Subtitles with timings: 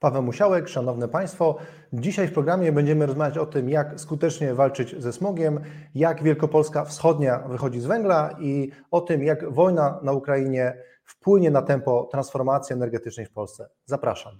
[0.00, 1.56] Paweł Musiałek, Szanowne Państwo.
[1.92, 5.60] Dzisiaj w programie będziemy rozmawiać o tym, jak skutecznie walczyć ze smogiem,
[5.94, 11.62] jak Wielkopolska Wschodnia wychodzi z węgla i o tym, jak wojna na Ukrainie wpłynie na
[11.62, 13.68] tempo transformacji energetycznej w Polsce.
[13.84, 14.32] Zapraszam.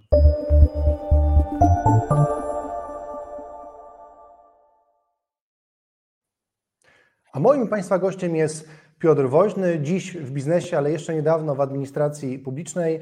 [7.33, 8.69] A moim Państwa gościem jest
[8.99, 13.01] Piotr Woźny, dziś w biznesie, ale jeszcze niedawno w administracji publicznej.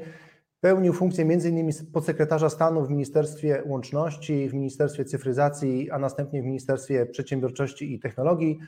[0.60, 1.70] Pełnił funkcję m.in.
[1.92, 8.58] podsekretarza stanu w Ministerstwie Łączności, w Ministerstwie Cyfryzacji, a następnie w Ministerstwie Przedsiębiorczości i Technologii.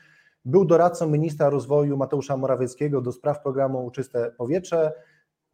[0.44, 4.92] Był doradcą ministra rozwoju Mateusza Morawieckiego do spraw programu Czyste Powietrze,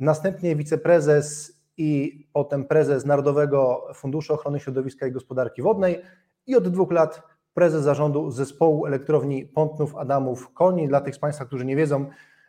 [0.01, 6.03] następnie wiceprezes i potem prezes Narodowego Funduszu Ochrony Środowiska i Gospodarki Wodnej
[6.47, 7.23] i od dwóch lat
[7.55, 10.89] prezes zarządu zespołu elektrowni Pątnów Adamów Koni.
[10.89, 12.07] Dla tych z Państwa, którzy nie wiedzą,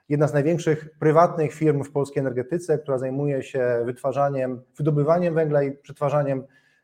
[0.10, 5.72] jedna z największych prywatnych firm w polskiej energetyce, która zajmuje się wytwarzaniem, wydobywaniem węgla i
[5.72, 6.44] przetwarzaniem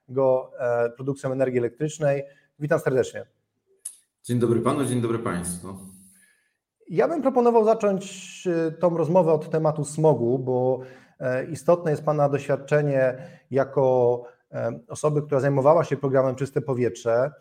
[0.09, 2.23] go, e, produkcją energii elektrycznej.
[2.59, 3.25] Witam serdecznie.
[4.23, 5.67] Dzień dobry panu, dzień dobry państwu.
[6.89, 10.79] Ja bym proponował zacząć e, tą rozmowę od tematu smogu, bo
[11.19, 14.23] e, istotne jest pana doświadczenie jako
[14.87, 17.31] osoby, która zajmowała się programem Czyste Powietrze.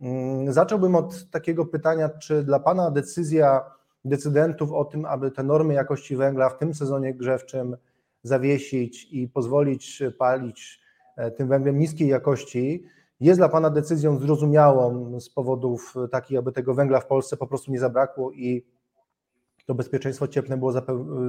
[0.00, 3.75] Mm, zacząłbym od takiego pytania, czy dla pana decyzja
[4.08, 7.76] decydentów o tym, aby te normy jakości węgla w tym sezonie grzewczym
[8.22, 10.80] zawiesić i pozwolić palić
[11.16, 12.84] e, tym węglem niskiej jakości,
[13.20, 17.72] jest dla Pana decyzją zrozumiałą z powodów takich, aby tego węgla w Polsce po prostu
[17.72, 18.66] nie zabrakło i
[19.66, 20.72] to bezpieczeństwo cieplne było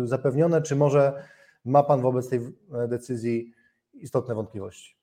[0.03, 1.23] zapewnione, czy może
[1.65, 3.53] ma Pan wobec tej e, decyzji
[3.93, 4.97] istotne wątpliwości?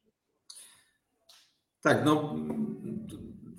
[1.82, 2.34] Tak, no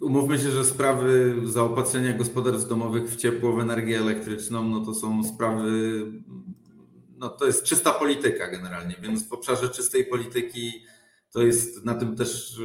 [0.02, 5.24] Umówmy się, że sprawy zaopatrzenia gospodarstw domowych w ciepło, w energię elektryczną, no to są
[5.24, 5.72] sprawy,
[7.18, 10.72] no to jest czysta polityka generalnie, więc w obszarze czystej polityki
[11.32, 12.62] to jest na tym też,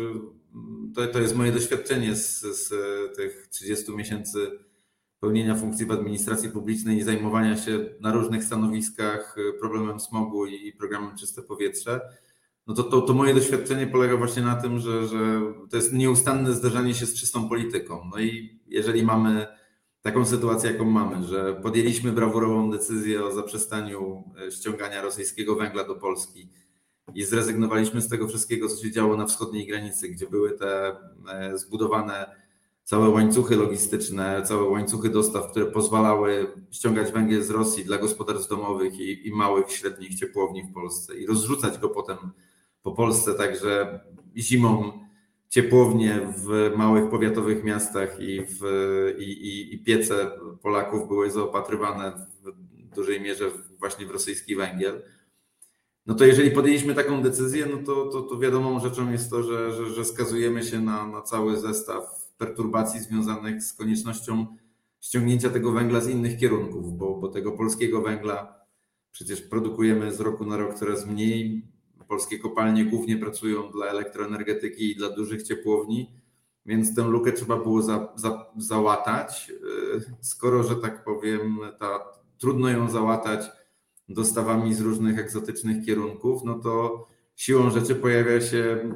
[0.95, 2.69] to, to jest moje doświadczenie z, z
[3.17, 4.59] tych 30 miesięcy
[5.21, 11.17] pełnienia funkcji w administracji publicznej i zajmowania się na różnych stanowiskach problemem smogu i programem
[11.17, 12.01] czyste powietrze
[12.71, 16.53] no to, to, to, moje doświadczenie polega właśnie na tym, że, że to jest nieustanne
[16.53, 18.11] zderzenie się z czystą polityką.
[18.13, 19.47] No i jeżeli mamy
[20.03, 25.95] taką sytuację, jaką mamy, że podjęliśmy brawurową decyzję o zaprzestaniu e, ściągania rosyjskiego węgla do
[25.95, 26.51] Polski
[27.15, 30.97] i zrezygnowaliśmy z tego wszystkiego, co się działo na wschodniej granicy, gdzie były te
[31.29, 32.37] e, zbudowane
[32.85, 39.01] całe łańcuchy logistyczne, całe łańcuchy dostaw, które pozwalały ściągać węgiel z Rosji dla gospodarstw domowych
[39.01, 42.17] i, i małych, średnich ciepłowni w Polsce i rozrzucać go potem
[42.83, 44.01] po Polsce, także
[44.37, 44.93] zimą
[45.49, 48.63] ciepłownie w małych powiatowych miastach i, w,
[49.19, 50.31] i, i, i piece
[50.63, 55.03] Polaków były zaopatrywane w dużej mierze właśnie w rosyjski węgiel.
[56.07, 59.73] No to jeżeli podjęliśmy taką decyzję, no to, to, to wiadomą rzeczą jest to, że,
[59.73, 64.47] że, że skazujemy się na, na cały zestaw perturbacji związanych z koniecznością
[65.01, 68.61] ściągnięcia tego węgla z innych kierunków, bo, bo tego polskiego węgla
[69.13, 71.63] przecież produkujemy z roku na rok coraz mniej
[72.11, 76.11] polskie kopalnie głównie pracują dla elektroenergetyki i dla dużych ciepłowni,
[76.67, 79.53] więc tę lukę trzeba było za, za, załatać.
[79.97, 82.01] E, skoro, że tak powiem, ta,
[82.39, 83.41] trudno ją załatać
[84.09, 87.07] dostawami z różnych egzotycznych kierunków, no to
[87.37, 88.93] siłą rzeczy pojawia się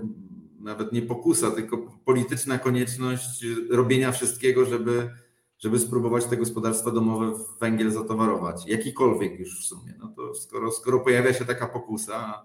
[0.60, 5.10] nawet nie pokusa, tylko polityczna konieczność robienia wszystkiego, żeby,
[5.58, 8.66] żeby spróbować te gospodarstwa domowe w węgiel zatowarować.
[8.66, 9.94] Jakikolwiek już w sumie.
[9.98, 12.42] No to skoro, skoro pojawia się taka pokusa,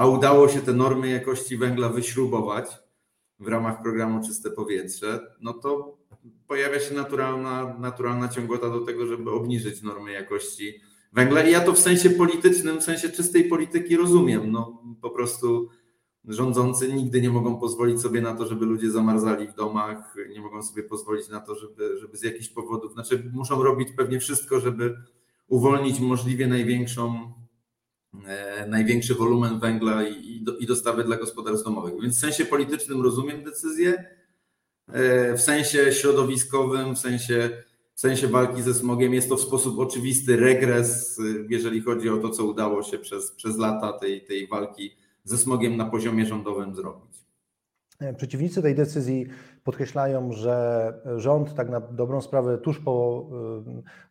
[0.00, 2.66] a udało się te normy jakości węgla wyśrubować
[3.40, 5.98] w ramach programu Czyste Powietrze, no to
[6.46, 10.80] pojawia się naturalna, naturalna ciągota do tego, żeby obniżyć normy jakości
[11.12, 11.42] węgla.
[11.42, 14.52] I ja to w sensie politycznym, w sensie czystej polityki rozumiem.
[14.52, 15.68] No, po prostu
[16.24, 20.62] rządzący nigdy nie mogą pozwolić sobie na to, żeby ludzie zamarzali w domach, nie mogą
[20.62, 24.96] sobie pozwolić na to, żeby, żeby z jakichś powodów, znaczy muszą robić pewnie wszystko, żeby
[25.48, 27.32] uwolnić możliwie największą
[28.66, 31.94] największy wolumen węgla i, dostawy dla gospodarstw domowych.
[32.02, 34.04] Więc w sensie politycznym rozumiem decyzję,
[34.92, 37.50] e, w sensie środowiskowym, w sensie,
[37.94, 42.30] w sensie walki ze smogiem jest to w sposób oczywisty regres, jeżeli chodzi o to,
[42.30, 47.10] co udało się przez, przez lata tej, tej walki ze smogiem na poziomie rządowym zrobić.
[48.00, 49.26] E, przeciwnicy tej decyzji
[49.64, 53.26] podkreślają, że rząd tak na dobrą sprawę tuż po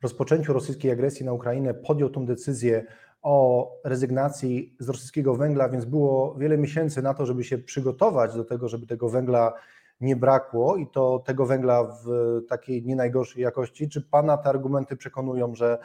[0.02, 2.86] rozpoczęciu rosyjskiej agresji na Ukrainę podjął tą decyzję
[3.22, 8.46] o rezygnacji z rosyjskiego węgla, więc było wiele miesięcy na to, żeby się przygotować do
[8.46, 9.54] tego, żeby tego węgla
[10.02, 12.08] nie brakło i to tego węgla w
[12.50, 13.90] takiej nie najgorszej jakości.
[13.90, 15.78] Czy Pana te argumenty przekonują, że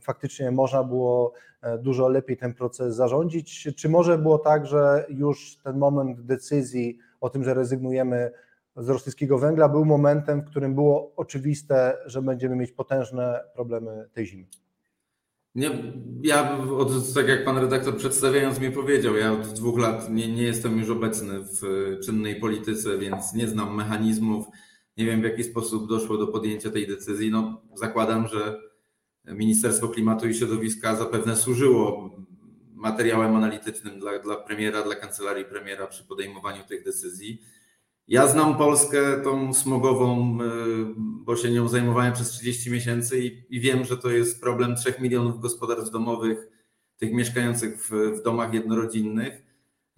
[0.00, 3.68] faktycznie można było e, dużo lepiej ten proces zarządzić?
[3.76, 8.30] Czy może było tak, że już ten moment decyzji o tym, że rezygnujemy
[8.76, 14.26] z rosyjskiego węgla był momentem, w którym było oczywiste, że będziemy mieć potężne problemy tej
[14.26, 14.44] zimy?
[15.54, 15.70] Nie,
[16.22, 20.42] ja, od, tak jak pan redaktor przedstawiając mi powiedział, ja od dwóch lat nie, nie
[20.42, 21.60] jestem już obecny w
[22.04, 24.46] czynnej polityce, więc nie znam mechanizmów,
[24.96, 27.30] nie wiem w jaki sposób doszło do podjęcia tej decyzji.
[27.30, 28.60] No, zakładam, że
[29.24, 32.10] Ministerstwo Klimatu i Środowiska zapewne służyło
[32.74, 37.42] materiałem analitycznym dla, dla premiera, dla kancelarii premiera przy podejmowaniu tych decyzji.
[38.08, 40.46] Ja znam Polskę tą smogową, y,
[40.96, 44.94] bo się nią zajmowałem przez 30 miesięcy i, i wiem, że to jest problem 3
[45.00, 46.48] milionów gospodarstw domowych,
[46.96, 49.42] tych mieszkających w, w domach jednorodzinnych.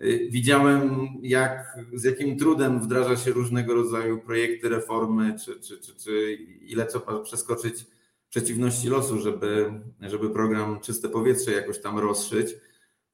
[0.01, 5.97] Y, widziałem, jak, z jakim trudem wdraża się różnego rodzaju projekty, reformy, czy, czy, czy,
[5.97, 7.87] czy ile trzeba przeskoczyć
[8.29, 12.56] przeciwności losu, żeby, żeby program Czyste Powietrze jakoś tam rozszyć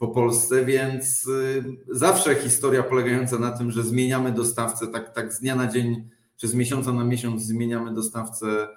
[0.01, 5.41] po Polsce, więc y, zawsze historia polegająca na tym, że zmieniamy dostawcę, tak, tak z
[5.41, 8.69] dnia na dzień, czy z miesiąca na miesiąc zmieniamy dostawcę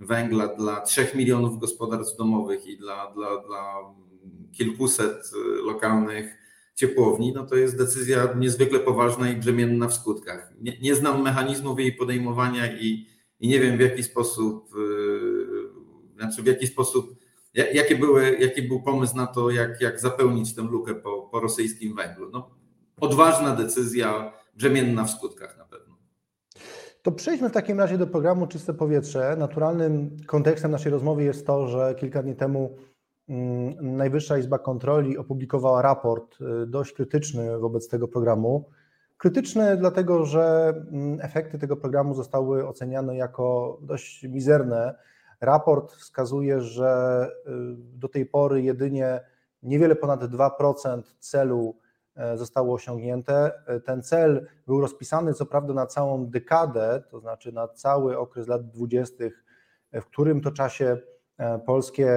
[0.00, 3.74] węgla dla 3 milionów gospodarstw domowych i dla, dla, dla
[4.52, 6.38] kilkuset y, lokalnych
[6.74, 10.52] ciepłowni, no to jest decyzja niezwykle poważna i brzemienna w skutkach.
[10.60, 13.06] Nie, nie znam mechanizmów jej podejmowania i,
[13.40, 15.68] i nie wiem w jaki sposób, yy,
[16.16, 17.25] znaczy w jaki sposób
[17.56, 21.96] Jakie były, jaki był pomysł na to, jak, jak zapełnić tę lukę po, po rosyjskim
[21.96, 22.30] węglu?
[22.32, 22.50] No,
[23.00, 25.96] odważna decyzja, brzemienna w skutkach na pewno.
[27.02, 29.36] To przejdźmy w takim razie do programu Czyste Powietrze.
[29.38, 32.76] Naturalnym kontekstem naszej rozmowy jest to, że kilka dni temu
[33.28, 38.70] mm, Najwyższa Izba Kontroli opublikowała raport y, dość krytyczny wobec tego programu.
[39.16, 44.94] Krytyczny dlatego, że mm, efekty tego programu zostały oceniane jako dość mizerne
[45.40, 49.20] Raport wskazuje, że y, do tej pory jedynie
[49.66, 51.76] niewiele ponad 2% celu
[52.16, 53.52] e, zostało osiągnięte.
[53.66, 58.48] E, ten cel był rozpisany co prawda na całą dekadę, to znaczy na cały okres
[58.48, 59.24] lat 20.,
[59.92, 60.98] w którym to czasie
[61.38, 62.08] e, polskie,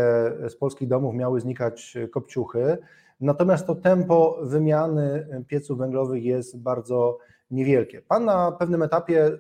[0.50, 2.78] z polskich domów miały znikać kopciuchy.
[3.20, 7.18] Natomiast to tempo wymiany pieców węglowych jest bardzo
[7.52, 8.02] niewielkie.
[8.02, 9.32] Pan na pewnym etapie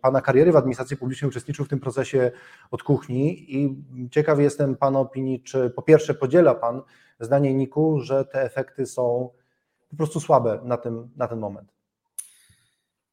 [0.00, 2.32] Pana kariery w administracji publicznej uczestniczył w tym procesie
[2.70, 3.76] od kuchni i
[4.10, 6.82] ciekaw jestem Pana opinii, czy po pierwsze podziela Pan
[7.20, 9.30] zdanie Niku, że te efekty są
[9.90, 11.72] po prostu słabe na, tym, na ten moment?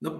[0.01, 0.11] No,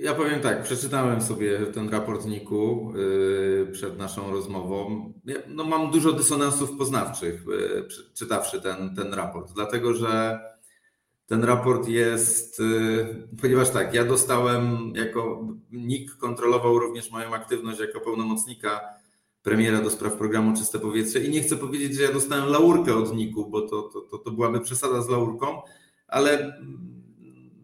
[0.00, 5.12] ja powiem tak, przeczytałem sobie ten raport Niku yy, przed naszą rozmową.
[5.48, 10.40] no, mam dużo dysonansów poznawczych, yy, czytawszy ten, ten raport, dlatego że
[11.26, 18.00] ten raport jest, y, ponieważ tak, ja dostałem jako NIK kontrolował również moją aktywność jako
[18.00, 18.80] pełnomocnika
[19.42, 23.14] premiera do spraw programu Czyste Powietrze i nie chcę powiedzieć, że ja dostałem laurkę od
[23.16, 25.62] NIK-u, bo to, to, to, to byłaby przesada z laurką,
[26.08, 26.60] ale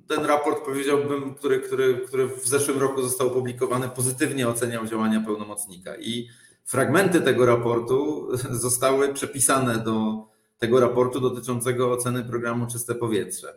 [0.09, 5.97] ten raport powiedziałbym, który, który, który w zeszłym roku został opublikowany, pozytywnie oceniał działania pełnomocnika.
[5.97, 6.29] I
[6.64, 10.25] fragmenty tego raportu zostały przepisane do
[10.62, 13.55] tego raportu dotyczącego oceny programu Czyste Powietrze.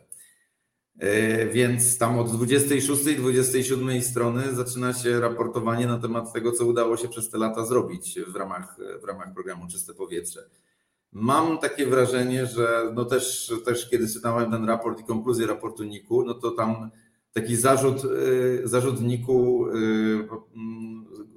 [1.00, 6.66] E, więc tam od 26 i 27 strony zaczyna się raportowanie na temat tego, co
[6.66, 10.50] udało się przez te lata zrobić w ramach, w ramach programu Czyste Powietrze.
[11.12, 16.26] Mam takie wrażenie, że no też, też kiedy czytałem ten raport i konkluzję raportu NIK-u,
[16.26, 16.90] no to tam
[17.33, 18.02] taki zarzut,
[18.64, 19.74] e, zarzut NIK-u, e,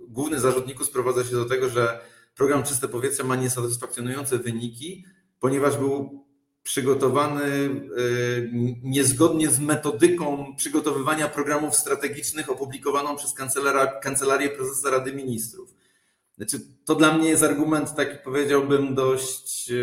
[0.09, 2.01] główny zarzut NIK-u sprowadza się do tego, że
[2.37, 5.05] program Czyste Powietrze ma niesatysfakcjonujące wyniki,
[5.41, 6.25] ponieważ był
[6.69, 7.71] przygotowany e,
[8.83, 13.35] niezgodnie z metodyką przygotowywania programów strategicznych opublikowaną przez
[14.03, 15.75] Kancelarię Prezesa Rady Ministrów.
[16.37, 19.75] Znaczy, to dla mnie jest argument taki, powiedziałbym, dość, e,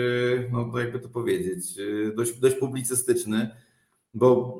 [0.51, 3.55] no jakby to powiedzieć, e, dość, dość publicystyczny,
[4.13, 4.59] bo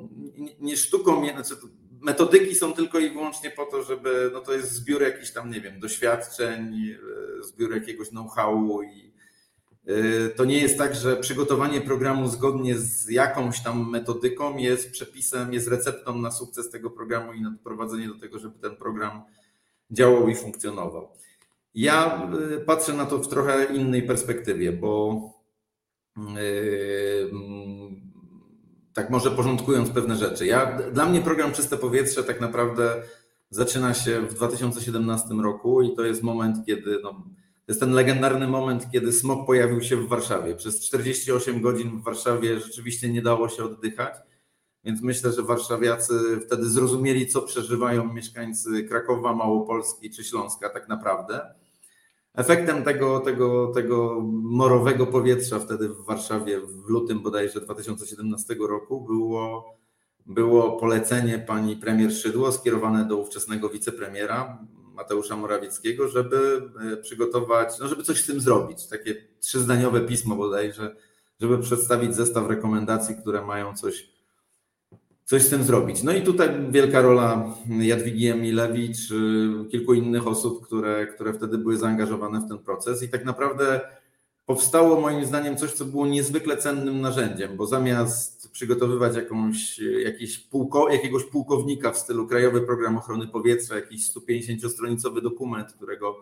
[0.60, 1.56] nie sztuką, znaczy
[2.02, 5.62] metodyki są tylko i wyłącznie po to, żeby, no to jest zbiór jakichś tam, nie
[5.62, 6.96] wiem, doświadczeń,
[7.42, 9.05] zbiór jakiegoś know-howu i Y,
[10.36, 15.68] to nie jest tak, że przygotowanie programu zgodnie z jakąś tam metodyką jest przepisem, jest
[15.68, 19.24] receptą na sukces tego programu i na doprowadzenie do tego, żeby ten program
[19.92, 21.08] działał i funkcjonował.
[21.76, 25.22] Ja y, patrzę na to w trochę innej perspektywie, bo
[26.18, 27.32] yy,
[28.94, 30.46] tak może porządkując pewne rzeczy.
[30.46, 33.04] Ja, dla mnie program Czyste Powietrze tak naprawdę
[33.50, 37.24] zaczyna się w 2017 roku i to jest moment, kiedy no,
[37.66, 40.56] to jest ten legendarny moment, kiedy smog pojawił się w Warszawie.
[40.56, 44.16] Przez 48 godzin w Warszawie rzeczywiście nie dało się oddychać.
[44.84, 46.14] Więc myślę, że warszawiacy
[46.46, 51.56] wtedy zrozumieli, co przeżywają mieszkańcy Krakowa, Małopolski czy Śląska tak naprawdę.
[52.34, 59.76] Efektem tego, tego, tego morowego powietrza wtedy w Warszawie w lutym bodajże 2017 roku było,
[60.26, 64.60] było polecenie pani premier Szydło skierowane do ówczesnego wicepremiera
[64.96, 66.62] Mateusza Morawieckiego, żeby
[66.94, 68.88] e, przygotować, no żeby coś z tym zrobić.
[68.88, 70.96] Takie trzyzdaniowe pismo bodajże,
[71.42, 74.16] żeby przedstawić zestaw rekomendacji, które mają coś
[75.26, 76.04] coś z tym zrobić.
[76.04, 78.98] No i tutaj wielka rola Jadwigi Emilewicz,
[79.72, 83.82] kilku innych osób, które, które wtedy były zaangażowane w ten proces i tak naprawdę
[84.46, 90.90] powstało moim zdaniem coś, co było niezwykle cennym narzędziem, bo zamiast przygotowywać jakąś, jakiś pułko,
[90.90, 96.16] jakiegoś pułkownika w stylu Krajowy Program Ochrony Powietrza, jakiś 150-stronicowy dokument, którego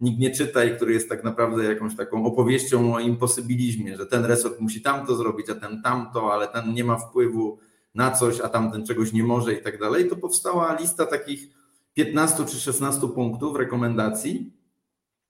[0.00, 4.24] nikt nie czyta i który jest tak naprawdę jakąś taką opowieścią o imposybilizmie, że ten
[4.24, 7.58] resort musi tamto zrobić, a ten tamto, ale ten nie ma wpływu
[7.94, 11.48] na coś, a tamten czegoś nie może i tak dalej, to powstała lista takich
[11.94, 14.52] 15 czy 16 punktów rekomendacji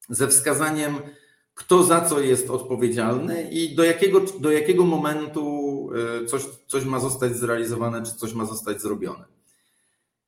[0.09, 0.95] ze wskazaniem,
[1.56, 5.88] kto za co jest odpowiedzialny i do jakiego, do jakiego momentu
[6.22, 9.25] e, coś, coś ma zostać zrealizowane, czy coś ma zostać zrobione.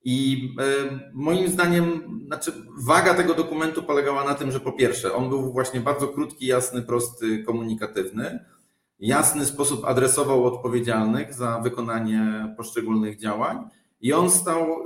[0.04, 5.28] I e, moim zdaniem, znaczy, waga tego dokumentu polegała na tym, że po pierwsze, on
[5.28, 8.38] był właśnie bardzo krótki, jasny, prosty, komunikatywny
[9.00, 13.68] jasny sposób adresował odpowiedzialnych za wykonanie poszczególnych działań
[14.00, 14.84] i on stał,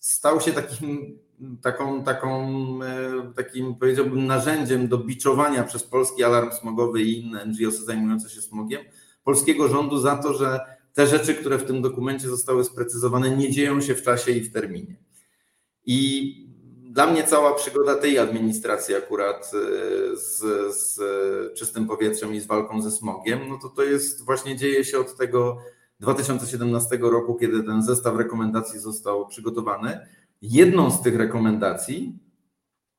[0.00, 1.18] stał się takim,
[1.62, 2.48] taką, taką,
[2.82, 8.42] e, takim, powiedziałbym, narzędziem do biczowania przez Polski Alarm Smogowy i inne NGOsy zajmujące się
[8.42, 8.80] smogiem
[9.24, 10.60] polskiego rządu za to, że
[10.94, 14.52] te rzeczy, które w tym dokumencie zostały sprecyzowane, nie dzieją się w czasie i w
[14.52, 14.96] terminie.
[15.86, 16.50] I
[16.90, 20.38] dla mnie cała przygoda tej administracji akurat e, z,
[20.76, 20.98] z
[21.58, 25.16] czystym powietrzem i z walką ze smogiem, no to to jest właśnie dzieje się od
[25.16, 25.58] tego
[26.00, 30.06] 2017 roku, kiedy ten zestaw rekomendacji został przygotowany.
[30.42, 32.18] Jedną z tych rekomendacji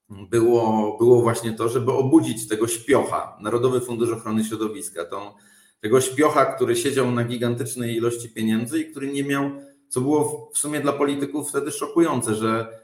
[0.10, 5.32] było, było właśnie to, żeby obudzić tego śpiocha, Narodowy Fundusz Ochrony Środowiska, tą,
[5.80, 9.52] tego śpiocha, który siedział na gigantycznej ilości pieniędzy i który nie miał,
[9.88, 12.82] co było w sumie dla polityków wtedy szokujące, że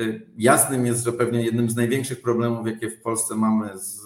[0.00, 4.00] Y, jasnym jest, że pewnie jednym z największych problemów, jakie w Polsce mamy z,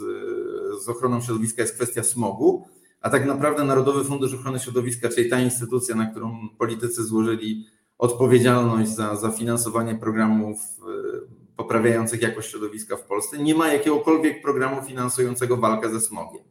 [0.85, 2.69] z ochroną środowiska, jest kwestia smogu,
[3.00, 7.67] a tak naprawdę Narodowy Fundusz Ochrony Środowiska, czyli ta instytucja, na którą politycy złożyli
[7.99, 14.83] odpowiedzialność za, za finansowanie programów y, poprawiających jakość środowiska w Polsce, nie ma jakiegokolwiek programu
[14.83, 16.43] finansującego walkę ze smogiem.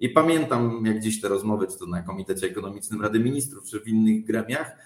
[0.00, 3.88] I pamiętam, jak dziś te rozmowy, czy to na Komitecie Ekonomicznym Rady Ministrów, czy w
[3.88, 4.76] innych gremiach,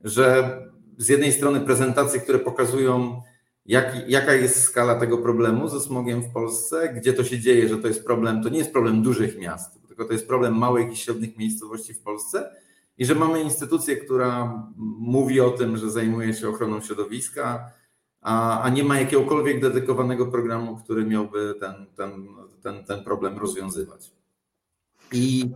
[0.00, 0.58] że
[0.98, 3.22] z jednej strony prezentacje, które pokazują,
[3.66, 7.78] jak, jaka jest skala tego problemu ze smogiem w Polsce, gdzie to się dzieje, że
[7.78, 10.96] to jest problem, to nie jest problem dużych miast, tylko to jest problem małych i
[10.96, 12.50] średnich miejscowości w Polsce
[12.98, 14.62] i że mamy instytucję, która
[14.98, 17.70] mówi o tym, że zajmuje się ochroną środowiska,
[18.20, 22.28] a, a nie ma jakiegokolwiek dedykowanego programu, który miałby ten, ten,
[22.62, 24.12] ten, ten problem rozwiązywać.
[25.12, 25.50] I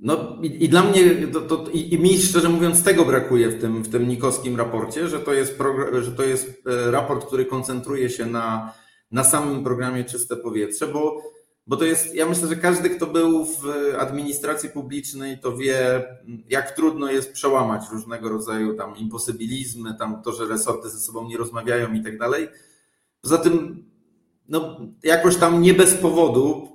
[0.00, 3.60] no i, i dla mnie, to, to, i, i, mi szczerze mówiąc tego brakuje w
[3.60, 5.58] tym, w tym nikowskim raporcie, że to jest,
[6.02, 8.74] że to jest e, raport, który koncentruje się na,
[9.10, 11.22] na samym programie Czyste Powietrze, bo,
[11.68, 13.62] bo to jest, ja myślę, że każdy, kto był w
[13.98, 16.04] administracji publicznej, to wie,
[16.48, 21.36] jak trudno jest przełamać różnego rodzaju tam imposybilizmy, tam to, że resorty ze sobą nie
[21.36, 22.48] rozmawiają i tak dalej.
[23.22, 23.84] Poza tym
[24.48, 26.68] no, jakoś tam nie bez powodu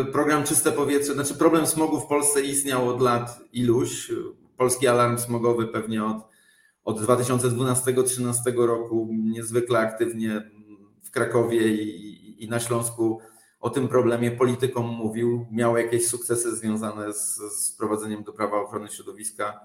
[0.00, 4.12] e, program Czyste Powietrze, znaczy problem smogu w Polsce istniał od lat iluś.
[4.56, 6.16] Polski alarm smogowy pewnie od,
[6.84, 10.50] od 2012-2013 roku niezwykle aktywnie
[11.02, 13.20] w Krakowie i, i na Śląsku
[13.62, 15.46] o tym problemie politykom mówił.
[15.50, 19.60] Miał jakieś sukcesy związane z, z wprowadzeniem do prawa ochrony środowiska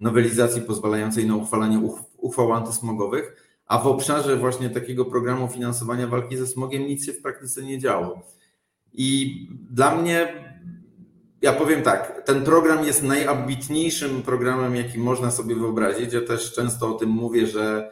[0.00, 1.80] nowelizacji pozwalającej na uchwalanie
[2.16, 7.22] uchwał antysmogowych a w obszarze właśnie takiego programu finansowania walki ze smogiem nic się w
[7.22, 8.22] praktyce nie działo.
[8.92, 10.44] I dla mnie,
[11.42, 16.12] ja powiem tak, ten program jest najambitniejszym programem, jaki można sobie wyobrazić.
[16.12, 17.90] Ja też często o tym mówię, że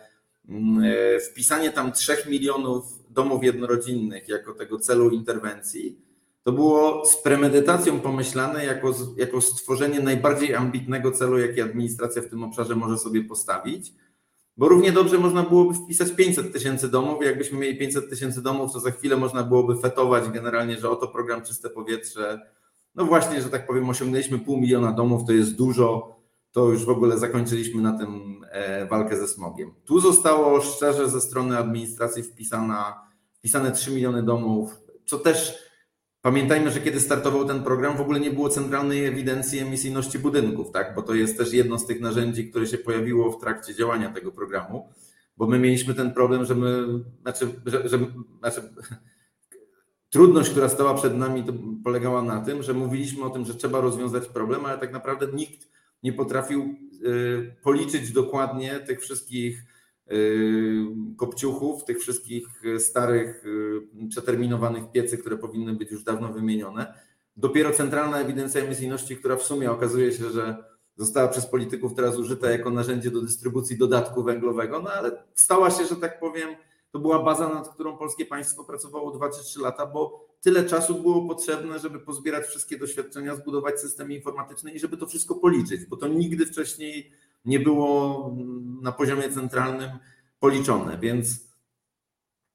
[0.49, 5.99] mm, e, wpisanie tam 3 milionów domów jednorodzinnych jako tego celu interwencji,
[6.42, 12.45] to było z premedytacją pomyślane jako, jako stworzenie najbardziej ambitnego celu, jaki administracja w tym
[12.45, 13.92] obszarze może sobie postawić.
[14.57, 17.25] Bo równie dobrze można byłoby wpisać 500 tysięcy domów.
[17.25, 21.42] Jakbyśmy mieli 500 tysięcy domów, to za chwilę można byłoby fetować generalnie, że oto program
[21.42, 22.40] Czyste Powietrze.
[22.95, 26.16] No właśnie, że tak powiem, osiągnęliśmy pół miliona domów, to jest dużo.
[26.52, 29.75] To już w ogóle zakończyliśmy na tym e, walkę ze smogiem.
[29.85, 35.73] Tu zostało szczerze ze strony administracji wpisana, wpisane 3 miliony domów, co też
[36.23, 40.94] Pamiętajmy, że kiedy startował ten program, w ogóle nie było centralnej ewidencji emisyjności budynków, tak?
[40.94, 44.32] bo to jest też jedno z tych narzędzi, które się pojawiło w trakcie działania tego
[44.32, 44.88] programu,
[45.37, 46.85] bo my mieliśmy ten problem, że my,
[47.23, 47.99] znaczy, że, że,
[48.38, 48.62] znaczy
[50.11, 51.44] trudność, która stała przed nami,
[51.85, 55.68] polegała na tym, że mówiliśmy o tym, że trzeba rozwiązać problem, ale tak naprawdę nikt
[56.02, 59.64] nie potrafił y, policzyć dokładnie tych wszystkich
[60.12, 60.85] y,
[61.16, 66.94] kopciuchów, tych wszystkich starych, y, przeterminowanych piecy, które powinny być już dawno wymienione.
[67.37, 70.64] Dopiero centralna ewidencja emisyjności, która w sumie okazuje się, że
[70.97, 75.87] została przez polityków teraz użyta jako narzędzie do dystrybucji dodatku węglowego, no ale stała się,
[75.87, 76.49] że tak powiem,
[76.90, 80.95] to była baza, nad którą polskie państwo pracowało 2 czy 3 lata, bo tyle czasu
[80.95, 85.97] było potrzebne, żeby pozbierać wszystkie doświadczenia, zbudować systemy informatyczne i żeby to wszystko policzyć, bo
[85.97, 87.13] to nigdy wcześniej
[87.45, 88.37] nie było
[88.83, 89.91] na poziomie centralnym
[90.41, 91.53] policzone, więc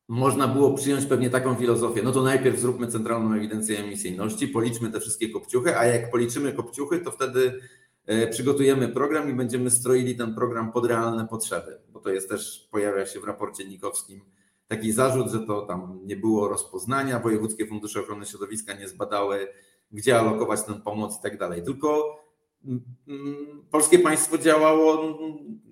[0.07, 4.99] można było przyjąć pewnie taką filozofię, no to najpierw zróbmy centralną ewidencję emisyjności, policzmy te
[4.99, 7.59] wszystkie kopciuchy, a jak policzymy kopciuchy, to wtedy
[8.05, 12.67] e, przygotujemy program i będziemy stroili ten program pod realne potrzeby, bo to jest też,
[12.71, 14.21] pojawia się w raporcie nikowskim
[14.67, 19.47] taki zarzut, że to tam nie było rozpoznania, wojewódzkie fundusze ochrony środowiska nie zbadały,
[19.91, 21.63] gdzie alokować tę pomoc i tak dalej.
[21.63, 22.19] Tylko
[22.65, 25.17] mm, mm, polskie państwo działało,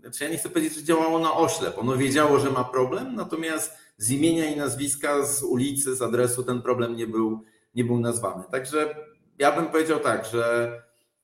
[0.01, 1.77] znaczy ja nie chcę powiedzieć, że działało na oślep.
[1.77, 6.61] Ono wiedziało, że ma problem, natomiast z imienia i nazwiska, z ulicy, z adresu ten
[6.61, 7.43] problem nie był,
[7.75, 8.43] nie był nazwany.
[8.51, 8.95] Także
[9.39, 10.71] ja bym powiedział tak, że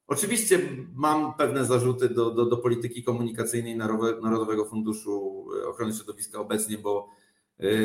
[0.08, 0.60] oczywiście
[0.96, 3.78] mam pewne zarzuty do, do, do polityki komunikacyjnej
[4.22, 7.10] Narodowego Funduszu Ochrony Środowiska obecnie, bo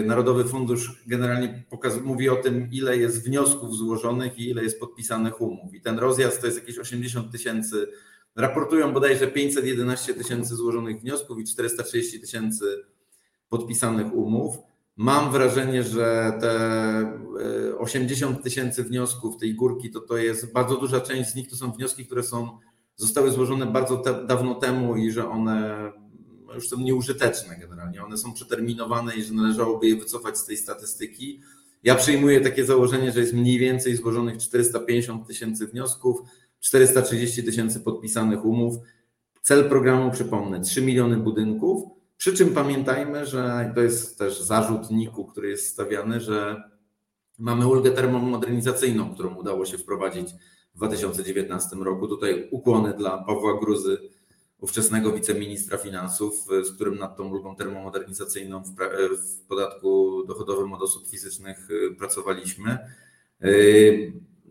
[0.04, 5.40] Narodowy Fundusz generalnie pokazuje, mówi o tym, ile jest wniosków złożonych i ile jest podpisanych
[5.40, 5.74] umów.
[5.74, 7.86] I ten rozjazd to jest jakieś 80 tysięcy,
[8.36, 12.84] raportują bodajże 511 tysięcy złożonych wniosków i 430 tysięcy
[13.48, 14.56] podpisanych umów.
[14.96, 21.00] Mam wrażenie, że te 80 y, tysięcy wniosków tej górki to, to jest bardzo duża
[21.00, 22.58] część z nich to są wnioski, które są,
[22.94, 25.92] zostały złożone bardzo te, dawno temu i że one
[26.56, 28.04] już są nieużyteczne generalnie.
[28.04, 31.40] One są przeterminowane i że należałoby je wycofać z tej statystyki.
[31.82, 36.20] Ja przyjmuję takie założenie, że jest mniej więcej złożonych 450 tysięcy wniosków,
[36.60, 38.74] 430 tysięcy podpisanych umów.
[39.42, 41.82] Cel programu, przypomnę, 3 miliony budynków.
[42.16, 46.62] Przy czym pamiętajmy, że to jest też zarzut NIK-u, który jest stawiany, że
[47.38, 50.28] mamy ulgę termomodernizacyjną, którą udało się wprowadzić
[50.74, 52.08] w 2019 roku.
[52.08, 53.98] Tutaj ukłony dla Pawła Gruzy,
[54.60, 58.68] ówczesnego wiceministra finansów, z którym nad tą ulgą termomodernizacyjną w,
[59.18, 62.78] w podatku dochodowym od osób fizycznych y, pracowaliśmy.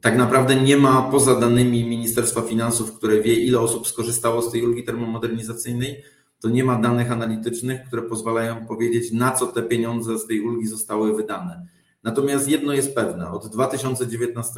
[0.02, 4.64] Tak naprawdę nie ma poza danymi Ministerstwa Finansów, które wie, ile osób skorzystało z tej
[4.64, 6.04] ulgi termomodernizacyjnej,
[6.40, 10.68] to nie ma danych analitycznych, które pozwalają powiedzieć, na co te pieniądze z tej ulgi
[10.68, 11.68] zostały wydane.
[12.04, 14.52] Natomiast jedno jest pewne, od 2019,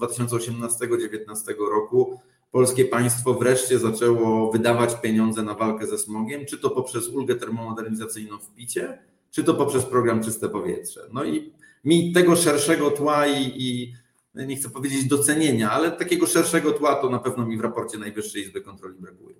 [0.00, 2.20] 2018-2019 roku
[2.52, 8.38] polskie państwo wreszcie zaczęło wydawać pieniądze na walkę ze smogiem, czy to poprzez ulgę termomodernizacyjną
[8.38, 8.98] w picie,
[9.30, 11.00] czy to poprzez program Czyste Powietrze.
[11.12, 11.52] No i
[11.84, 13.94] mi tego szerszego tła i, i
[14.34, 18.42] nie chcę powiedzieć docenienia, ale takiego szerszego tła to na pewno mi w raporcie Najwyższej
[18.42, 19.36] Izby Kontroli brakuje.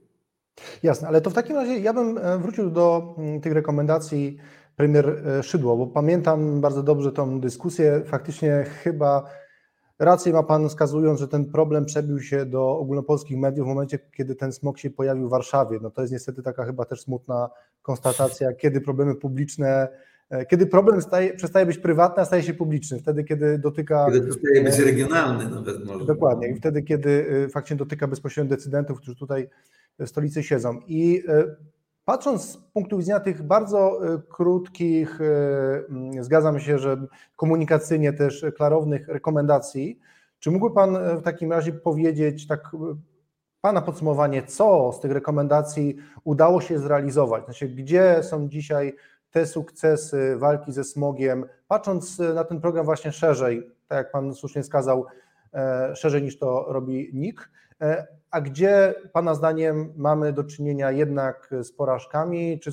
[0.82, 4.36] Jasne, ale to w takim razie ja bym e, wrócił do mm, tych rekomendacji
[4.76, 8.02] premier e, Szydło, bo pamiętam bardzo dobrze tą dyskusję.
[8.06, 9.24] Faktycznie chyba
[10.02, 14.34] Rację ma Pan wskazując, że ten problem przebił się do ogólnopolskich mediów w momencie, kiedy
[14.34, 15.78] ten smog się pojawił w Warszawie.
[15.82, 17.50] No to jest niestety taka chyba też smutna
[17.82, 19.88] konstatacja, kiedy problemy publiczne,
[20.30, 22.98] e, kiedy problem staje, przestaje być prywatny, a staje się publiczny.
[22.98, 24.06] Wtedy, kiedy dotyka...
[24.06, 26.04] Kiedy przestaje być regionalny nawet może.
[26.04, 26.48] Dokładnie.
[26.48, 29.48] I wtedy, kiedy e, faktycznie dotyka bezpośrednio decydentów, którzy tutaj
[29.98, 30.80] w stolicy siedzą.
[30.86, 31.44] I e,
[32.04, 35.24] Patrząc z punktu widzenia tych bardzo e, krótkich, e,
[35.88, 40.00] mm, zgadzam się, że komunikacyjnie też klarownych rekomendacji,
[40.38, 42.70] czy mógłby Pan e, w takim razie powiedzieć, tak
[43.60, 47.44] Pana podsumowanie, co z tych rekomendacji udało się zrealizować?
[47.44, 48.96] Znaczy, gdzie są dzisiaj
[49.30, 54.62] te sukcesy walki ze smogiem, patrząc na ten program właśnie szerzej, tak jak Pan słusznie
[54.62, 55.06] wskazał,
[55.94, 57.50] szerzej niż to robi NIK,
[58.32, 62.72] a gdzie Pana zdaniem mamy do czynienia jednak z porażkami, czy,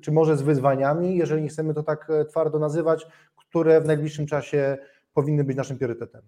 [0.00, 4.26] czy może z wyzwaniami, jeżeli nie chcemy to tak e, twardo nazywać, które w najbliższym
[4.26, 4.78] czasie
[5.14, 6.22] powinny być naszym priorytetem?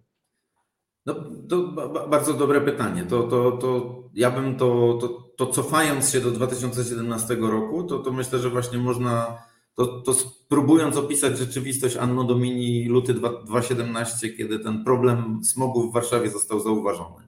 [1.07, 1.15] No,
[1.49, 1.63] to
[2.09, 3.05] bardzo dobre pytanie.
[3.05, 8.13] To, to, to ja bym to, to, to cofając się do 2017 roku, to, to
[8.13, 9.43] myślę, że właśnie można,
[9.75, 16.31] to, to spróbując opisać rzeczywistość Anno Domini luty 2017, kiedy ten problem smogu w Warszawie
[16.31, 17.28] został zauważony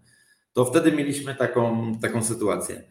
[0.52, 2.84] to wtedy mieliśmy taką, taką sytuację.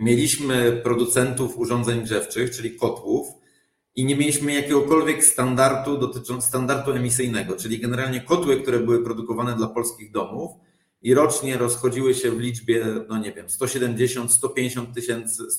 [0.00, 3.28] Mieliśmy producentów urządzeń grzewczych, czyli kotłów,
[3.96, 9.66] i nie mieliśmy jakiegokolwiek standardu dotyczącego standardu emisyjnego, czyli generalnie kotły, które były produkowane dla
[9.66, 10.52] polskich domów
[11.02, 15.50] i rocznie rozchodziły się w liczbie, no nie wiem, 170, 150 tysięcy,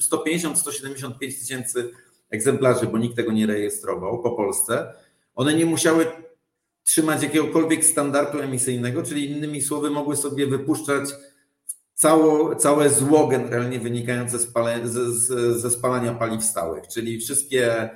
[0.00, 1.90] 150, 175 tysięcy
[2.30, 4.94] egzemplarzy, bo nikt tego nie rejestrował po Polsce.
[5.34, 6.06] One nie musiały
[6.84, 11.04] trzymać jakiegokolwiek standardu emisyjnego, czyli innymi słowy mogły sobie wypuszczać
[11.94, 14.52] cało, całe zło generalnie wynikające z,
[14.84, 15.26] z,
[15.60, 17.90] ze spalania paliw stałych, czyli wszystkie,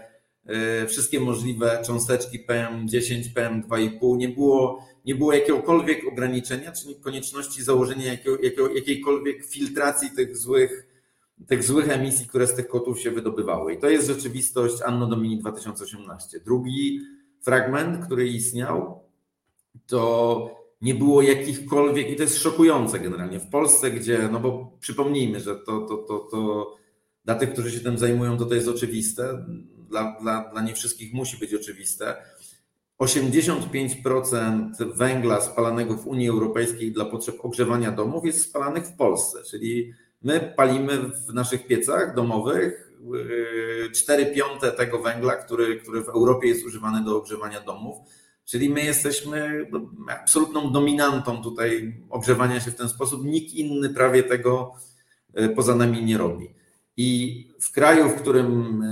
[0.47, 8.07] e, wszystkie możliwe cząsteczki PM10, PM2,5, nie było, nie było jakiegokolwiek ograniczenia, czyli konieczności założenia
[8.07, 10.87] jakiego, jakiego, jakiejkolwiek filtracji tych złych,
[11.47, 13.75] tych złych emisji, które z tych kotłów się wydobywały.
[13.75, 16.41] I to jest rzeczywistość Anno Domini 2018.
[16.41, 17.01] Drugi
[17.45, 19.01] fragment, który istniał,
[19.87, 25.41] to nie było jakichkolwiek, i to jest szokujące generalnie, w Polsce, gdzie, no bo przypomnijmy,
[25.41, 26.71] że to, to, to, to
[27.25, 29.47] dla tych, którzy się tym zajmują, to to jest oczywiste,
[29.89, 32.17] dla, dla, dla nie wszystkich musi być oczywiste.
[33.01, 39.93] 85% węgla spalanego w Unii Europejskiej dla potrzeb ogrzewania domów jest spalanych w Polsce, czyli
[40.23, 42.88] my palimy w naszych piecach domowych
[43.95, 47.97] 4 yy, piąte tego węgla, który, który w Europie jest używany do ogrzewania domów.
[48.45, 53.25] Czyli my jesteśmy no, absolutną dominantą tutaj ogrzewania się w ten sposób.
[53.25, 54.75] Nikt inny prawie tego
[55.35, 56.49] e, poza nami nie robi.
[56.97, 58.83] I w kraju, w którym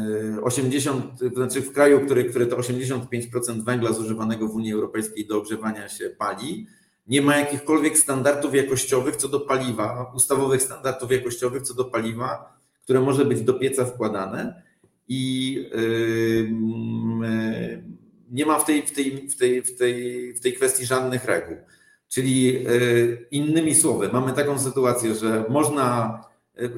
[0.43, 5.27] 80, e, to znaczy w kraju, który, który to 85% węgla zużywanego w Unii Europejskiej
[5.27, 6.67] do ogrzewania się pali,
[7.07, 13.01] nie ma jakichkolwiek standardów jakościowych co do paliwa, ustawowych standardów jakościowych co do paliwa, które
[13.01, 14.63] może być do pieca wkładane.
[15.09, 16.51] I yy,
[17.29, 17.83] yy,
[18.31, 21.57] nie ma w tej, w tej, w tej, w tej, w tej kwestii żadnych reguł.
[22.09, 22.63] Czyli e,
[23.31, 26.21] innymi słowy, mamy taką sytuację, że można
[26.57, 26.69] e,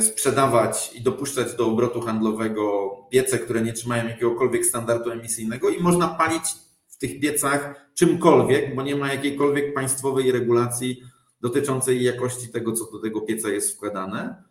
[0.00, 6.08] sprzedawać i dopuszczać do obrotu handlowego piece, które nie trzymają jakiegokolwiek standardu emisyjnego i można
[6.08, 6.44] palić
[6.88, 11.02] w tych piecach czymkolwiek, bo nie ma jakiejkolwiek państwowej regulacji
[11.40, 14.42] dotyczącej jakości tego, co do tego pieca jest wkładane.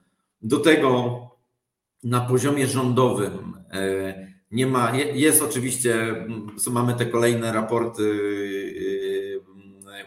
[0.41, 1.19] Do tego
[2.03, 3.57] na poziomie rządowym
[4.51, 6.25] nie ma, jest oczywiście,
[6.71, 9.39] mamy te kolejne raporty y,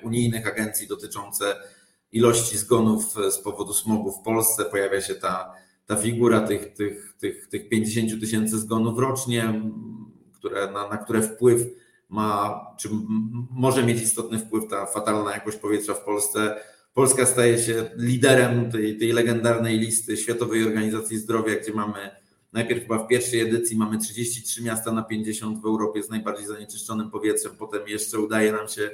[0.02, 1.56] unijnych agencji dotyczące
[2.12, 4.64] ilości zgonów z powodu smogu w Polsce.
[4.64, 5.52] Pojawia się ta,
[5.86, 9.62] ta figura tych, tych, tych, tych 50 tysięcy zgonów rocznie,
[10.34, 11.66] które, na, na które wpływ
[12.10, 12.88] ma, czy
[13.50, 16.56] może mieć istotny wpływ ta fatalna jakość powietrza w Polsce.
[16.94, 22.10] Polska staje się liderem tej, tej legendarnej listy Światowej Organizacji Zdrowia, gdzie mamy
[22.52, 27.10] Najpierw chyba w pierwszej edycji mamy 33 miasta na 50 w Europie z najbardziej zanieczyszczonym
[27.10, 28.90] powietrzem, potem jeszcze udaje nam się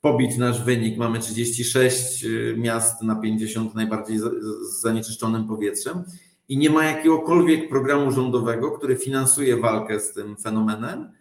[0.00, 0.98] pobić nasz wynik.
[0.98, 4.18] Mamy 36 y, miast na 50 najbardziej
[4.80, 6.04] zanieczyszczonym powietrzem
[6.48, 11.12] i nie ma jakiegokolwiek programu rządowego, który finansuje walkę z tym fenomenem.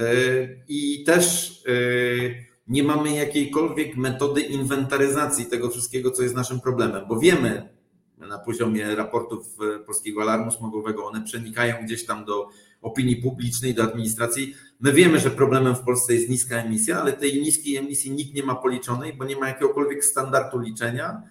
[0.00, 7.08] Y, I też y, nie mamy jakiejkolwiek metody inwentaryzacji tego wszystkiego, co jest naszym problemem,
[7.08, 7.76] bo wiemy,
[8.18, 12.48] na poziomie raportów e, Polskiego Alarmu Smogowego, one przenikają gdzieś tam do
[12.82, 14.54] opinii publicznej, do administracji.
[14.80, 18.42] My wiemy, że problemem w Polsce jest niska emisja, ale tej niskiej emisji nikt nie
[18.42, 21.22] ma policzonej, bo nie ma jakiegokolwiek standardu liczenia.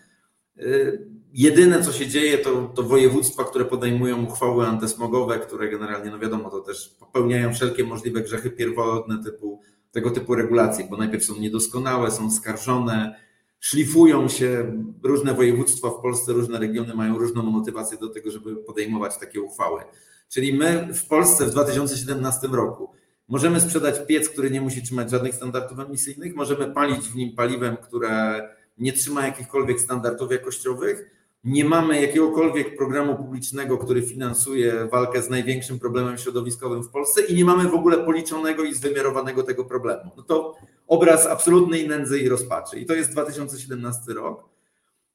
[1.38, 6.50] Jedyne, co się dzieje, to, to województwa, które podejmują uchwały antysmogowe, które generalnie, no wiadomo,
[6.50, 12.12] to też popełniają wszelkie możliwe grzechy pierwotne typu tego typu regulacje, bo najpierw są niedoskonałe,
[12.12, 13.20] są skarżone,
[13.60, 19.18] szlifują się różne województwa w Polsce, różne regiony mają różną motywację do tego, żeby podejmować
[19.18, 19.82] takie uchwały.
[20.30, 22.90] Czyli my w Polsce w 2017 roku
[23.28, 27.78] możemy sprzedać piec, który nie musi trzymać żadnych standardów emisyjnych, możemy palić w nim paliwem,
[27.78, 28.42] które
[28.78, 35.80] nie trzyma jakichkolwiek standardów jakościowych, nie mamy jakiegokolwiek programu publicznego, który finansuje walkę z największym
[35.80, 40.12] problemem środowiskowym w Polsce i nie mamy w ogóle policzonego i zwymiarowanego tego problemu.
[40.18, 40.56] No to
[40.88, 42.80] obraz absolutnej nędzy i rozpaczy.
[42.80, 44.50] I to jest 2017 rok.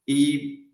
[0.07, 0.71] I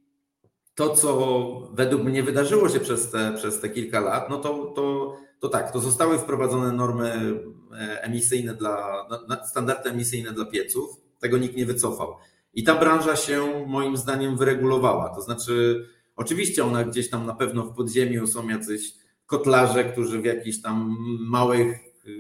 [0.75, 5.17] to, co według mnie wydarzyło się przez te, przez te kilka lat, no to, to,
[5.41, 7.41] to tak, to zostały wprowadzone normy
[7.73, 9.07] e, emisyjne dla,
[9.47, 11.01] standardy emisyjne dla pieców.
[11.21, 12.17] Tego nikt nie wycofał.
[12.57, 15.15] I ta branża się moim zdaniem wyregulowała.
[15.15, 18.95] To znaczy, oczywiście ona gdzieś tam na pewno w podziemiu są jacyś
[19.27, 21.79] kotlarze, którzy w jakichś tam małych,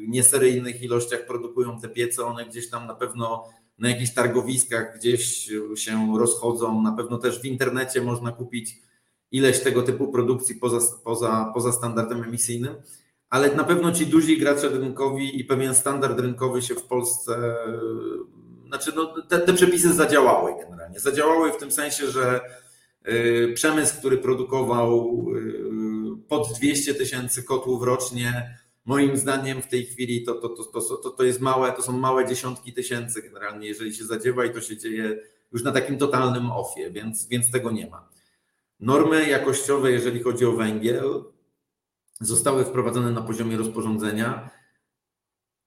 [0.08, 2.24] nieseryjnych ilościach produkują te piece.
[2.24, 3.44] One gdzieś tam na pewno
[3.78, 6.82] na jakichś targowiskach gdzieś się rozchodzą.
[6.82, 8.78] Na pewno też w internecie można kupić
[9.32, 12.74] ileś tego typu produkcji poza, poza, poza standardem emisyjnym,
[13.30, 17.56] ale na pewno ci duzi gracze rynkowi i pewien standard rynkowy się w Polsce
[18.66, 21.00] znaczy no, te, te przepisy zadziałały generalnie.
[21.00, 22.40] Zadziałały w tym sensie, że
[23.08, 28.58] y, przemysł, który produkował y, pod 200 tysięcy kotłów rocznie.
[28.84, 32.26] Moim zdaniem w tej chwili to, to, to, to, to jest małe, to są małe
[32.26, 35.18] dziesiątki tysięcy generalnie, jeżeli się zadziewa i to się dzieje
[35.52, 38.08] już na takim totalnym ofie, więc, więc tego nie ma.
[38.80, 41.24] Normy jakościowe, jeżeli chodzi o węgiel,
[42.20, 44.50] zostały wprowadzone na poziomie rozporządzenia.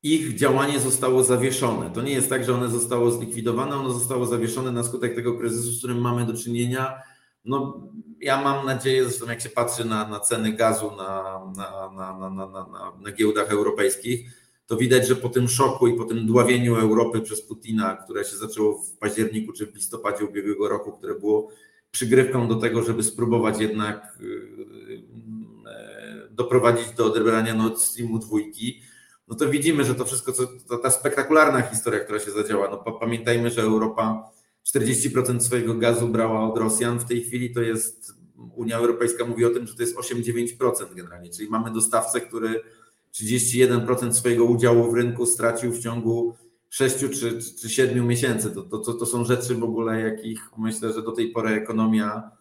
[0.04, 1.90] Ich działanie zostało zawieszone.
[1.90, 5.72] To nie jest tak, że one zostało zlikwidowane, ono zostało zawieszone na skutek tego kryzysu,
[5.72, 7.02] z którym mamy do czynienia.
[7.46, 7.88] No,
[8.22, 12.48] ja mam nadzieję, zresztą jak się patrzy na, na ceny gazu na, na, na, na,
[12.48, 14.30] na, na giełdach europejskich,
[14.68, 18.38] to widać, że po tym szoku i po tym dławieniu Europy przez Putina, które się
[18.38, 21.50] zaczęło w październiku czy w listopadzie ubiegłego roku, które było
[21.92, 25.04] przygrywką do tego, żeby spróbować jednak yy,
[25.68, 28.82] e, doprowadzić do odebrania Nord Streamu dwójki,
[29.30, 32.78] no to widzimy, że to wszystko, co, to ta spektakularna historia, która się zadziała, no
[32.78, 34.32] pamiętajmy, że Europa
[34.76, 38.13] 40% swojego gazu brała od Rosjan, w tej chwili to jest,
[38.56, 42.62] Unia Europejska mówi o tym, że to jest 8-9% generalnie, czyli mamy dostawcę, który
[43.13, 46.36] 31% swojego udziału w rynku stracił w ciągu
[46.70, 48.52] 6 czy, czy 7 miesięcy.
[48.52, 52.32] To, to, to są rzeczy w ogóle, jakich myślę, że do tej pory ekonomia,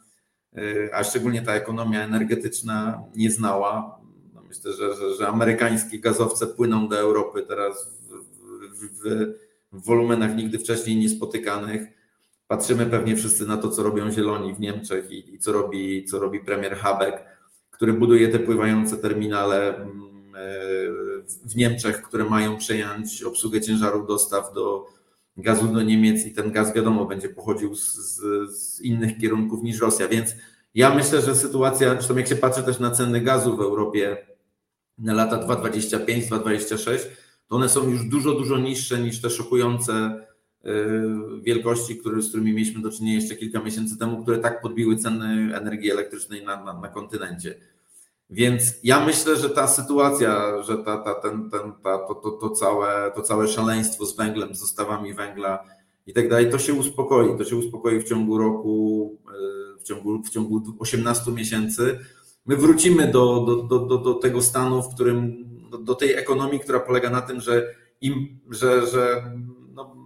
[0.58, 4.00] y, a szczególnie ta ekonomia energetyczna nie znała.
[4.48, 8.12] Myślę, że, że, że amerykańskie gazowce płyną do Europy teraz w,
[8.78, 9.34] w, w,
[9.72, 11.88] w wolumenach nigdy wcześniej niespotykanych.
[12.46, 16.18] Patrzymy pewnie wszyscy na to, co robią Zieloni w Niemczech i, i co, robi, co
[16.18, 17.18] robi premier Habeck,
[17.70, 20.32] który buduje te pływające terminale mm,
[21.44, 24.86] w Niemczech, które mają przejąć obsługę ciężarów dostaw do
[25.36, 28.20] gazu do Niemiec i ten gaz wiadomo będzie pochodził z, z,
[28.56, 30.34] z innych kierunków niż Rosja, więc
[30.74, 34.26] ja myślę, że sytuacja, zresztą jak się patrzy też na ceny gazu w Europie
[34.98, 36.98] na lata 2025-2026,
[37.48, 40.20] to one są już dużo, dużo niższe niż te szokujące
[40.66, 40.70] y,
[41.42, 45.56] wielkości, które, z którymi mieliśmy do czynienia jeszcze kilka miesięcy temu, które tak podbiły ceny
[45.56, 47.54] energii elektrycznej na, na, na kontynencie.
[48.30, 52.50] Więc ja myślę, że ta sytuacja, że ta, ta, ten, ten, ta, to, to, to,
[52.50, 55.64] całe, to całe szaleństwo z węglem, z dostawami węgla
[56.06, 57.38] i tak dalej, to się uspokoi.
[57.38, 61.98] To się uspokoi w ciągu roku, e, w ciągu, w ciągu 18 miesięcy.
[62.48, 66.80] My wrócimy do, do, do, do, tego stanu, w którym, do, do tej ekonomii, która
[66.80, 69.32] polega na tym, że im, że, że
[69.74, 69.96] no,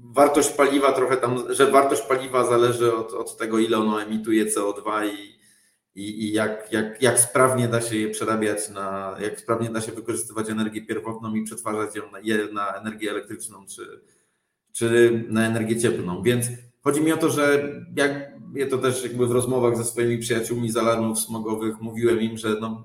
[0.00, 5.06] wartość paliwa trochę tam, że wartość paliwa zależy od, od tego, ile ono emituje CO2
[5.06, 5.38] i,
[5.94, 9.92] i, i jak, jak, jak sprawnie da się je przerabiać na, jak sprawnie da się
[9.92, 14.00] wykorzystywać energię pierwotną i przetwarzać ją na, je na energię elektryczną czy,
[14.72, 16.22] czy na energię cieplną.
[16.22, 16.46] Więc
[16.84, 20.70] chodzi mi o to, że jak ja to też jakby w rozmowach ze swoimi przyjaciółmi
[20.70, 22.84] z alarmów smogowych mówiłem im, że no,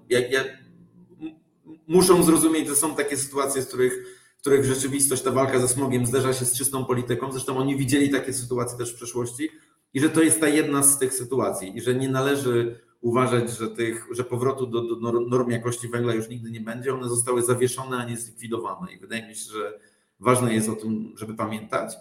[1.88, 4.06] muszą zrozumieć, że są takie sytuacje, z których,
[4.38, 7.32] w których rzeczywistość, ta walka ze smogiem zderza się z czystą polityką.
[7.32, 9.50] Zresztą oni widzieli takie sytuacje też w przeszłości
[9.94, 13.68] i że to jest ta jedna z tych sytuacji i że nie należy uważać, że,
[13.68, 16.94] tych, że powrotu do, do norm jakości węgla już nigdy nie będzie.
[16.94, 18.94] One zostały zawieszone, a nie zlikwidowane.
[18.94, 19.80] I wydaje mi się, że
[20.20, 21.94] ważne jest o tym, żeby pamiętać.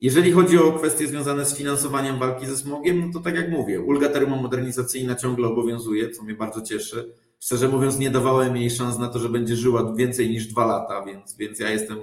[0.00, 3.80] Jeżeli chodzi o kwestie związane z finansowaniem walki ze smogiem, no to tak jak mówię,
[3.80, 7.14] ulga termomodernizacyjna ciągle obowiązuje, co mnie bardzo cieszy.
[7.40, 11.04] Szczerze mówiąc, nie dawałem jej szans na to, że będzie żyła więcej niż dwa lata,
[11.04, 11.98] więc, więc ja jestem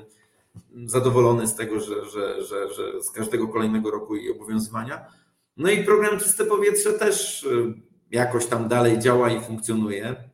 [0.85, 5.05] zadowolony z tego, że, że, że, że z każdego kolejnego roku jej obowiązywania.
[5.57, 7.73] No i program Czyste Powietrze też y,
[8.11, 10.26] jakoś tam dalej działa i funkcjonuje.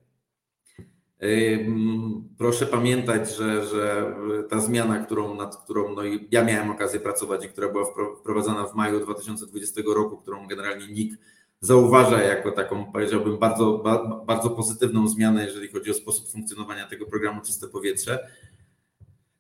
[2.38, 4.14] Proszę pamiętać, że, że
[4.50, 7.86] ta zmiana, którą, nad którą no ja miałem okazję pracować i która była
[8.22, 11.18] wprowadzona w maju 2020 roku, którą generalnie NIK
[11.60, 13.84] zauważa jako taką, powiedziałbym, bardzo,
[14.26, 18.28] bardzo pozytywną zmianę, jeżeli chodzi o sposób funkcjonowania tego programu Czyste Powietrze.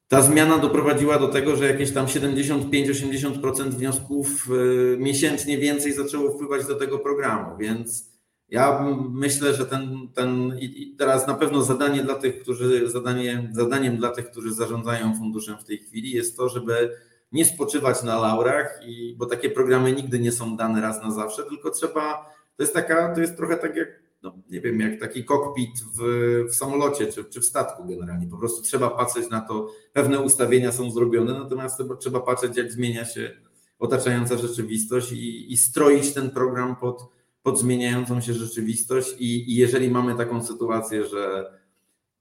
[0.08, 6.66] Ta zmiana doprowadziła do tego, że jakieś tam 75-80% wniosków y, miesięcznie więcej zaczęło wpływać
[6.66, 8.13] do tego programu, więc
[8.54, 13.98] ja myślę, że ten, ten i teraz na pewno zadanie dla tych, którzy zadanie, zadaniem
[13.98, 16.96] dla tych, którzy zarządzają funduszem w tej chwili jest to, żeby
[17.32, 21.44] nie spoczywać na laurach, i, bo takie programy nigdy nie są dane raz na zawsze,
[21.44, 22.14] tylko trzeba,
[22.58, 23.90] to jest taka, to jest trochę tak jak,
[24.24, 26.04] no nie wiem, jak taki kokpit w,
[26.50, 28.28] w samolocie czy, czy w statku generalnie.
[28.28, 33.06] Po prostu trzeba patrzeć na to, pewne ustawienia są zrobione, natomiast trzeba patrzeć, jak zmienia
[33.06, 33.32] się
[33.80, 39.90] otaczająca rzeczywistość i, i stroić ten program pod pod zmieniającą się rzeczywistość i, i jeżeli
[39.90, 41.52] mamy taką sytuację, że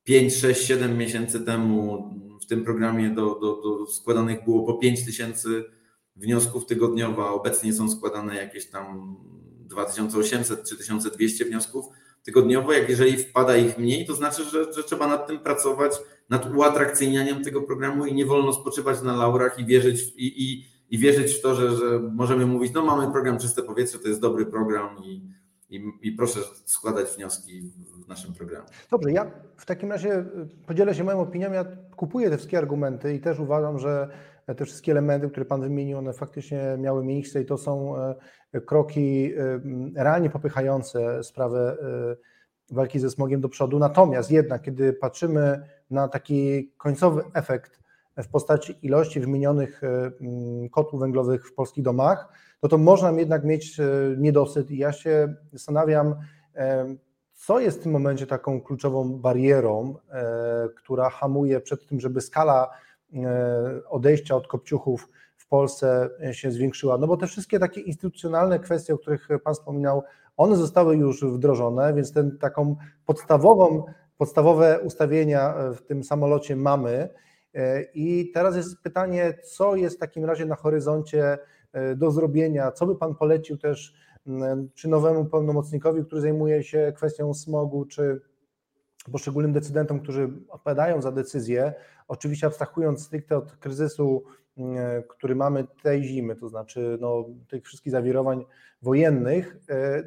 [0.04, 2.10] 5, 6, 7 miesięcy temu
[2.42, 5.64] w tym programie do, do, do składanych było po 5 tysięcy
[6.16, 9.16] wniosków tygodniowo, a obecnie są składane jakieś tam
[9.60, 11.84] 2800 czy 1200 wniosków
[12.22, 12.72] tygodniowo.
[12.72, 15.92] Jak jeżeli wpada ich mniej, to znaczy, że, że trzeba nad tym pracować,
[16.28, 20.66] nad uatrakcyjnianiem tego programu i nie wolno spoczywać na laurach i wierzyć w, i, i,
[20.90, 24.20] i wierzyć w to, że, że możemy mówić, no mamy program Czyste Powietrze, to jest
[24.20, 25.28] dobry program i,
[25.70, 27.62] i, i proszę składać wnioski
[28.04, 28.66] w naszym programie.
[28.90, 30.24] Dobrze, ja w takim razie y,
[30.66, 31.52] podzielę się moją opinią.
[31.52, 31.64] Ja
[31.96, 34.08] kupuję te wszystkie argumenty i też uważam, że
[34.56, 37.96] te wszystkie elementy, które Pan wymienił, one faktycznie miały miejsce i to są
[38.52, 39.60] e, kroki y,
[39.96, 41.76] realnie popychające sprawę
[42.70, 43.78] y, walki ze smogiem do przodu.
[43.78, 47.81] Natomiast jednak, kiedy patrzymy na taki końcowy efekt
[48.16, 49.80] w postaci ilości wymienionych
[50.70, 52.28] kotłów węglowych w polskich domach,
[52.62, 53.84] no to można jednak mieć e,
[54.18, 56.14] niedosyt i ja się zastanawiam,
[56.54, 56.94] e,
[57.32, 62.70] co jest w tym momencie taką kluczową barierą, e, która hamuje przed tym, żeby skala
[63.88, 66.98] odejścia od kopciuchów w Polsce się zwiększyła.
[66.98, 70.02] No bo te wszystkie takie instytucjonalne kwestie, o których Pan wspominał,
[70.36, 73.84] one zostały już wdrożone, więc ten taką podstawową,
[74.18, 77.08] podstawowe ustawienia w tym samolocie mamy.
[77.94, 81.38] I teraz jest pytanie, co jest w takim razie na horyzoncie
[81.72, 82.72] E, do zrobienia.
[82.72, 83.94] Co by Pan polecił też
[84.74, 88.20] czy nowemu pełnomocnikowi, który zajmuje się kwestią smogu, czy
[89.12, 91.74] poszczególnym decydentom, którzy odpowiadają za decyzje,
[92.08, 94.24] oczywiście abstrahując stricte od kryzysu,
[95.08, 98.44] który mamy tej zimy, to znaczy no, tych wszystkich zawirowań
[98.82, 100.02] wojennych, e,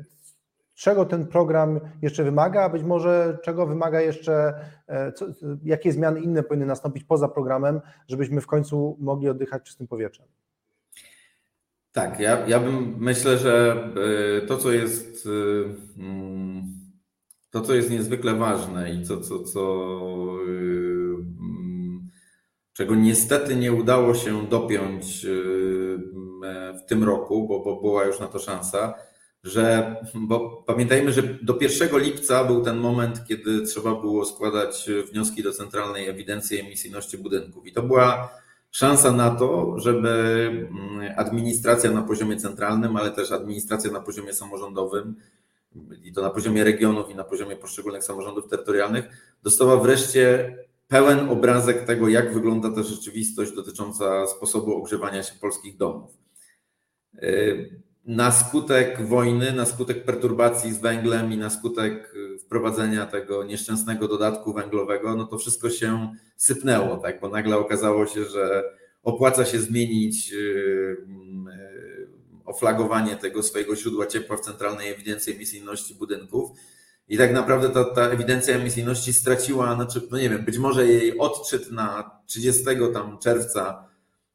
[0.75, 4.53] czego ten program jeszcze wymaga, a być może czego wymaga jeszcze,
[4.87, 5.25] e, co,
[5.63, 10.25] jakie zmiany inne powinny nastąpić poza programem, żebyśmy w końcu mogli oddychać czystym powietrzem.
[11.91, 13.83] Tak, ja, ja bym myślę, że
[14.43, 15.29] y, to, co jest y,
[15.97, 16.63] mm,
[17.49, 19.85] to, co jest niezwykle ważne i co, co, co
[20.47, 22.09] mm,
[22.73, 25.25] czego niestety nie udało się dopiąć
[26.83, 28.93] w tym roku, bo, bo była już na to szansa,
[29.45, 35.43] że, bo pamiętajmy, że do 1 lipca był ten moment, kiedy trzeba było składać wnioski
[35.43, 37.67] do Centralnej Ewidencji Emisyjności Budynków.
[37.67, 38.29] I to była
[38.71, 45.15] szansa na to, żeby mm, administracja na poziomie centralnym, ale też administracja na poziomie samorządowym
[46.03, 49.05] i to na poziomie regionów i na poziomie poszczególnych samorządów terytorialnych
[49.43, 50.55] dostała wreszcie
[50.87, 56.11] pełen obrazek tego, jak wygląda ta rzeczywistość dotycząca sposobu ogrzewania się polskich domów.
[58.05, 64.07] Na skutek wojny, na skutek perturbacji z węglem i na skutek y, wprowadzenia tego nieszczęsnego
[64.07, 67.19] dodatku węglowego, no to wszystko się sypnęło, tak?
[67.19, 68.63] bo nagle okazało się, że
[69.03, 72.07] opłaca się zmienić y, y,
[72.45, 76.51] oflagowanie tego swojego źródła ciepła w centralnej ewidencji emisyjności budynków.
[77.07, 81.17] I tak naprawdę ta, ta ewidencja emisyjności straciła, znaczy, no nie wiem, być może jej
[81.17, 82.63] odczyt na 30
[82.93, 83.87] tam czerwca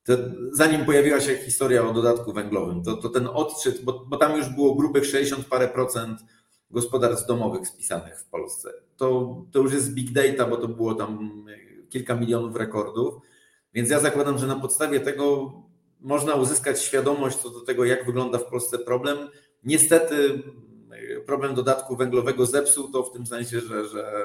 [0.05, 0.13] to
[0.53, 4.49] zanim pojawiła się historia o dodatku węglowym, to, to ten odczyt, bo, bo tam już
[4.49, 6.21] było grubych 60 parę procent
[6.71, 8.71] gospodarstw domowych spisanych w Polsce.
[8.97, 11.45] To, to już jest big data, bo to było tam
[11.89, 13.15] kilka milionów rekordów.
[13.75, 15.53] Więc ja zakładam, że na podstawie tego
[16.01, 19.19] można uzyskać świadomość co do tego, jak wygląda w Polsce problem.
[19.65, 20.43] Niestety
[21.27, 24.23] problem dodatku węglowego zepsuł to w tym sensie, że, że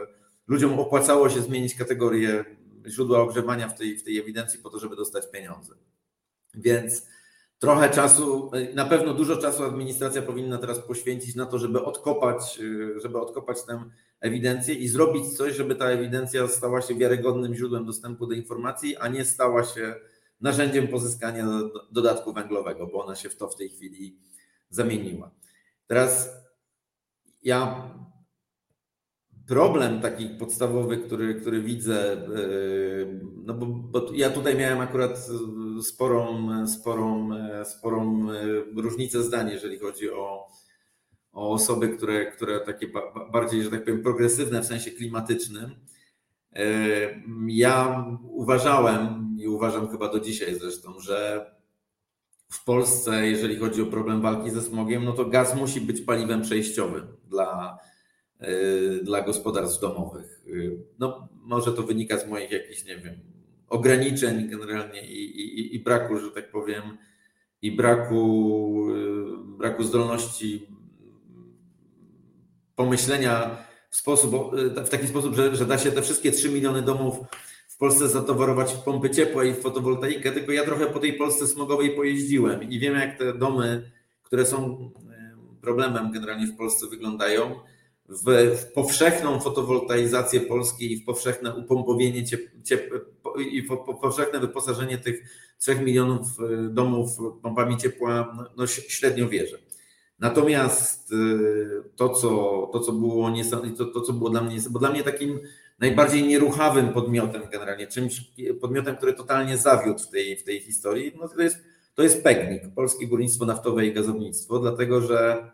[0.47, 2.45] ludziom opłacało się zmienić kategorię
[2.87, 5.75] źródła ogrzewania w tej, w tej ewidencji po to, żeby dostać pieniądze.
[6.53, 7.07] Więc
[7.59, 12.59] trochę czasu, na pewno dużo czasu administracja powinna teraz poświęcić na to, żeby odkopać,
[12.97, 13.83] żeby odkopać tę
[14.21, 19.07] ewidencję i zrobić coś, żeby ta ewidencja stała się wiarygodnym źródłem dostępu do informacji, a
[19.07, 19.95] nie stała się
[20.41, 21.47] narzędziem pozyskania
[21.91, 24.17] dodatku węglowego, bo ona się w to w tej chwili
[24.69, 25.31] zamieniła.
[25.87, 26.29] Teraz
[27.43, 27.89] ja
[29.47, 35.29] problem taki podstawowy, który, który widzę, yy, no bo, bo, ja tutaj miałem akurat
[35.83, 37.29] sporą, sporą,
[37.65, 40.47] sporą yy, różnicę zdań, jeżeli chodzi o,
[41.31, 42.87] o osoby, które, które takie
[43.31, 45.75] bardziej, że tak powiem, progresywne w sensie klimatycznym.
[46.51, 46.61] Yy,
[47.47, 51.51] ja uważałem i uważam chyba do dzisiaj zresztą, że
[52.49, 56.41] w Polsce, jeżeli chodzi o problem walki ze smogiem, no to gaz musi być paliwem
[56.41, 57.77] przejściowym dla,
[59.03, 60.41] dla gospodarstw domowych.
[60.47, 63.19] Y, no, może to wynika z moich jakichś, nie wiem,
[63.67, 66.83] ograniczeń generalnie i, i, i braku, że tak powiem,
[67.61, 70.67] i braku, y, braku zdolności
[72.75, 73.57] pomyślenia
[73.89, 74.35] w, sposób,
[74.75, 77.15] w taki sposób, że, że da się te wszystkie 3 miliony domów
[77.67, 81.47] w Polsce zatowarować w pompy ciepła i w fotowoltaikę, tylko ja trochę po tej Polsce
[81.47, 83.91] smogowej pojeździłem i wiem, jak te domy,
[84.23, 84.91] które są
[85.61, 87.59] problemem generalnie w Polsce wyglądają
[88.09, 92.89] w, powszechną fotowoltaizację Polski i w powszechne upompowienie ciep, ciep,
[93.51, 93.67] i w
[94.01, 95.23] powszechne wyposażenie tych
[95.59, 97.09] 3 milionów y, domów
[97.41, 99.57] pompami ciepła, no, no średnio wierzę.
[100.19, 101.15] Natomiast y,
[101.95, 102.29] to, co,
[102.73, 103.31] to, co było
[103.77, 105.39] to, to, co było dla mnie, bo dla mnie takim
[105.79, 111.27] najbardziej nieruchawym podmiotem generalnie, czymś podmiotem, który totalnie zawiódł w tej, w tej historii, no
[111.27, 111.57] to jest,
[111.95, 115.51] to jest PEGNIK, Polskie Górnictwo Naftowe i Gazownictwo, dlatego że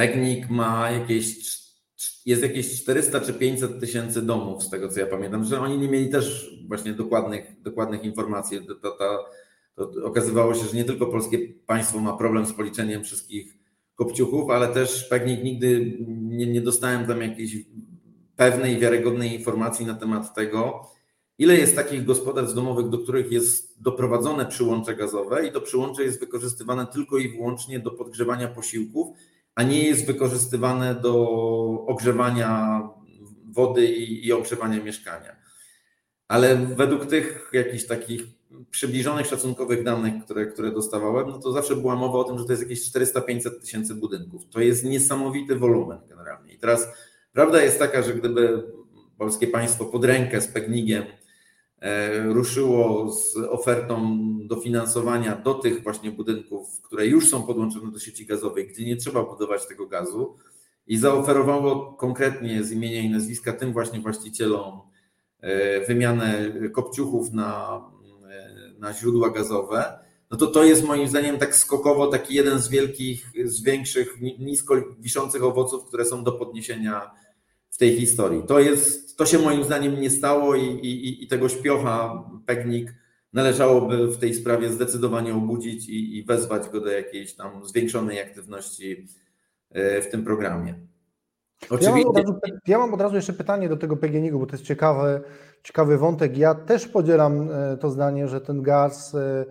[0.00, 1.36] Pegnik ma jakieś,
[2.26, 5.88] jest jakieś 400 czy 500 tysięcy domów, z tego co ja pamiętam, że oni nie
[5.88, 8.66] mieli też właśnie dokładnych, dokładnych informacji.
[8.66, 8.96] To, to,
[9.76, 13.58] to, to okazywało się, że nie tylko polskie państwo ma problem z policzeniem wszystkich
[13.94, 17.56] kopciuchów, ale też Pegnik nigdy nie, nie dostałem tam jakiejś
[18.36, 20.86] pewnej, wiarygodnej informacji na temat tego,
[21.38, 26.20] ile jest takich gospodarstw domowych, do których jest doprowadzone przyłącze gazowe i to przyłącze jest
[26.20, 29.16] wykorzystywane tylko i wyłącznie do podgrzewania posiłków,
[29.54, 31.14] a nie jest wykorzystywane do
[31.86, 32.82] ogrzewania
[33.52, 35.36] wody i, i ogrzewania mieszkania.
[36.28, 38.22] Ale według tych jakichś takich
[38.70, 42.52] przybliżonych szacunkowych danych, które, które dostawałem, no to zawsze była mowa o tym, że to
[42.52, 44.48] jest jakieś 400-500 tysięcy budynków.
[44.50, 46.52] To jest niesamowity wolumen generalnie.
[46.52, 46.88] I teraz
[47.32, 48.62] prawda jest taka, że gdyby
[49.18, 51.29] polskie państwo pod rękę z Pegnikiem E,
[52.24, 58.68] ruszyło z ofertą dofinansowania do tych właśnie budynków, które już są podłączone do sieci gazowej,
[58.68, 60.36] gdzie nie trzeba budować tego gazu.
[60.86, 64.80] I zaoferowało konkretnie z imienia i nazwiska tym właśnie właścicielom
[65.40, 67.80] e, wymianę kopciuchów na,
[68.30, 69.98] e, na źródła gazowe,
[70.30, 74.74] no to to jest moim zdaniem tak skokowo taki jeden z wielkich, z większych, nisko
[74.98, 77.10] wiszących owoców, które są do podniesienia
[77.80, 78.42] tej historii.
[78.42, 82.94] To, jest, to się moim zdaniem nie stało i, i, i tego śpiocha Pegnik
[83.32, 89.06] należałoby w tej sprawie zdecydowanie obudzić i, i wezwać go do jakiejś tam zwiększonej aktywności
[89.70, 90.74] e, w tym programie.
[91.70, 91.98] Oczywiście...
[91.98, 92.34] Ja, mam razu,
[92.66, 95.20] ja mam od razu jeszcze pytanie do tego PGNiG, bo to jest ciekawy,
[95.62, 96.38] ciekawy wątek.
[96.38, 99.44] Ja też podzielam e, to zdanie, że ten gaz e,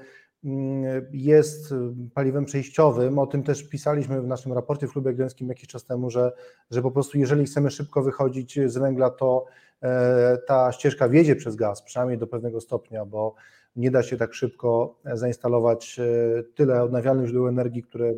[1.12, 1.74] jest
[2.14, 3.20] paliwem przejściowym.
[3.20, 6.32] O tym też pisaliśmy w naszym raporcie w Klubie Gdańskim jakiś czas temu, że,
[6.72, 9.46] że po prostu jeżeli chcemy szybko wychodzić z węgla, to
[9.82, 13.36] e, ta ścieżka wiedzie przez gaz, przynajmniej do pewnego stopnia, bo
[13.76, 18.14] nie da się tak szybko zainstalować e, tyle odnawialnych źródeł energii, które,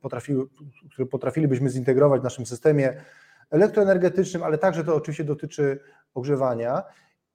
[0.00, 0.46] potrafiły,
[0.92, 3.02] które potrafilibyśmy zintegrować w naszym systemie
[3.50, 5.80] elektroenergetycznym, ale także to oczywiście dotyczy
[6.14, 6.82] ogrzewania.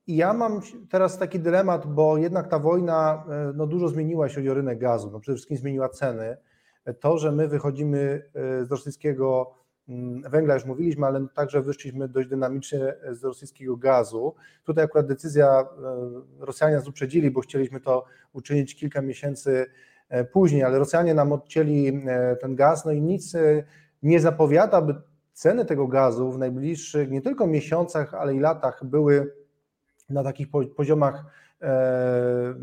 [0.08, 4.36] I ja mam teraz taki dylemat, bo jednak ta wojna e, no, dużo zmieniła, jeśli
[4.36, 5.12] chodzi o rynek gazu.
[5.12, 6.38] No, przede wszystkim zmieniła ceny.
[6.99, 9.56] To, że my wychodzimy e, z rosyjskiego
[9.89, 14.36] mm, węgla, już mówiliśmy, ale także wyszliśmy dość dynamicznie z rosyjskiego gazu.
[14.64, 15.66] Tutaj akurat decyzja e,
[16.39, 19.66] Rosjanie nas uprzedzili, bo chcieliśmy to uczynić kilka miesięcy
[20.32, 22.02] później, ale Rosjanie nam odcięli
[22.41, 23.34] ten gaz, no i nic
[24.04, 24.95] nie zapowiada, by
[25.34, 29.34] ceny tego gazu w najbliższych nie tylko miesiącach, ale i latach były
[30.12, 31.26] na takich poziomach,
[31.62, 32.53] e,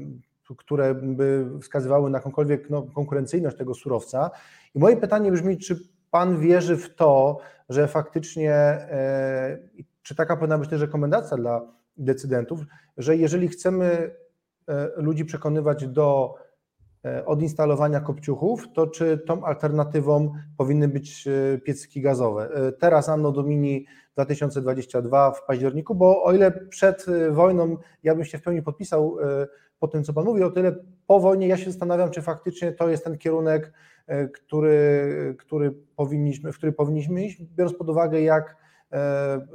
[0.57, 4.30] które by wskazywały na jakąkolwiek no, konkurencyjność tego surowca.
[4.74, 5.76] I moje pytanie brzmi, czy
[6.11, 7.38] Pan wierzy w to,
[7.68, 9.59] że faktycznie, e,
[10.03, 11.61] czy taka powinna być też rekomendacja dla
[11.96, 12.61] decydentów,
[12.96, 14.11] że jeżeli chcemy
[14.68, 16.34] e, ludzi przekonywać do
[17.26, 21.28] odinstalowania kopciuchów, to czy tą alternatywą powinny być
[21.64, 22.49] piecyki gazowe?
[22.78, 28.42] Teraz Anno Domini 2022 w październiku, bo o ile przed wojną ja bym się w
[28.42, 29.16] pełni podpisał
[29.78, 30.74] po tym, co Pan mówi, o tyle
[31.07, 33.72] po wojnie ja się zastanawiam, czy faktycznie to jest ten kierunek,
[34.34, 38.57] który, który powinniśmy, w który powinniśmy iść, biorąc pod uwagę, jak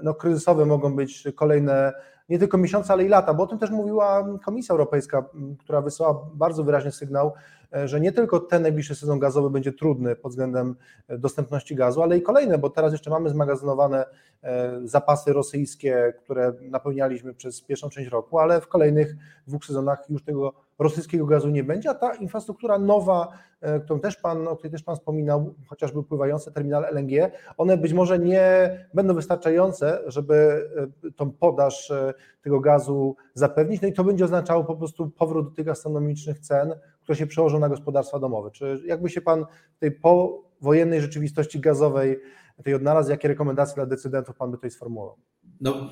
[0.04, 1.94] no, kryzysowe mogą być kolejne
[2.30, 5.26] nie tylko miesiące, ale i lata, bo o tym też mówiła Komisja Europejska,
[5.60, 7.34] która wysłała bardzo wyraźny sygnał,
[7.76, 10.76] e, że nie tylko ten najbliższy sezon gazowy będzie trudny pod względem
[11.08, 14.06] e, dostępności gazu, ale i kolejne, bo teraz jeszcze mamy zmagazynowane
[14.44, 19.16] e, zapasy rosyjskie, które napełnialiśmy przez pierwszą część roku, ale w kolejnych
[19.48, 23.28] dwóch sezonach już tego rosyjskiego gazu nie będzie, a ta infrastruktura nowa,
[23.62, 27.94] e, którą też pan, o której też Pan wspominał, chociażby pływające terminale LNG, one być
[27.94, 30.70] może nie będą wystarczające, żeby
[31.08, 35.50] e, tą podaż e, tego gazu zapewnić, no i to będzie oznaczało po prostu powrót
[35.50, 38.52] do tych astronomicznych cen, które się przełożą na gospodarstwa domowe.
[38.52, 39.46] Czy jakby się Pan
[39.76, 42.20] w tej powojennej rzeczywistości gazowej
[42.64, 45.18] tej odnalazł, jakie rekomendacje dla decydentów Pan by tutaj sformułował?
[45.62, 45.90] No,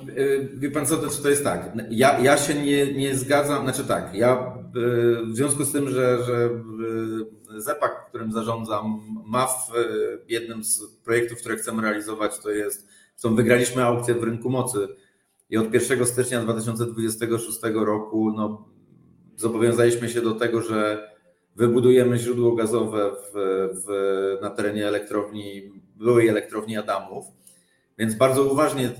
[0.54, 1.72] wie pan co, to, to jest tak.
[1.90, 4.54] Ja, ja się nie, nie zgadzam, znaczy tak, ja
[5.32, 6.50] w związku z tym, że, że
[7.56, 9.70] y, ZEPAK, którym zarządzam, ma w
[10.28, 14.88] jednym z projektów, które chcemy realizować, to jest, są wygraliśmy aukcję w rynku mocy.
[15.50, 18.68] I od 1 stycznia 2026 roku no,
[19.36, 21.10] zobowiązaliśmy się do tego, że
[21.56, 23.32] wybudujemy źródło gazowe w,
[23.86, 23.88] w,
[24.42, 27.24] na terenie elektrowni, byłej elektrowni Adamów.
[27.98, 28.90] Więc bardzo uważnie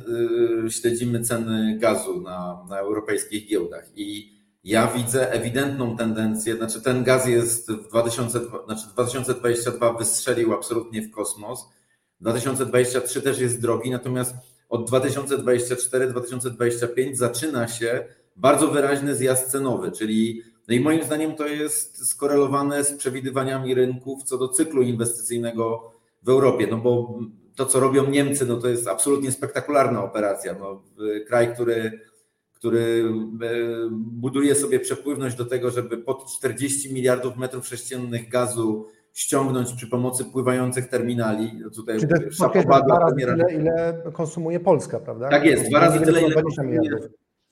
[0.66, 3.88] y, śledzimy ceny gazu na, na europejskich giełdach.
[3.96, 4.32] I
[4.64, 11.10] ja widzę ewidentną tendencję, znaczy ten gaz jest w 2000, znaczy 2022 wystrzelił absolutnie w
[11.10, 11.68] kosmos,
[12.20, 14.34] 2023 też jest drogi, natomiast
[14.68, 18.04] od 2024-2025 zaczyna się
[18.36, 24.22] bardzo wyraźny zjazd cenowy, czyli no i moim zdaniem to jest skorelowane z przewidywaniami rynków
[24.22, 25.92] co do cyklu inwestycyjnego
[26.22, 27.18] w Europie, no bo
[27.56, 30.54] to, co robią Niemcy, no to jest absolutnie spektakularna operacja.
[30.60, 30.82] No,
[31.26, 32.00] kraj, który,
[32.62, 33.04] który
[33.90, 40.24] buduje sobie przepływność do tego, żeby pod 40 miliardów metrów sześciennych gazu ściągnąć przy pomocy
[40.24, 41.52] pływających terminali.
[41.60, 45.28] No tutaj Czy to jest dwa razy tyle, ile konsumuje Polska, prawda?
[45.28, 46.80] Tak jest, dwa razy tyle, ile konsumuje,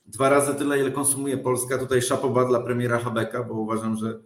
[0.05, 1.77] dwa razy tyle, ile konsumuje Polska.
[1.77, 4.19] Tutaj szapoba dla premiera Habeka, bo uważam, że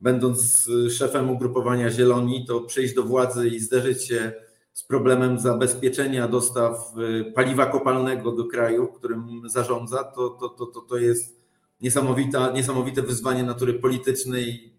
[0.00, 4.32] będąc szefem ugrupowania Zieloni, to przyjść do władzy i zderzyć się
[4.72, 10.80] z problemem zabezpieczenia dostaw y, paliwa kopalnego do kraju, którym zarządza, to, to, to, to,
[10.80, 11.42] to jest
[11.80, 14.72] niesamowita, niesamowite wyzwanie natury politycznej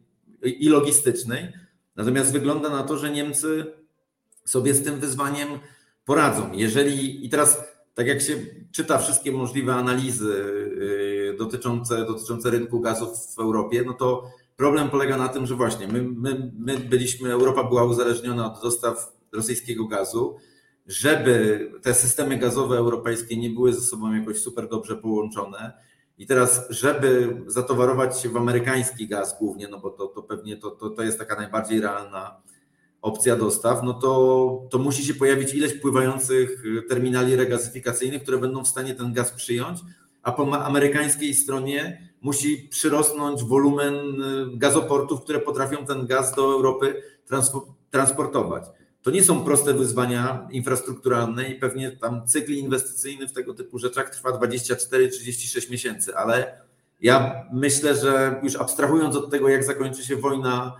[0.44, 1.54] i logistycznej.
[1.96, 3.66] Natomiast wygląda na to, że Niemcy
[4.46, 5.50] sobie z tym wyzwaniem
[6.06, 6.52] poradzą.
[6.54, 7.64] Jeżeli i teraz,
[7.94, 8.34] tak jak się
[8.72, 10.34] czyta wszystkie możliwe analizy
[11.34, 15.88] y, dotyczące, dotyczące rynku gazów w Europie, no to problem polega na tym, że właśnie
[15.88, 20.36] my, my, my byliśmy, Europa była uzależniona od dostaw rosyjskiego gazu.
[20.88, 25.74] Żeby te systemy gazowe europejskie nie były ze sobą jakoś super dobrze połączone,
[26.18, 30.72] i teraz, żeby zatowarować się w amerykański gaz głównie, no bo to, to pewnie to,
[30.72, 32.42] to, to jest taka najbardziej realna
[33.02, 38.68] opcja dostaw, no to, to musi się pojawić ileś pływających terminali regazyfikacyjnych, które będą w
[38.68, 39.80] stanie ten gaz przyjąć,
[40.24, 47.02] a po amerykańskiej stronie musi przyrosnąć wolumen y, gazoportów, które potrafią ten gaz do Europy
[47.92, 48.64] transportować.
[49.04, 54.10] To nie są proste wyzwania infrastrukturalne i pewnie tam cykl inwestycyjny w tego typu rzeczach
[54.10, 56.58] trwa 24-36 miesięcy, ale
[57.01, 60.74] ja myślę, że już abstrahując od tego, jak zakończy się wojna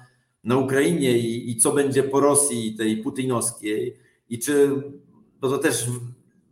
[0.44, 3.98] na Ukrainie i, i co będzie po Rosji tej putinowskiej
[4.30, 4.72] i czy,
[5.42, 5.86] bo to też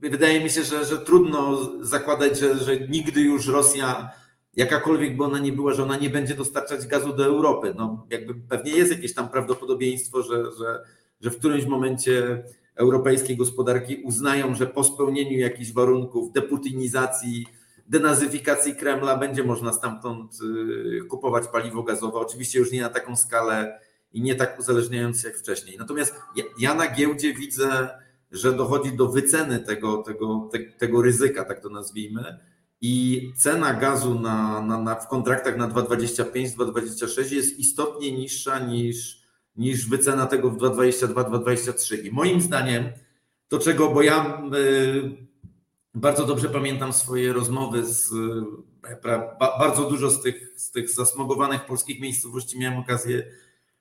[0.01, 4.09] wydaje mi się, że, że trudno zakładać, że, że nigdy już Rosja,
[4.55, 7.73] jakakolwiek by ona nie była, że ona nie będzie dostarczać gazu do Europy.
[7.77, 10.83] No, jakby pewnie jest jakieś tam prawdopodobieństwo, że, że
[11.21, 12.43] że w którymś momencie
[12.75, 17.45] europejskiej gospodarki uznają, że po spełnieniu jakichś warunków deputinizacji,
[17.87, 22.19] denazyfikacji Kremla będzie można stamtąd y, kupować paliwo gazowe.
[22.19, 23.79] Oczywiście już nie na taką skalę
[24.13, 25.77] i nie tak uzależniając się jak wcześniej.
[25.77, 26.15] Natomiast
[26.59, 27.89] ja na giełdzie widzę,
[28.31, 32.39] że dochodzi do wyceny tego, tego, te, tego ryzyka, tak to nazwijmy.
[32.81, 39.20] I cena gazu na, na, na w kontraktach na 2,25-2,26 jest istotnie niższa niż
[39.55, 42.05] niż wycena tego w 2,22-2,23.
[42.05, 42.83] I moim zdaniem
[43.47, 45.27] to czego, bo ja y,
[45.93, 48.15] bardzo dobrze pamiętam swoje rozmowy z y,
[49.59, 53.23] bardzo dużo z tych, z tych zasmogowanych polskich miejscowości miałem okazję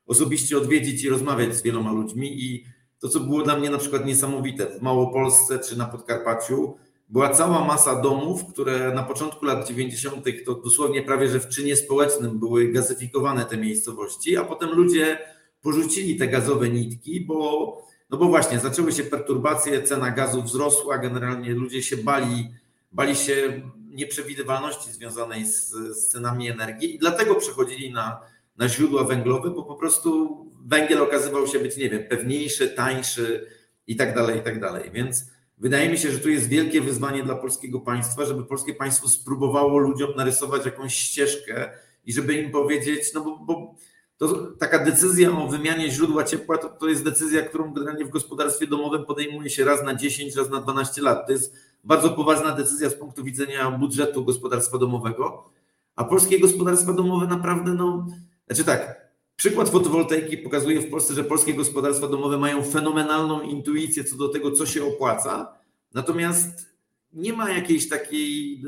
[0.06, 2.64] osobiście odwiedzić i rozmawiać z wieloma ludźmi i
[2.98, 6.76] to, co było dla mnie na przykład niesamowite w Małopolsce czy na Podkarpaciu,
[7.08, 10.24] była cała masa domów, które na początku lat 90.
[10.46, 15.18] to dosłownie prawie że w czynie społecznym były gazyfikowane te miejscowości, a potem ludzie
[15.62, 21.54] porzucili te gazowe nitki, bo, no bo właśnie zaczęły się perturbacje, cena gazu wzrosła, generalnie
[21.54, 22.54] ludzie się bali,
[22.92, 28.20] bali się nieprzewidywalności związanej z, z cenami energii i dlatego przechodzili na,
[28.56, 30.36] na źródła węglowe, bo po prostu
[30.66, 33.46] węgiel okazywał się być, nie wiem, pewniejszy, tańszy
[33.86, 34.90] i tak dalej, i tak dalej.
[34.92, 35.26] Więc
[35.58, 39.78] wydaje mi się, że tu jest wielkie wyzwanie dla polskiego państwa, żeby polskie państwo spróbowało
[39.78, 41.70] ludziom narysować jakąś ścieżkę
[42.06, 43.74] i żeby im powiedzieć, no bo, bo
[44.20, 48.66] to taka decyzja o wymianie źródła ciepła to, to jest decyzja, którą generalnie w gospodarstwie
[48.66, 51.26] domowym podejmuje się raz na 10, raz na 12 lat.
[51.26, 51.54] To jest
[51.84, 55.50] bardzo poważna decyzja z punktu widzenia budżetu gospodarstwa domowego,
[55.96, 58.06] a polskie gospodarstwa domowe naprawdę, no,
[58.46, 64.16] znaczy tak, przykład fotowoltaiki pokazuje w Polsce, że polskie gospodarstwa domowe mają fenomenalną intuicję co
[64.16, 65.54] do tego, co się opłaca,
[65.94, 66.66] natomiast
[67.12, 68.62] nie ma jakiejś takiej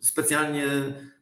[0.00, 0.66] specjalnie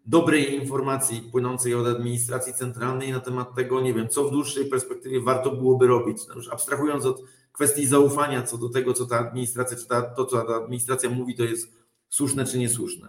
[0.07, 5.21] dobrej informacji płynącej od administracji centralnej na temat tego, nie wiem, co w dłuższej perspektywie
[5.21, 6.29] warto byłoby robić.
[6.29, 10.25] No już abstrahując od kwestii zaufania co do tego, co ta administracja, czy ta, to,
[10.25, 11.73] co ta administracja mówi, to jest
[12.09, 13.09] słuszne czy niesłuszne.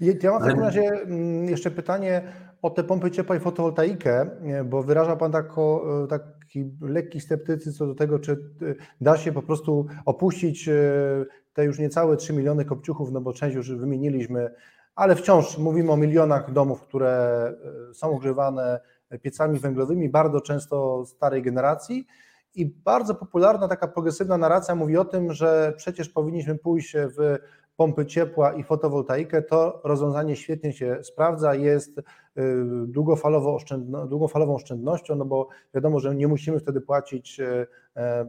[0.00, 4.30] Ja mam w takim razie mm, jeszcze pytanie o te pompy ciepła i fotowoltaikę,
[4.64, 9.42] bo wyraża Pan tako, taki lekki sceptycyzm co do tego, czy y, da się po
[9.42, 14.50] prostu opuścić y, te już niecałe 3 miliony kopciuchów, no bo część już wymieniliśmy
[14.94, 17.52] ale wciąż mówimy o milionach domów, które
[17.90, 18.80] e, są ogrzewane
[19.22, 22.06] piecami węglowymi, bardzo często starej generacji.
[22.54, 27.38] I bardzo popularna taka progresywna narracja mówi o tym, że przecież powinniśmy pójść w
[27.76, 29.42] pompy ciepła i fotowoltaikę.
[29.42, 32.02] To rozwiązanie świetnie się sprawdza, jest e,
[32.86, 37.66] długofalowo oszczędno, długofalową oszczędnością, no bo wiadomo, że nie musimy wtedy płacić e,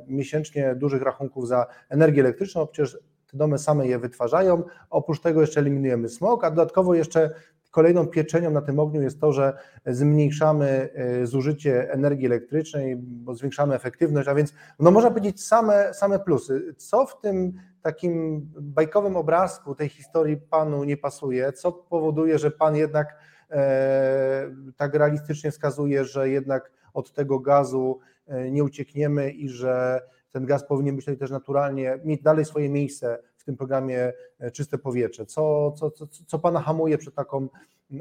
[0.08, 2.98] miesięcznie dużych rachunków za energię elektryczną, przecież
[3.36, 4.64] te domy same je wytwarzają.
[4.90, 7.30] Oprócz tego jeszcze eliminujemy smog, a dodatkowo jeszcze
[7.72, 9.54] kolejną pieczenią na tym ogniu jest to, że
[9.86, 10.90] zmniejszamy
[11.24, 16.76] zużycie energii elektrycznej, bo zwiększamy efektywność, a więc no można powiedzieć same, same plusy.
[16.78, 21.54] Co w tym takim bajkowym obrazku tej historii panu nie pasuje?
[21.54, 23.18] Co powoduje, że pan jednak
[23.52, 30.02] e, tak realistycznie wskazuje, że jednak od tego gazu e, nie uciekniemy i że
[30.36, 34.78] ten gaz powinien być też naturalnie, mieć dalej swoje miejsce w tym programie e, Czyste
[34.78, 35.26] Powietrze.
[35.26, 37.48] Co, co, co, co Pana hamuje przed taką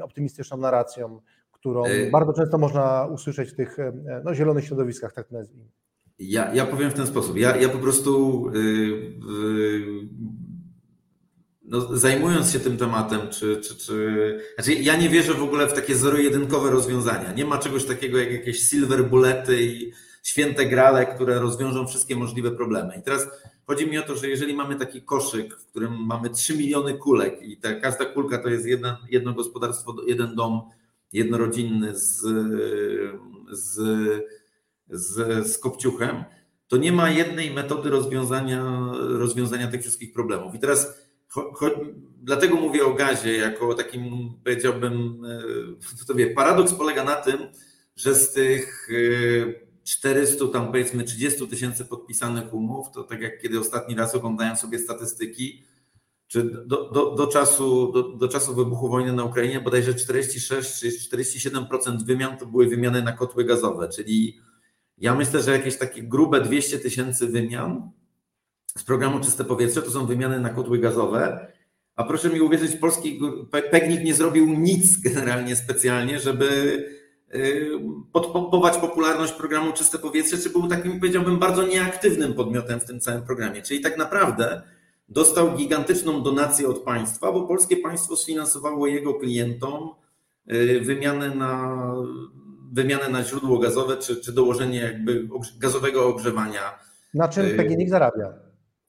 [0.01, 1.21] optymistyczną narracją,
[1.51, 3.77] którą bardzo często można usłyszeć w tych
[4.23, 5.65] no, zielonych środowiskach, tak nazwijmy?
[6.19, 7.37] Ja, ja powiem w ten sposób.
[7.37, 10.07] Ja, ja po prostu yy, yy,
[11.63, 14.39] no, zajmując się tym tematem, czy, czy, czy.
[14.55, 17.33] Znaczy, ja nie wierzę w ogóle w takie zero-jedynkowe rozwiązania.
[17.33, 19.91] Nie ma czegoś takiego jak jakieś silver bullety i
[20.27, 22.95] święte grale, które rozwiążą wszystkie możliwe problemy.
[22.99, 23.27] I teraz
[23.67, 27.41] chodzi mi o to, że jeżeli mamy taki koszyk, w którym mamy 3 miliony kulek
[27.41, 30.61] i ta, każda kulka to jest jedna, jedno gospodarstwo, jeden dom
[31.13, 32.21] jednorodzinny z,
[33.51, 33.79] z
[34.89, 36.23] z, z kopciuchem,
[36.67, 40.55] to nie ma jednej metody rozwiązania, rozwiązania tych wszystkich problemów.
[40.55, 41.71] I teraz cho, cho,
[42.23, 45.21] dlatego mówię o gazie jako takim, powiedziałbym,
[46.01, 47.37] e, to wie, paradoks polega na tym,
[47.95, 48.89] że z tych
[49.85, 54.55] 400, e, tam powiedzmy 30 tysięcy podpisanych umów, to tak jak kiedy ostatni raz oglądają
[54.55, 55.63] sobie statystyki,
[56.27, 61.17] czy do, do, do, czasu, do, do czasu wybuchu wojny na Ukrainie bodajże 46 czy
[61.17, 64.39] 47% wymian to były wymiany na kotły gazowe, czyli
[64.97, 67.91] ja myślę, że jakieś takie grube 200 tysięcy wymian
[68.77, 71.47] z programu Czyste Powietrze to są wymiany na kotły gazowe.
[71.95, 73.19] A proszę mi uwierzyć, polski
[73.71, 76.77] PEGNIK nie zrobił nic generalnie specjalnie, żeby
[78.11, 83.21] podpompować popularność programu Czyste Powietrze, czy był takim, powiedziałbym, bardzo nieaktywnym podmiotem w tym całym
[83.21, 83.61] programie.
[83.61, 84.61] Czyli tak naprawdę
[85.09, 89.89] dostał gigantyczną donację od państwa, bo polskie państwo sfinansowało jego klientom
[90.53, 91.77] y, wymianę na
[92.71, 95.27] wymianę na źródło gazowe, czy, czy dołożenie jakby
[95.59, 96.79] gazowego ogrzewania.
[97.13, 98.33] Na czym y, PGNiG zarabia?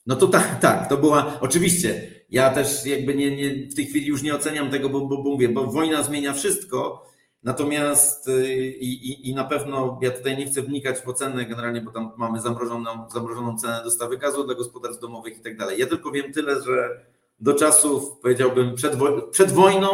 [0.06, 4.06] No to tak, tak, to była, oczywiście, ja też jakby nie, nie, w tej chwili
[4.06, 7.06] już nie oceniam tego, bo, bo, bo mówię, bo wojna zmienia wszystko,
[7.46, 11.80] natomiast y, i, i, i na pewno ja tutaj nie chcę wnikać w ocenę generalnie,
[11.80, 15.78] bo tam mamy zamrożoną, zamrożoną cenę dostawy gazu dla gospodarstw domowych i tak dalej.
[15.78, 17.06] Ja tylko wiem tyle, że
[17.40, 18.96] do czasów, powiedziałbym, przed,
[19.30, 19.88] przed wojną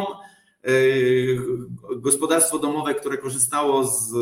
[0.64, 1.38] Yy,
[1.96, 4.12] gospodarstwo domowe, które korzystało z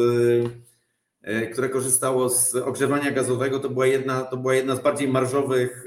[1.23, 5.85] yy, które korzystało z ogrzewania gazowego, to była jedna, to była jedna z bardziej marżowych,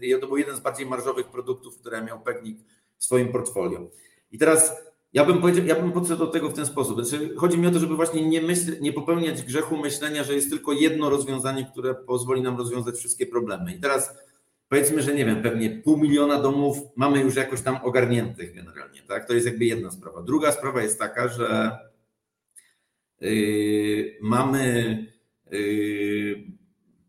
[0.00, 2.58] yy, to był jeden z bardziej marżowych produktów, które miał Pegnik
[2.98, 3.90] w swoim portfolio.
[4.32, 4.72] I teraz
[5.16, 7.04] ja bym ja bym podszedł do tego w ten sposób.
[7.04, 10.50] Znaczy, chodzi mi o to, żeby właśnie nie, myśl, nie popełniać grzechu myślenia, że jest
[10.50, 13.74] tylko jedno rozwiązanie, które pozwoli nam rozwiązać wszystkie problemy.
[13.74, 14.14] I teraz
[14.68, 19.26] powiedzmy, że nie wiem, pewnie pół miliona domów mamy już jakoś tam ogarniętych generalnie, tak?
[19.28, 20.22] To jest jakby jedna sprawa.
[20.22, 21.78] Druga sprawa jest taka, że
[23.20, 25.06] yy, mamy
[25.50, 26.44] yy,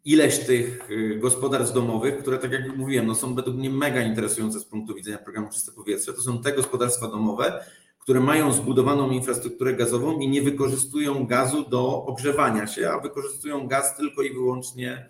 [0.05, 4.60] ileś tych yy, gospodarstw domowych, które tak jak mówiłem, no są według mnie mega interesujące
[4.60, 6.14] z punktu widzenia programu Czyste Powietrze.
[6.14, 7.64] To są te gospodarstwa domowe,
[8.08, 13.97] które mają zbudowaną infrastrukturę gazową i nie wykorzystują gazu do ogrzewania się, a wykorzystują gaz
[13.97, 15.10] tylko i wyłącznie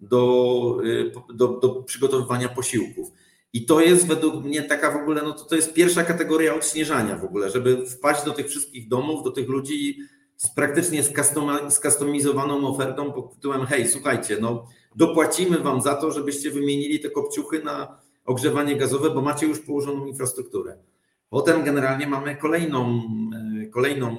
[0.00, 3.08] do, y, do, do przygotowywania posiłków.
[3.52, 7.16] I to jest według mnie taka w ogóle, no to, to jest pierwsza kategoria odśnieżania
[7.16, 9.98] w ogóle, żeby wpaść do tych wszystkich domów, do tych ludzi
[10.36, 11.02] z praktycznie
[11.70, 14.66] skustomizowaną ofertą pod tytułem hej, słuchajcie, no
[14.96, 20.06] dopłacimy wam za to, żebyście wymienili te kopciuchy na ogrzewanie gazowe, bo macie już położoną
[20.06, 20.78] infrastrukturę.
[21.36, 23.02] Potem generalnie mamy kolejną,
[23.62, 24.16] y, kolejną,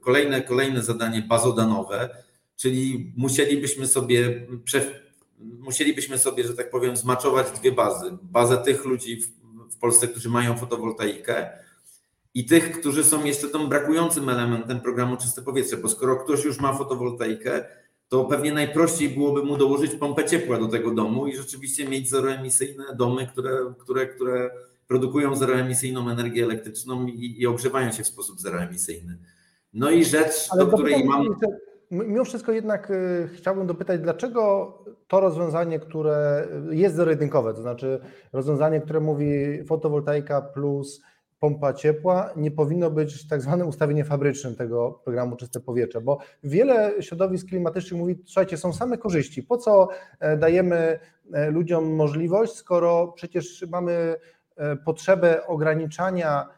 [0.00, 2.08] kolejne, kolejne zadanie bazodanowe,
[2.56, 4.46] czyli musielibyśmy sobie,
[5.40, 8.18] musielibyśmy sobie, że tak powiem, zmaczować dwie bazy.
[8.22, 9.22] Bazę tych ludzi
[9.70, 11.50] w, Polsce, którzy mają fotowoltaikę
[12.34, 16.60] i tych, którzy są jeszcze tym brakującym elementem programu Czyste Powietrze, bo skoro ktoś już
[16.60, 17.64] ma fotowoltaikę,
[18.08, 22.84] to pewnie najprościej byłoby mu dołożyć pompę ciepła do tego domu i rzeczywiście mieć zeroemisyjne
[22.94, 24.50] domy, które, które, które
[24.88, 29.18] produkują zeroemisyjną energię elektryczną i, i ogrzewają się w sposób zeroemisyjny.
[29.72, 31.26] No i rzecz, Ale do której mam.
[31.90, 34.72] Mimo wszystko jednak y, chciałbym dopytać, dlaczego
[35.08, 38.00] to rozwiązanie, które jest zero-jedynkowe, to znaczy
[38.32, 41.02] rozwiązanie, które mówi fotowoltaika plus
[41.40, 47.02] pompa ciepła, nie powinno być tak zwane ustawienie fabrycznym tego programu Czyste Powietrze, bo wiele
[47.02, 49.88] środowisk klimatycznych mówi, słuchajcie, są same korzyści, po co
[50.20, 50.98] e, dajemy
[51.32, 54.16] e, ludziom możliwość, skoro przecież mamy
[54.84, 56.48] potrzebę ograniczania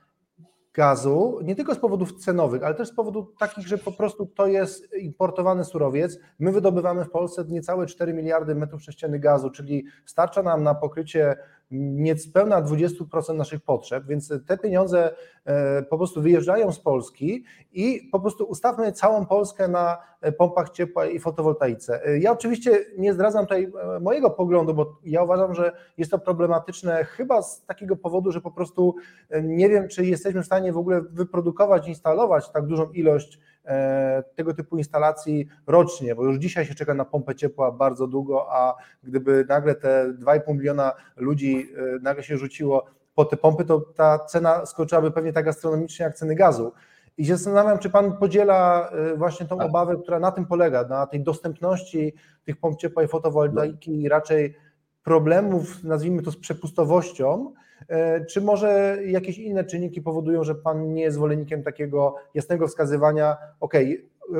[0.74, 4.46] gazu, nie tylko z powodów cenowych, ale też z powodów takich, że po prostu to
[4.46, 6.18] jest importowany surowiec.
[6.38, 11.36] My wydobywamy w Polsce niecałe 4 miliardy metrów sześciennych gazu, czyli starcza nam na pokrycie
[11.70, 15.14] niespełna 20% naszych potrzeb, więc te pieniądze
[15.44, 19.98] e, po prostu wyjeżdżają z Polski i po prostu ustawmy całą Polskę na
[20.38, 22.06] pompach ciepła i fotowoltaice.
[22.06, 26.18] E, ja oczywiście nie zdradzam tutaj e, mojego poglądu, bo ja uważam, że jest to
[26.18, 28.94] problematyczne chyba z takiego powodu, że po prostu
[29.42, 33.47] nie wiem, czy jesteśmy w stanie w ogóle wyprodukować, instalować tak dużą ilość E,
[34.34, 38.74] tego typu instalacji rocznie, bo już dzisiaj się czeka na pompę ciepła bardzo długo, a
[39.02, 42.84] gdyby nagle te 2,5 miliona ludzi e, nagle się rzuciło
[43.14, 46.72] po te pompy, to ta cena skoczyłaby pewnie tak astronomicznie jak ceny gazu.
[47.18, 49.66] I się zastanawiam, czy Pan podziela e, właśnie tą tak.
[49.66, 54.56] obawę, która na tym polega, na tej dostępności tych pomp ciepła i fotowoltaiki i raczej
[55.02, 57.67] problemów, nazwijmy to z przepustowością, E,
[58.30, 63.74] czy może jakieś inne czynniki powodują, że Pan nie jest zwolennikiem takiego jasnego wskazywania, ok,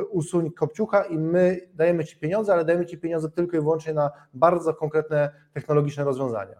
[0.09, 4.11] usuń kopciucha i my dajemy Ci pieniądze, ale dajemy Ci pieniądze tylko i wyłącznie na
[4.33, 6.55] bardzo konkretne technologiczne rozwiązania?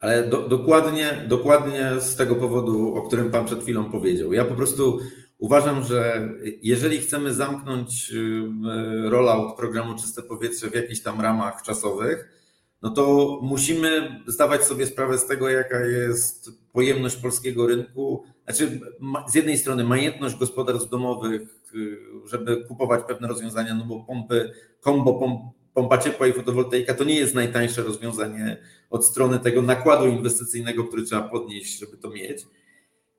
[0.00, 4.32] Ale do, dokładnie, dokładnie z tego powodu, o którym Pan przed chwilą powiedział.
[4.32, 4.98] Ja po prostu
[5.38, 6.28] uważam, że
[6.62, 12.35] jeżeli chcemy zamknąć y, rollout programu Czyste Powietrze w jakichś tam ramach czasowych,
[12.82, 18.24] no to musimy zdawać sobie sprawę z tego, jaka jest pojemność polskiego rynku.
[18.44, 18.80] Znaczy,
[19.28, 21.42] z jednej strony majętność gospodarstw domowych,
[21.74, 25.40] y, żeby kupować pewne rozwiązania, no bo pompy, kombo, pomp,
[25.74, 28.56] pompa ciepła i fotowoltaika to nie jest najtańsze rozwiązanie
[28.90, 32.46] od strony tego nakładu inwestycyjnego, który trzeba podnieść, żeby to mieć.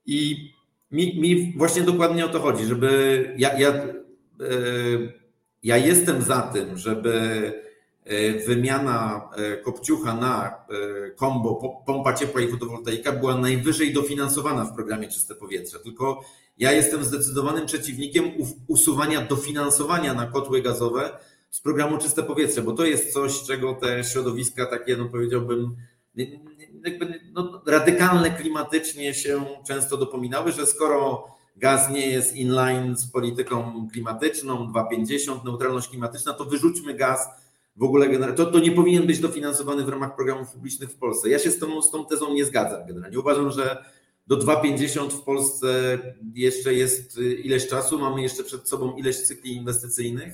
[0.06, 0.50] I
[0.92, 3.86] mi, mi właśnie dokładnie o to chodzi, żeby ja, ja,
[4.42, 5.14] y,
[5.64, 7.54] ja jestem za tym, żeby
[8.48, 15.08] wymiana e, kopciucha na e, kombo pompa ciepła i fotowoltaika była najwyżej dofinansowana w programie
[15.08, 15.80] Czyste Powietrze.
[15.80, 16.22] Tylko
[16.58, 18.32] ja jestem zdecydowanym przeciwnikiem
[18.68, 21.18] usuwania dofinansowania na kotły gazowe
[21.50, 25.76] z programu Czyste Powietrze, bo to jest coś, czego te środowiska takie, no powiedziałbym,
[26.86, 33.88] jakby, no, radykalne klimatycznie się często dopominały, że skoro gaz nie jest inline z polityką
[33.92, 37.28] klimatyczną, 2,50, neutralność klimatyczna, to wyrzućmy gaz
[37.78, 41.30] w ogóle to, to nie powinien być dofinansowany w ramach programów publicznych w Polsce.
[41.30, 43.20] Ja się z tą, z tą tezą nie zgadzam generalnie.
[43.20, 43.86] Uważam, że
[44.28, 46.00] do 2,50 w Polsce
[46.34, 50.34] jeszcze jest ileś czasu, mamy jeszcze przed sobą ileś cykli inwestycyjnych.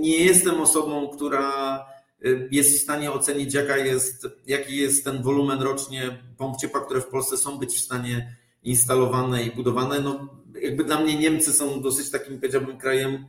[0.00, 1.78] Nie jestem osobą, która
[2.26, 7.00] y, jest w stanie ocenić, jaka jest, jaki jest ten wolumen rocznie pomp ciepła, które
[7.00, 10.00] w Polsce są być w stanie instalowane i budowane.
[10.00, 10.28] No,
[10.62, 13.26] jakby dla mnie Niemcy są dosyć takim, powiedziałbym, krajem,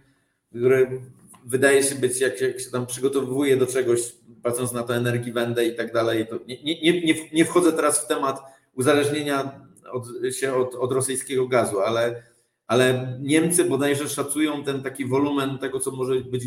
[0.50, 1.02] który
[1.48, 4.00] wydaje się być, jak, jak się tam przygotowuje do czegoś,
[4.44, 8.00] patrząc na to energii wędę i tak dalej, to nie, nie, nie, nie wchodzę teraz
[8.00, 8.42] w temat
[8.76, 12.24] uzależnienia od, się od, od rosyjskiego gazu, ale,
[12.68, 16.44] ale Niemcy bodajże szacują ten taki wolumen tego, co może być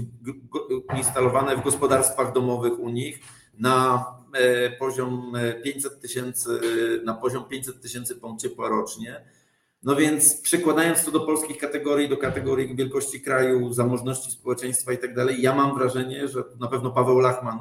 [0.96, 3.18] instalowane w gospodarstwach domowych u nich
[3.58, 5.32] na e, poziom
[5.64, 6.60] 500 e, tysięcy,
[7.04, 9.20] na poziom 500 tysięcy pomp ciepła rocznie
[9.82, 15.14] no więc przekładając to do polskich kategorii, do kategorii wielkości kraju, zamożności społeczeństwa i tak
[15.14, 17.58] dalej, ja mam wrażenie, że na pewno Paweł Lachman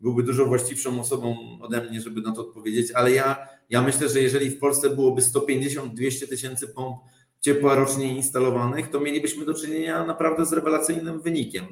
[0.00, 4.20] byłby dużo właściwszą osobą ode mnie, żeby na to odpowiedzieć, ale ja, ja myślę, że
[4.20, 6.96] jeżeli w Polsce byłoby 150-200 tysięcy pomp
[7.40, 11.64] ciepła rocznie instalowanych, to mielibyśmy do czynienia naprawdę z rewelacyjnym wynikiem.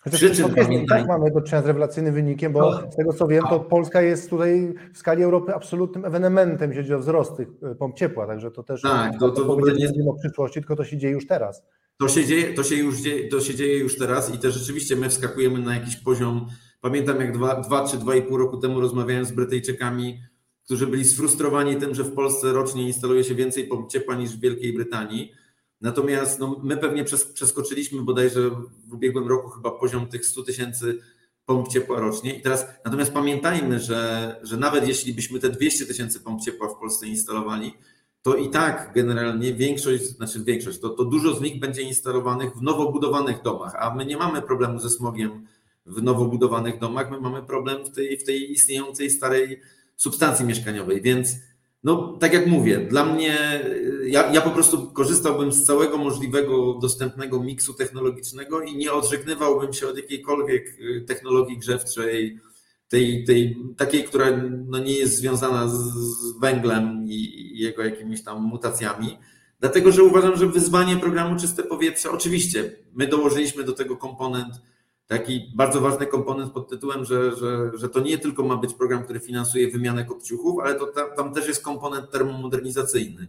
[0.00, 2.92] Chociaż czym tak mamy do czynienia z rewelacyjnym wynikiem, bo no.
[2.92, 6.94] z tego co wiem, to Polska jest tutaj w skali Europy absolutnym ewenementem, jeśli chodzi
[6.94, 9.88] o wzrost tych e, pomp ciepła, także to też tak, to, to w ogóle nie
[9.88, 11.62] mówimy o przyszłości, tylko to się dzieje już teraz.
[12.00, 14.96] To się dzieje, to się już dzieje, to się dzieje już teraz i też rzeczywiście
[14.96, 16.46] my wskakujemy na jakiś poziom.
[16.80, 20.20] Pamiętam, jak dwa, dwa czy dwa i pół roku temu rozmawiałem z Brytyjczykami,
[20.64, 24.40] którzy byli sfrustrowani tym, że w Polsce rocznie instaluje się więcej pomp ciepła niż w
[24.40, 25.32] Wielkiej Brytanii
[25.80, 27.04] Natomiast no, my pewnie
[27.34, 28.50] przeskoczyliśmy bodajże
[28.86, 30.98] w ubiegłym roku chyba poziom tych 100 tysięcy
[31.44, 32.38] pomp ciepła rocznie.
[32.38, 36.78] I teraz, natomiast pamiętajmy, że, że nawet jeśli byśmy te 200 tysięcy pomp ciepła w
[36.78, 37.74] Polsce instalowali,
[38.22, 42.62] to i tak generalnie większość, znaczy większość, to, to dużo z nich będzie instalowanych w
[42.62, 45.46] nowo budowanych domach, a my nie mamy problemu ze smogiem
[45.86, 49.60] w nowo budowanych domach, my mamy problem w tej, w tej istniejącej starej
[49.96, 51.34] substancji mieszkaniowej, więc
[51.88, 53.60] no, tak jak mówię, dla mnie,
[54.06, 59.88] ja, ja po prostu korzystałbym z całego możliwego dostępnego miksu technologicznego i nie odżegnywałbym się
[59.88, 62.40] od jakiejkolwiek y, technologii grzewczej,
[62.88, 64.26] tej, tej takiej, która
[64.66, 69.18] no nie jest związana z, z węglem i, i jego jakimiś tam mutacjami.
[69.60, 74.54] Dlatego, że uważam, że wyzwanie programu Czyste Powietrze, oczywiście, my dołożyliśmy do tego komponent
[75.08, 79.04] taki bardzo ważny komponent pod tytułem, że, że, że to nie tylko ma być program,
[79.04, 83.28] który finansuje wymianę kopciuchów, ale to tam, tam też jest komponent termomodernizacyjny.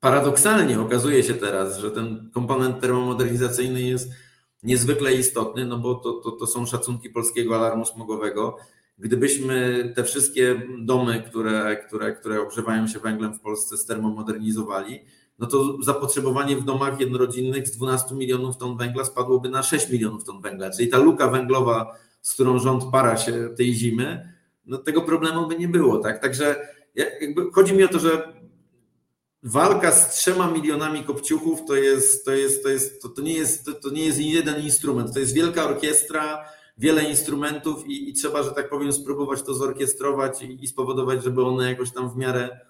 [0.00, 4.10] Paradoksalnie okazuje się teraz, że ten komponent termomodernizacyjny jest
[4.62, 8.56] niezwykle istotny, no bo to, to, to są szacunki polskiego alarmu smogowego.
[8.98, 15.04] Gdybyśmy te wszystkie domy, które, które, które ogrzewają się węglem w Polsce stermomodernizowali,
[15.38, 20.24] no to zapotrzebowanie w domach jednorodzinnych z 12 milionów ton węgla spadłoby na 6 milionów
[20.24, 20.70] ton węgla.
[20.70, 24.34] Czyli ta luka węglowa, z którą rząd para się tej zimy,
[24.66, 25.98] no tego problemu by nie było.
[25.98, 26.22] Tak?
[26.22, 28.32] Także jakby chodzi mi o to, że
[29.42, 33.64] walka z trzema milionami kopciuchów to jest, to jest, to jest, to, to nie jest,
[33.64, 36.44] to, to nie jest jeden instrument, to jest wielka orkiestra,
[36.78, 41.44] wiele instrumentów i, i, trzeba, że tak powiem, spróbować to zorkiestrować i, i, spowodować, żeby
[41.44, 42.60] one jakoś tam w miarę,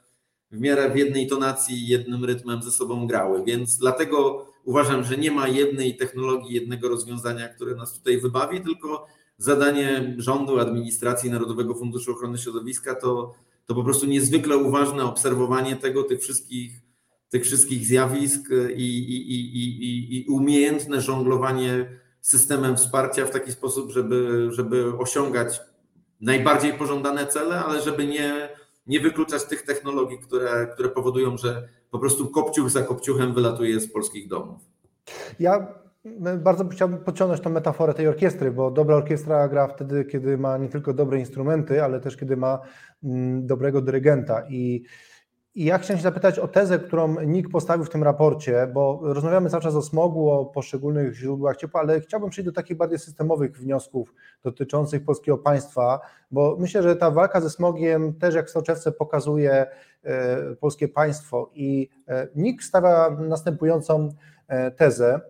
[0.55, 3.44] w miarę w jednej tonacji, jednym rytmem ze sobą grały.
[3.44, 9.07] Więc dlatego uważam, że nie ma jednej technologii, jednego rozwiązania, które nas tutaj wybawi, tylko
[9.38, 13.34] zadanie rządu, administracji Narodowego Funduszu Ochrony Środowiska to,
[13.66, 16.72] to po prostu niezwykle uważne obserwowanie tego, tych wszystkich,
[17.30, 24.48] tych wszystkich zjawisk i, i, i, i umiejętne żonglowanie systemem wsparcia w taki sposób, żeby,
[24.50, 25.61] żeby osiągać
[26.20, 28.48] najbardziej pożądane cele, ale żeby nie,
[28.87, 33.93] nie wykluczać tych technologii, które, które powodują, że po prostu kopciuch za kopciuchem wylatuje z
[33.93, 34.61] polskich domów.
[35.41, 35.85] Ja
[36.39, 40.68] bardzo chciałbym podciągnąć tą metaforę tej orkiestry, bo dobra orkiestra gra wtedy, kiedy ma nie
[40.68, 42.59] tylko dobre instrumenty, ale też kiedy ma
[43.41, 44.43] dobrego dyrygenta.
[44.49, 44.85] I
[45.55, 49.50] i ja chciałem się zapytać o tezę, którą NIK postawił w tym raporcie, bo rozmawiamy
[49.50, 53.59] cały czas o smogu, o poszczególnych źródłach ciepła, ale chciałbym przejść do takich bardziej systemowych
[53.59, 56.00] wniosków dotyczących polskiego państwa,
[56.30, 59.66] bo myślę, że ta walka ze smogiem też jak w soczewce pokazuje
[60.05, 64.09] e, polskie państwo i e, NIK stawia następującą
[64.48, 65.20] e, tezę.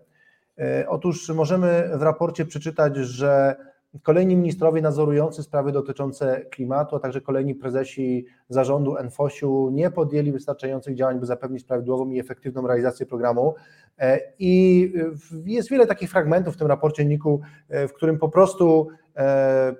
[0.87, 3.55] Otóż możemy w raporcie przeczytać, że
[4.03, 10.95] Kolejni ministrowie nadzorujący sprawy dotyczące klimatu, a także kolejni prezesi zarządu NFOŚ-u nie podjęli wystarczających
[10.95, 13.55] działań, by zapewnić prawidłową i efektywną realizację programu.
[13.99, 14.93] E, I
[15.45, 19.75] jest wiele takich fragmentów w tym raporcie NIK-u, e, w którym po prostu e,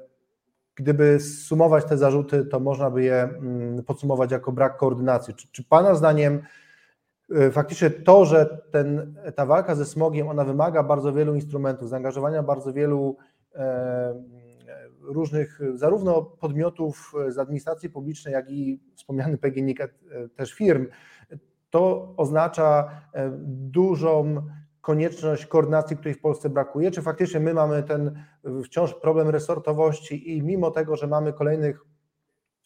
[0.76, 5.34] gdyby sumować te zarzuty, to można by je mm, podsumować jako brak koordynacji.
[5.34, 6.41] Czy, czy Pana zdaniem
[7.51, 12.74] faktycznie to, że ten, ta walka ze smogiem, ona wymaga bardzo wielu instrumentów, zaangażowania bardzo
[12.74, 13.18] wielu
[13.55, 13.95] E,
[15.26, 19.90] różnych zarówno podmiotów z administracji publicznej, jak i wspomniany PGNiG e,
[20.36, 20.88] też firm,
[21.70, 24.42] to oznacza e, dużą
[24.82, 26.92] konieczność koordynacji, której w Polsce brakuje?
[26.92, 28.24] Czy faktycznie my mamy ten
[28.64, 31.82] wciąż problem resortowości i mimo tego, że mamy kolejnych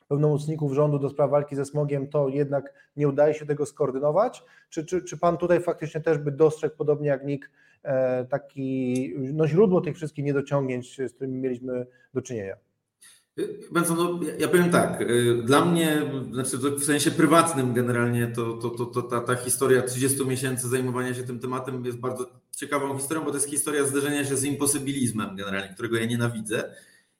[0.07, 4.43] pełnomocników rządu do spraw walki ze smogiem, to jednak nie udaje się tego skoordynować?
[4.69, 7.68] Czy, czy, czy Pan tutaj faktycznie też by dostrzegł, podobnie jak NIK, E,
[8.29, 12.55] taki no, źródło tych wszystkich niedociągnięć, z którymi mieliśmy do czynienia.
[13.71, 16.01] Benson, no, ja powiem tak, y, dla mnie,
[16.31, 21.13] znaczy w sensie prywatnym generalnie, to, to, to, to ta, ta historia 30 miesięcy zajmowania
[21.13, 22.25] się tym tematem jest bardzo
[22.55, 26.73] ciekawą historią, bo to jest historia zderzenia się z imposybilizmem generalnie, którego ja nienawidzę.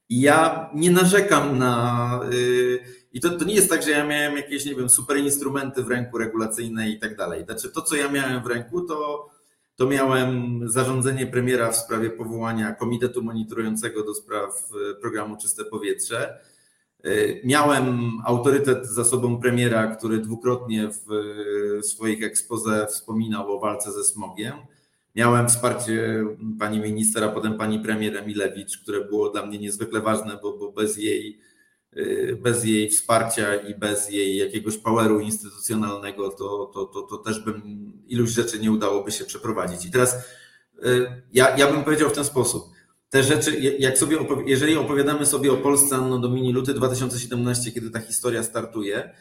[0.08, 2.20] I ja nie narzekam na.
[2.32, 2.80] Yy,
[3.12, 5.88] I to, to nie jest tak, że ja miałem jakieś, nie wiem, super instrumenty w
[5.88, 7.44] ręku regulacyjne i tak dalej.
[7.44, 9.28] Znaczy, to, co ja miałem w ręku, to
[9.80, 16.38] to miałem zarządzenie premiera w sprawie powołania komitetu monitorującego do spraw e, programu Czyste Powietrze.
[17.04, 17.10] E,
[17.44, 21.12] miałem autorytet za sobą premiera, który dwukrotnie w
[21.78, 24.52] e, swoich expose wspominał o walce ze smogiem.
[25.14, 26.24] Miałem wsparcie
[26.58, 30.72] pani minister, a potem pani premier Emilewicz, które było dla mnie niezwykle ważne, bo, bo
[30.72, 31.49] bez jej Y,
[32.42, 37.62] bez jej wsparcia i bez jej jakiegoś poweru instytucjonalnego, to, to, to, to też bym
[38.06, 39.86] iluś rzeczy nie udałoby się przeprowadzić.
[39.86, 40.14] I teraz
[40.84, 42.64] y, ja, ja bym powiedział w ten sposób.
[43.10, 48.00] Te rzeczy, jak sobie, jeżeli opowiadamy sobie o Polsce no Domini luty 2017, kiedy ta
[48.00, 49.14] historia startuje,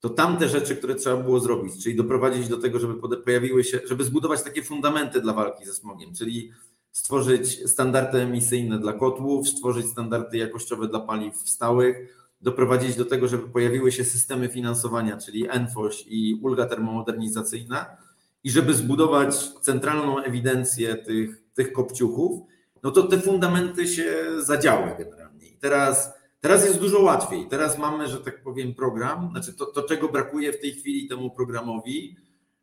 [0.00, 4.04] to tamte rzeczy, które trzeba było zrobić, czyli doprowadzić do tego, żeby pojawiły się, żeby
[4.04, 6.52] zbudować takie fundamenty dla walki ze smogiem, czyli
[6.92, 13.48] stworzyć standardy emisyjne dla kotłów, stworzyć standardy jakościowe dla paliw stałych, doprowadzić do tego, żeby
[13.48, 17.96] pojawiły się systemy finansowania, czyli ENFOŚ i ulga termomodernizacyjna
[18.44, 22.40] i żeby zbudować centralną ewidencję tych, tych kopciuchów,
[22.82, 25.46] no to te fundamenty się zadziały generalnie.
[25.46, 27.46] I teraz, teraz jest dużo łatwiej.
[27.48, 31.30] Teraz mamy, że tak powiem, program, znaczy to, to czego brakuje w tej chwili temu
[31.30, 32.16] programowi,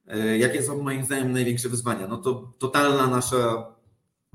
[0.08, 2.08] e, jakie są moim zdaniem największe wyzwania?
[2.08, 3.77] No to totalna nasza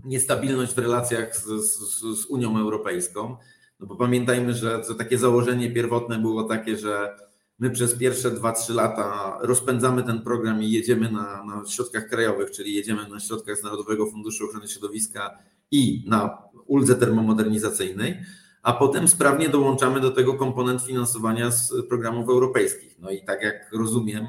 [0.04, 3.36] niestabilność w relacjach z, z, z Unią Europejską.
[3.80, 7.16] No bo pamiętajmy, że, takie założenie pierwotne było takie, że
[7.58, 12.74] my przez pierwsze 2-3 lata rozpędzamy ten program i jedziemy na, na środkach krajowych, czyli
[12.74, 15.38] jedziemy na środkach z Narodowego Funduszu Ochrony Środowiska
[15.70, 18.20] i na uldze termomodernizacyjnej,
[18.62, 22.98] a potem sprawnie dołączamy do tego komponent finansowania z programów europejskich.
[22.98, 24.26] No i tak jak rozumiem,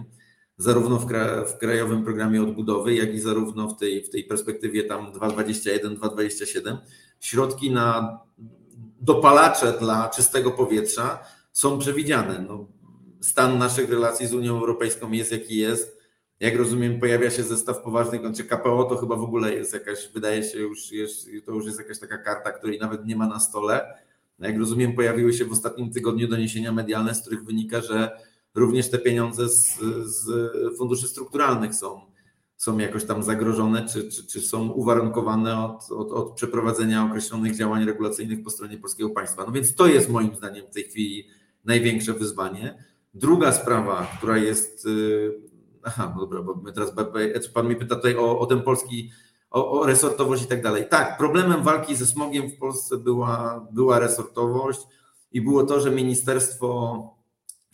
[0.58, 1.08] zarówno w,
[1.48, 6.78] w Krajowym Programie Odbudowy, jak i zarówno w tej, w tej perspektywie tam 2,21, 2,27,
[7.20, 8.20] środki na
[9.02, 11.20] dopalacze dla czystego powietrza
[11.52, 12.46] są przewidziane.
[12.48, 12.68] No,
[13.22, 16.04] stan naszych relacji z Unią Europejską jest jaki jest.
[16.40, 20.44] Jak rozumiem, pojawia się zestaw poważnych, czy KPO to chyba w ogóle jest jakaś, wydaje
[20.44, 23.94] się już, jest, to już jest jakaś taka karta, której nawet nie ma na stole.
[24.40, 28.12] Jak rozumiem, pojawiły się w ostatnim tygodniu doniesienia medialne, z których wynika, że
[28.56, 30.28] również te pieniądze z, z
[30.78, 32.02] funduszy strukturalnych są,
[32.58, 37.86] są jakoś tam zagrożone, czy, czy, czy są uwarunkowane od, od, od przeprowadzenia określonych działań
[37.86, 39.44] regulacyjnych po stronie polskiego państwa.
[39.46, 41.28] No więc to jest moim zdaniem w tej chwili
[41.66, 42.84] największe wyzwanie.
[43.14, 44.86] Druga sprawa, która jest.
[44.86, 45.32] Y,
[45.84, 46.94] aha, no dobra, bo my teraz.
[47.54, 49.12] Pan mi pyta tutaj o, o ten polski,
[49.52, 50.86] o, o resortowość i tak dalej.
[50.90, 54.80] Tak, problemem walki ze smogiem w Polsce była, była resortowość
[55.32, 57.23] i było to, że Ministerstwo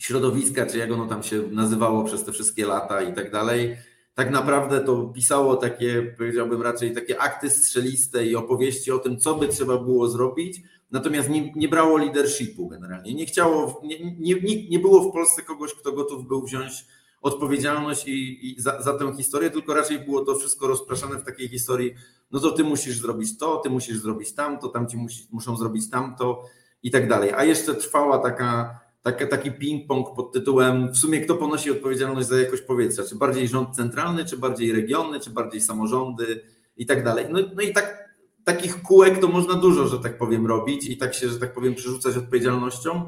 [0.00, 3.76] Środowiska, czy jak ono tam się nazywało przez te wszystkie lata i tak dalej,
[4.14, 9.34] tak naprawdę to pisało takie, powiedziałbym raczej takie akty strzeliste i opowieści o tym, co
[9.34, 13.14] by trzeba było zrobić, natomiast nie, nie brało leadershipu generalnie.
[13.14, 16.86] Nie chciało, nie, nie, nie było w Polsce kogoś, kto gotów był wziąć
[17.22, 21.48] odpowiedzialność i, i za, za, tę historię, tylko raczej było to wszystko rozpraszane w takiej
[21.48, 21.94] historii,
[22.30, 26.44] no to ty musisz zrobić to, ty musisz zrobić tamto, tamci musi, muszą zrobić tamto
[26.82, 27.32] i tak dalej.
[27.32, 32.40] A jeszcze trwała taka taki, taki ping-pong pod tytułem w sumie kto ponosi odpowiedzialność za
[32.40, 36.42] jakość powietrza, czy bardziej rząd centralny, czy bardziej regiony, czy bardziej samorządy
[36.76, 37.26] i tak dalej.
[37.30, 38.10] No, no i tak,
[38.44, 41.74] takich kółek to można dużo, że tak powiem, robić i tak się, że tak powiem,
[41.74, 43.06] przerzucać odpowiedzialnością.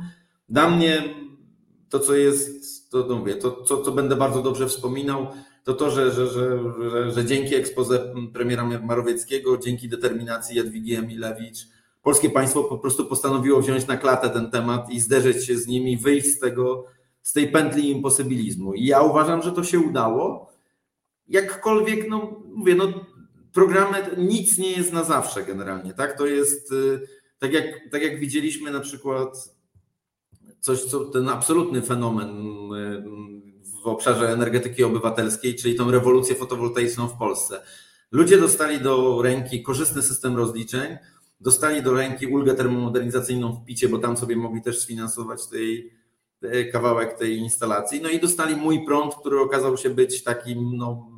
[0.49, 1.15] Dla mnie
[1.89, 5.27] to, co jest, to, to mówię, to, co, co będę bardzo dobrze wspominał,
[5.65, 11.59] to to, że, że, że, że, dzięki ekspoze premiera Marowieckiego, dzięki determinacji Jadwigi Emilewicz,
[12.03, 15.97] polskie państwo po prostu postanowiło wziąć na klatę ten temat i zderzyć się z nimi,
[15.97, 16.85] wyjść z tego,
[17.23, 18.75] z tej pętli imposybilizmu.
[18.75, 20.53] I ja uważam, że to się udało.
[21.29, 22.93] Jakkolwiek, no mówię, no
[23.53, 26.19] programy, nic nie jest na zawsze generalnie, tak?
[26.19, 27.01] To jest, y,
[27.39, 29.55] tak jak, tak jak widzieliśmy na przykład
[30.61, 32.29] coś, co ten absolutny fenomen
[32.73, 33.05] y,
[33.83, 37.63] w obszarze energetyki obywatelskiej, czyli tą rewolucję fotowoltaiczną w Polsce.
[38.13, 40.99] Ludzie dostali do ręki korzystny system rozliczeń,
[41.43, 45.93] dostali do ręki ulgę termomodernizacyjną w picie, bo tam sobie mogli też sfinansować tej,
[46.41, 48.01] tej kawałek tej instalacji.
[48.03, 51.11] No i dostali mój prąd, który okazał się być takim no,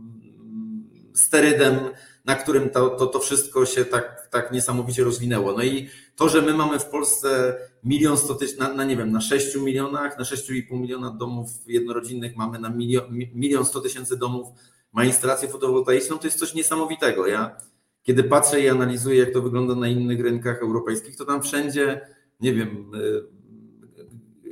[1.15, 1.79] sterydem,
[2.25, 5.53] na którym to, to, to wszystko się tak, tak niesamowicie rozwinęło.
[5.53, 9.13] No i to, że my mamy w Polsce milion sto tysięcy, na, na, nie wiem,
[9.13, 13.05] na 6 milionach, na 6,5 miliona domów jednorodzinnych mamy na milion,
[13.35, 14.49] milion sto tysięcy domów
[14.93, 17.27] ma instalację fotowoltaiczną, to jest coś niesamowitego.
[17.27, 17.57] Ja
[18.05, 22.01] kiedy patrzę i analizuję, jak to wygląda na innych rynkach europejskich, to tam wszędzie,
[22.41, 23.25] nie wiem, y,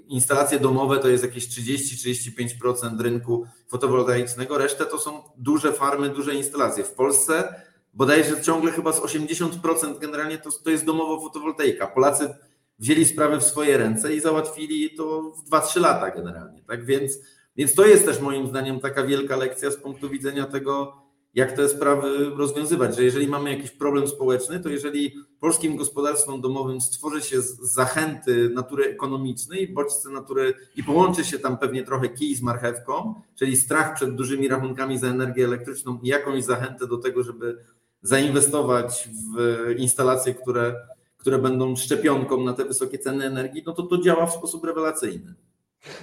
[0.09, 6.85] instalacje domowe to jest jakieś 30-35% rynku fotowoltaicznego, resztę to są duże farmy, duże instalacje.
[6.85, 7.55] W Polsce
[7.95, 11.87] bodajże ciągle chyba z 80% generalnie to, to jest domowo fotowoltaika.
[11.87, 12.35] Polacy
[12.79, 16.63] wzięli sprawy w swoje ręce i załatwili to w 2-3 lata generalnie.
[16.63, 17.19] Tak więc,
[17.57, 21.02] więc to jest też moim zdaniem taka wielka lekcja z punktu widzenia tego,
[21.35, 26.81] jak te sprawy rozwiązywać, że jeżeli mamy jakiś problem społeczny, to jeżeli polskim gospodarstwom domowym
[26.81, 32.43] stworzy się zachęty natury ekonomicznej, bodźce natury i połączy się tam pewnie trochę kij z
[32.43, 37.65] marchewką, czyli strach przed dużymi rachunkami za energię elektryczną i jakąś zachętę do tego, żeby
[38.03, 40.75] zainwestować w instalacje, które,
[41.17, 45.35] które będą szczepionką na te wysokie ceny energii, no to to działa w sposób rewelacyjny.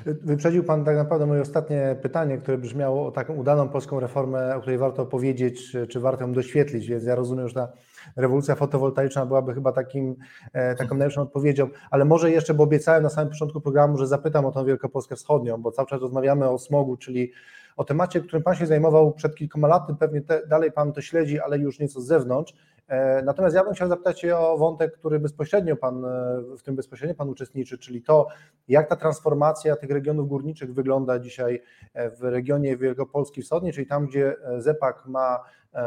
[0.06, 4.60] Wyprzedził Pan tak naprawdę moje ostatnie pytanie, które brzmiało o taką udaną polską reformę, o
[4.60, 7.72] której warto powiedzieć, czy warto ją doświetlić, więc ja rozumiem, że ta
[8.16, 10.16] rewolucja fotowoltaiczna byłaby chyba takim,
[10.54, 14.46] e, taką najlepszą odpowiedzią, ale może jeszcze, bo obiecałem na samym początku programu, że zapytam
[14.46, 17.32] o tą Wielkopolskę Wschodnią, bo cały czas rozmawiamy o smogu, czyli
[17.78, 21.40] o temacie, którym Pan się zajmował przed kilkoma laty, pewnie te, dalej Pan to śledzi,
[21.40, 22.54] ale już nieco z zewnątrz.
[22.90, 27.16] E, natomiast ja bym chciał zapytać o wątek, który bezpośrednio Pan, e, w tym bezpośrednio
[27.16, 28.28] Pan uczestniczy, czyli to,
[28.68, 31.62] jak ta transformacja tych regionów górniczych wygląda dzisiaj
[31.94, 35.40] e, w regionie Wielkopolski Wschodniej, czyli tam, gdzie ZEPAK ma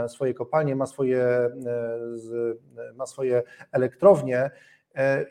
[0.08, 1.50] swoje kopalnie, ma swoje,
[2.96, 3.42] ma swoje
[3.72, 4.50] elektrownie.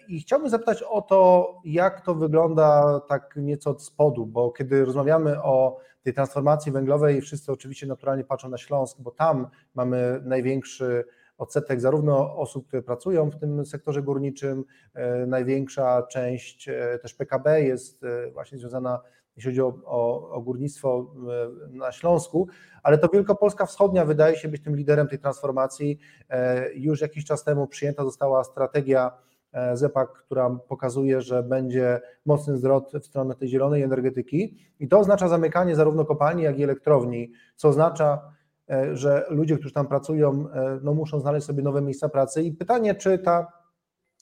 [0.07, 5.43] I chciałbym zapytać o to, jak to wygląda tak nieco od spodu, bo kiedy rozmawiamy
[5.43, 11.05] o tej transformacji węglowej, wszyscy oczywiście naturalnie patrzą na Śląsk, bo tam mamy największy
[11.41, 14.63] odsetek zarówno osób, które pracują w tym sektorze górniczym,
[14.93, 19.01] e, największa część e, też PKB jest e, właśnie związana,
[19.35, 21.13] jeśli chodzi o, o, o górnictwo
[21.69, 22.47] na Śląsku,
[22.83, 25.99] ale to Wielkopolska Wschodnia wydaje się być tym liderem tej transformacji.
[26.75, 29.11] Już jakiś czas temu przyjęta została strategia
[29.73, 35.27] ZEPAK, która pokazuje, że będzie mocny zwrot w stronę tej zielonej energetyki i to oznacza
[35.27, 38.31] zamykanie zarówno kopalni, jak i elektrowni, co oznacza
[38.93, 42.43] że ludzie, którzy tam pracują, e, no muszą znaleźć sobie nowe miejsca pracy.
[42.43, 43.61] I pytanie, czy ta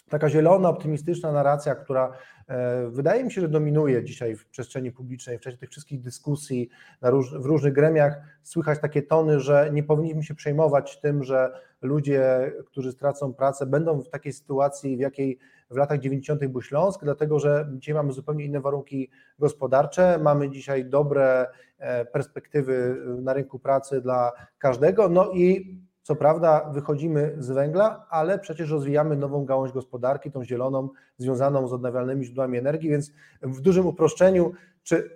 [0.10, 2.12] taka zielona, optymistyczna narracja, która
[2.48, 6.70] e, wydaje mi się, że dominuje dzisiaj w przestrzeni publicznej, w czasie tych wszystkich dyskusji
[7.02, 12.52] róż, w różnych gremiach, słychać takie tony, że nie powinniśmy się przejmować tym, że ludzie,
[12.66, 15.40] którzy stracą pracę, będą w takiej sytuacji, w jakiej
[15.72, 16.48] w latach 90.
[16.48, 19.10] był Śląsk, dlatego że dzisiaj mamy zupełnie inne warunki
[19.40, 21.48] gospodarcze, mamy dzisiaj dobre e,
[22.12, 25.78] perspektywy na rynku pracy dla każdego, no i
[26.10, 31.74] co prawda wychodzimy z węgla, ale przecież rozwijamy nową gałąź gospodarki, tą zieloną, związaną z
[31.74, 33.12] odnawialnymi źródłami energii, więc
[33.42, 34.52] w dużym uproszczeniu,
[34.84, 35.10] czy,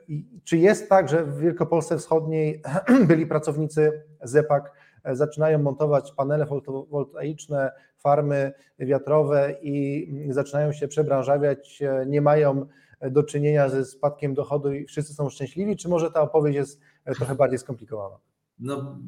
[0.44, 2.62] czy jest tak, że w Wielkopolsce Wschodniej
[3.08, 4.72] byli pracownicy ZEPAK,
[5.04, 12.66] e, zaczynają montować panele fotowoltaiczne, farmy wiatrowe i zaczynają się przebranżawiać, e, nie mają
[13.12, 17.16] do czynienia ze spadkiem dochodu i wszyscy są szczęśliwi, czy może ta opowieść jest e,
[17.16, 18.16] trochę bardziej skomplikowana?
[18.60, 19.00] No,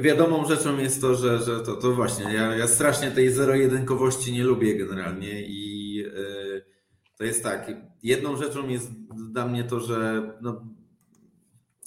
[0.00, 4.44] wiadomą rzeczą jest to, że, że to, to właśnie, ja, ja strasznie tej zero-jedynkowości nie
[4.44, 6.64] lubię generalnie i yy,
[7.16, 7.72] to jest tak,
[8.02, 8.90] jedną rzeczą jest
[9.32, 10.64] dla mnie to, że no,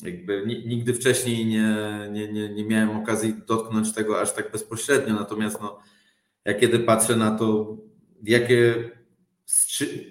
[0.04, 1.76] jakby nigdy wcześniej nie,
[2.12, 5.80] nie, nie, nie miałem okazji dotknąć tego aż tak bezpośrednio, natomiast no,
[6.46, 7.78] ja kiedy patrzę na to,
[8.24, 8.92] jakie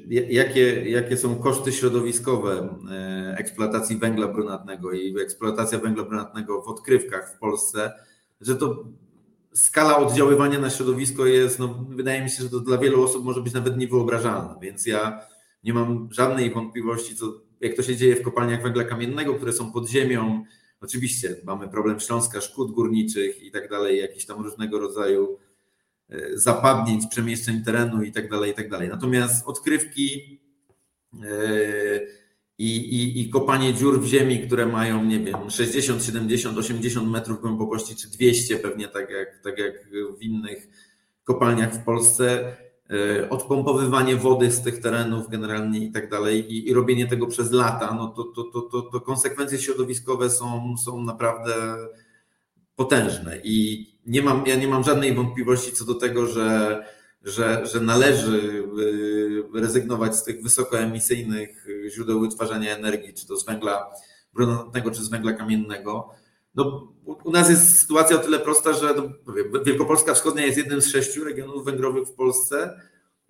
[0.09, 7.34] jakie, jakie są koszty środowiskowe e, eksploatacji węgla brunatnego i eksploatacja węgla brunatnego w odkrywkach
[7.34, 7.93] w Polsce,
[8.41, 8.84] że to
[9.53, 13.41] skala oddziaływania na środowisko jest, no, wydaje mi się, że to dla wielu osób może
[13.41, 15.20] być nawet niewyobrażalna, więc ja
[15.64, 19.72] nie mam żadnej wątpliwości, co, jak to się dzieje w kopalniach węgla kamiennego, które są
[19.72, 20.45] pod ziemią.
[20.80, 25.38] Oczywiście mamy problem Śląska, szkód górniczych i tak dalej, jakieś tam różnego rodzaju
[26.35, 28.89] zapadnięć, przemieszczeń terenu i tak dalej, i tak dalej.
[28.89, 30.41] Natomiast odkrywki
[31.23, 32.01] e,
[32.59, 37.41] i, i, i kopanie dziur w ziemi, które mają, nie wiem, 60, 70, 80 metrów
[37.41, 39.73] głębokości, czy 200 pewnie, tak jak, tak jak
[40.19, 40.69] w innych
[41.25, 42.57] kopalniach w Polsce,
[42.91, 47.53] e, odpompowywanie wody z tych terenów generalnie i tak dalej i, i robienie tego przez
[47.53, 51.77] lata, no to, to, to, to, to konsekwencje środowiskowe są, są naprawdę
[52.77, 56.83] potężne i nie mam, ja nie mam żadnej wątpliwości co do tego, że,
[57.23, 58.64] że, że należy
[59.55, 63.91] y, rezygnować z tych wysokoemisyjnych źródeł wytwarzania energii, czy to z węgla
[64.35, 66.11] brunatnego, czy z węgla kamiennego.
[66.55, 66.93] No,
[67.25, 69.03] u nas jest sytuacja o tyle prosta, że no,
[69.64, 72.81] Wielkopolska Wschodnia jest jednym z sześciu regionów węglowych w Polsce.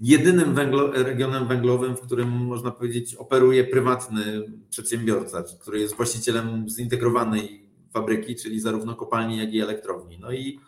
[0.01, 7.70] Jedynym węglo, regionem węglowym, w którym można powiedzieć operuje prywatny przedsiębiorca, który jest właścicielem zintegrowanej
[7.93, 10.19] fabryki, czyli zarówno kopalni, jak i elektrowni.
[10.19, 10.61] No i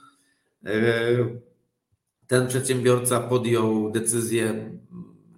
[0.66, 0.72] e,
[2.26, 4.70] ten przedsiębiorca podjął decyzję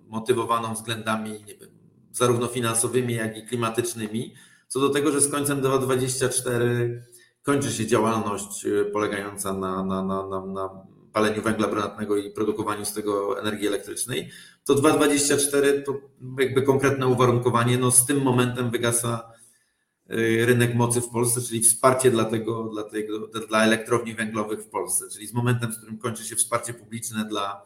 [0.09, 1.70] motywowaną względami wiem,
[2.12, 4.35] zarówno finansowymi, jak i klimatycznymi,
[4.68, 7.03] co do tego, że z końcem 2024
[7.43, 10.70] kończy się działalność e, polegająca na, na, na, na, na
[11.12, 14.30] paleniu węgla brunatnego i produkowaniu z tego energii elektrycznej,
[14.64, 16.01] to 2024 to
[16.39, 19.34] jakby konkretne uwarunkowanie, no z tym momentem wygasa
[20.09, 25.05] rynek mocy w Polsce, czyli wsparcie dla, tego, dla, tego, dla elektrowni węglowych w Polsce,
[25.12, 27.62] czyli z momentem, z którym kończy się wsparcie publiczne dla,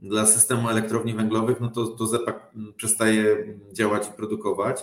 [0.00, 4.82] dla systemu elektrowni węglowych, no to, to ZEPAK przestaje działać i produkować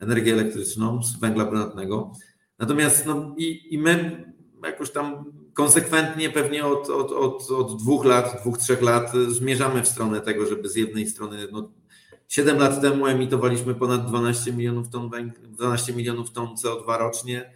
[0.00, 2.12] energię elektryczną z węgla brunatnego.
[2.58, 4.24] Natomiast no, i, i my
[4.64, 5.24] jakoś tam
[5.54, 10.46] konsekwentnie pewnie od, od, od, od dwóch lat, dwóch, trzech lat zmierzamy w stronę tego,
[10.46, 11.70] żeby z jednej strony no,
[12.28, 15.10] 7 lat temu emitowaliśmy ponad 12 milionów ton,
[15.42, 17.52] 12 milionów ton CO2 rocznie.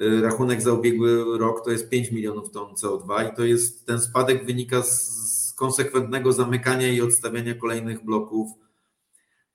[0.00, 4.00] Y, rachunek za ubiegły rok to jest 5 milionów ton CO2 i to jest ten
[4.00, 5.08] spadek wynika z,
[5.48, 8.50] z konsekwentnego zamykania i odstawiania kolejnych bloków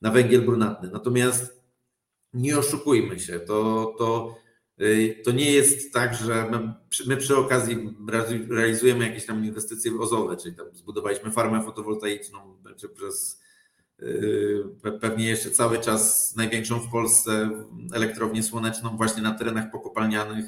[0.01, 0.89] na węgiel brunatny.
[0.93, 1.61] Natomiast
[2.33, 4.35] nie oszukujmy się, to, to,
[4.81, 6.73] y, to nie jest tak, że my,
[7.07, 7.95] my przy okazji
[8.49, 12.39] realizujemy jakieś tam inwestycje ozowe, czyli tam zbudowaliśmy farmę fotowoltaiczną
[12.77, 13.44] czy przez
[15.01, 17.49] pewnie jeszcze cały czas największą w Polsce
[17.93, 20.45] elektrownię słoneczną właśnie na terenach pokopalnianych,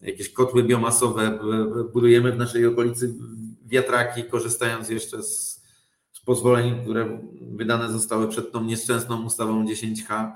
[0.00, 1.38] jakieś kotły biomasowe,
[1.92, 3.14] budujemy w naszej okolicy
[3.66, 5.62] wiatraki, korzystając jeszcze z,
[6.12, 10.30] z pozwoleń, które wydane zostały przed tą nieszczęsną ustawą 10H,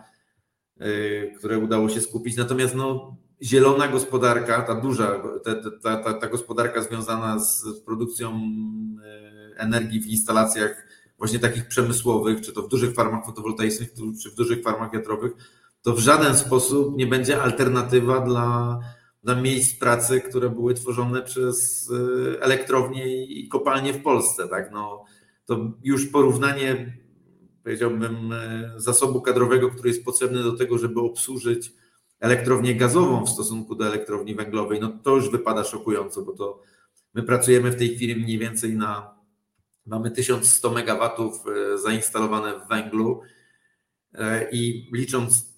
[0.76, 2.36] yy, które udało się skupić.
[2.36, 9.56] Natomiast no, zielona gospodarka, ta duża, ta, ta, ta, ta gospodarka związana z produkcją yy,
[9.56, 10.86] energii w instalacjach
[11.22, 13.92] właśnie takich przemysłowych, czy to w dużych farmach fotowoltaicznych,
[14.22, 15.32] czy w dużych farmach wiatrowych,
[15.82, 18.80] to w żaden sposób nie będzie alternatywa dla,
[19.24, 24.48] dla miejsc pracy, które były tworzone przez y, elektrownie i kopalnie w Polsce.
[24.48, 24.70] Tak?
[24.72, 25.04] No,
[25.46, 26.98] to już porównanie,
[27.64, 31.72] powiedziałbym, y, zasobu kadrowego, który jest potrzebny do tego, żeby obsłużyć
[32.20, 36.62] elektrownię gazową w stosunku do elektrowni węglowej, no to już wypada szokująco, bo to
[37.14, 39.11] my pracujemy w tej chwili mniej więcej na
[39.86, 41.32] mamy 1100 MW
[41.76, 43.20] zainstalowane w węglu
[44.52, 45.52] i licząc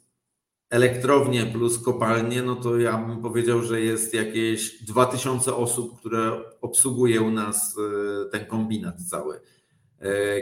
[0.70, 7.20] elektrownie plus kopalnie, no to ja bym powiedział, że jest jakieś 2000 osób, które obsługuje
[7.20, 7.76] u nas
[8.32, 9.40] ten kombinat cały.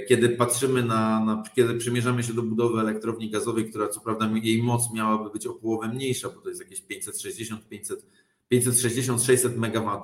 [0.08, 4.62] Kiedy patrzymy na, na, kiedy przymierzamy się do budowy elektrowni gazowej, która co prawda jej
[4.62, 8.06] moc miałaby być o połowę mniejsza, bo to jest jakieś 560, 500,
[8.52, 10.02] 560-600 MW,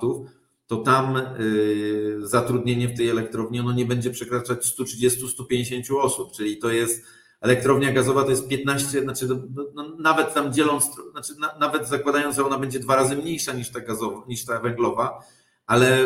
[0.69, 6.69] to tam y, zatrudnienie w tej elektrowni ono nie będzie przekraczać 130-150 osób, czyli to
[6.69, 7.05] jest
[7.41, 12.35] elektrownia gazowa to jest 15, znaczy no, no, nawet tam dzieląc, znaczy na, nawet zakładając,
[12.35, 15.19] że ona będzie dwa razy mniejsza niż ta gazowa, niż ta węglowa,
[15.65, 16.05] ale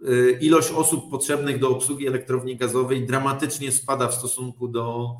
[0.00, 5.16] y, ilość osób potrzebnych do obsługi elektrowni gazowej dramatycznie spada w stosunku do,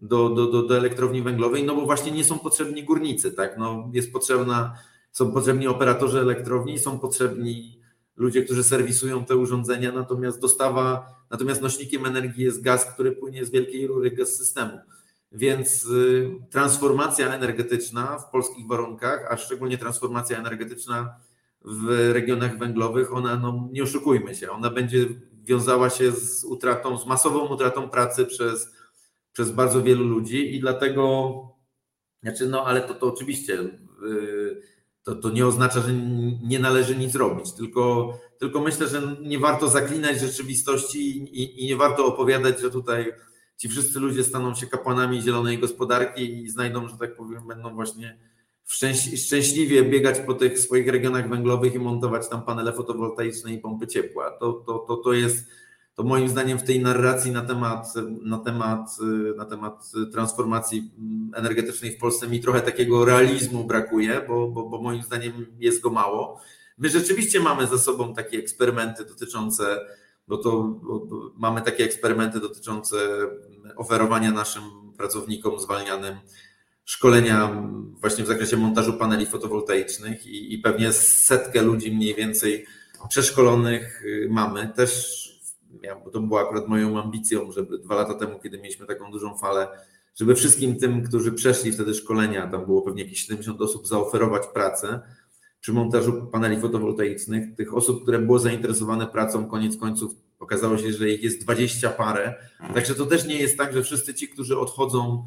[0.00, 3.58] do, do, do, do elektrowni węglowej, no bo właśnie nie są potrzebni górnicy, tak?
[3.58, 4.78] No, jest potrzebna
[5.12, 7.82] są potrzebni operatorzy elektrowni, są potrzebni
[8.16, 13.50] ludzie, którzy serwisują te urządzenia, natomiast dostawa, natomiast nośnikiem energii jest gaz, który płynie z
[13.50, 14.78] wielkiej rury gaz systemu.
[15.32, 21.16] Więc y, transformacja energetyczna w polskich warunkach, a szczególnie transformacja energetyczna
[21.64, 25.06] w regionach węglowych, ona, no nie oszukujmy się, ona będzie
[25.44, 28.68] wiązała się z utratą, z masową utratą pracy przez,
[29.32, 31.32] przez bardzo wielu ludzi i dlatego,
[32.22, 33.54] znaczy, no ale to, to oczywiście.
[33.54, 34.71] Yy,
[35.02, 35.92] to, to nie oznacza, że
[36.42, 41.76] nie należy nic robić, tylko, tylko myślę, że nie warto zaklinać rzeczywistości i, i nie
[41.76, 43.12] warto opowiadać, że tutaj
[43.56, 48.18] ci wszyscy ludzie staną się kapłanami zielonej gospodarki i znajdą, że tak powiem, będą właśnie
[49.16, 54.30] szczęśliwie biegać po tych swoich regionach węglowych i montować tam panele fotowoltaiczne i pompy ciepła.
[54.30, 55.46] To, to, to, to jest
[56.02, 58.96] to moim zdaniem w tej narracji na temat, na temat,
[59.36, 60.90] na temat transformacji
[61.34, 65.90] energetycznej w Polsce mi trochę takiego realizmu brakuje, bo, bo, bo moim zdaniem jest go
[65.90, 66.40] mało.
[66.78, 69.80] My rzeczywiście mamy za sobą takie eksperymenty dotyczące,
[70.28, 71.06] bo to bo
[71.36, 72.96] mamy takie eksperymenty dotyczące
[73.76, 74.62] oferowania naszym
[74.96, 76.16] pracownikom zwalnianym
[76.84, 77.62] szkolenia
[78.00, 82.66] właśnie w zakresie montażu paneli fotowoltaicznych i, i pewnie setkę ludzi mniej więcej
[83.08, 84.72] przeszkolonych mamy.
[84.76, 85.31] Też
[85.82, 89.38] ja, bo to było akurat moją ambicją, żeby dwa lata temu, kiedy mieliśmy taką dużą
[89.38, 89.68] falę,
[90.14, 95.00] żeby wszystkim tym, którzy przeszli wtedy szkolenia, tam było pewnie jakieś 70 osób, zaoferować pracę
[95.60, 97.54] przy montażu paneli fotowoltaicznych.
[97.54, 102.34] Tych osób, które było zainteresowane pracą, koniec końców okazało się, że ich jest 20 parę.
[102.74, 105.24] Także to też nie jest tak, że wszyscy ci, którzy odchodzą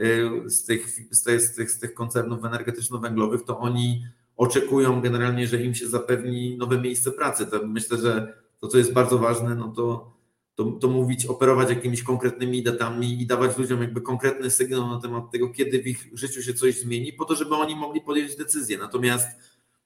[0.00, 4.04] y, z tych, z tych, z tych, z tych koncernów energetyczno-węglowych, to oni
[4.36, 7.46] oczekują generalnie, że im się zapewni nowe miejsce pracy.
[7.46, 10.12] To myślę, że to, co jest bardzo ważne, no to,
[10.54, 15.30] to, to mówić, operować jakimiś konkretnymi datami i dawać ludziom jakby konkretny sygnał na temat
[15.32, 18.78] tego, kiedy w ich życiu się coś zmieni, po to, żeby oni mogli podjąć decyzję.
[18.78, 19.28] Natomiast,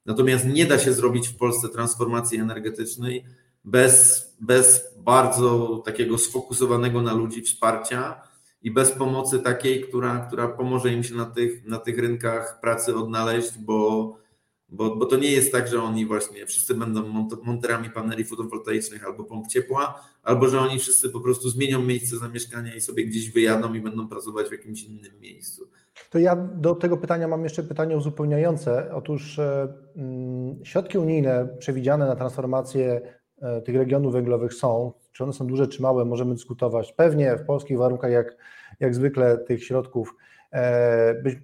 [0.06, 3.24] natomiast nie da się zrobić w Polsce transformacji energetycznej
[3.64, 8.20] bez, bez bardzo takiego sfokusowanego na ludzi wsparcia
[8.62, 12.96] i bez pomocy takiej, która, która pomoże im się na tych, na tych rynkach pracy
[12.96, 14.18] odnaleźć, bo
[14.68, 19.24] bo, bo to nie jest tak, że oni właśnie wszyscy będą monterami paneli fotowoltaicznych albo
[19.24, 23.74] pomp ciepła, albo że oni wszyscy po prostu zmienią miejsce zamieszkania i sobie gdzieś wyjadą
[23.74, 25.68] i będą pracować w jakimś innym miejscu.
[26.10, 28.94] To ja do tego pytania mam jeszcze pytanie uzupełniające.
[28.94, 33.00] Otóż e, mm, środki unijne przewidziane na transformację
[33.42, 34.92] e, tych regionów węglowych są.
[35.12, 36.92] Czy one są duże, czy małe, możemy dyskutować.
[36.92, 38.36] Pewnie w polskich warunkach, jak,
[38.80, 40.14] jak zwykle, tych środków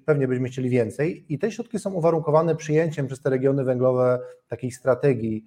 [0.04, 4.18] pewnie byśmy chcieli więcej i te środki są uwarunkowane przyjęciem przez te regiony węglowe
[4.48, 5.44] takiej strategii.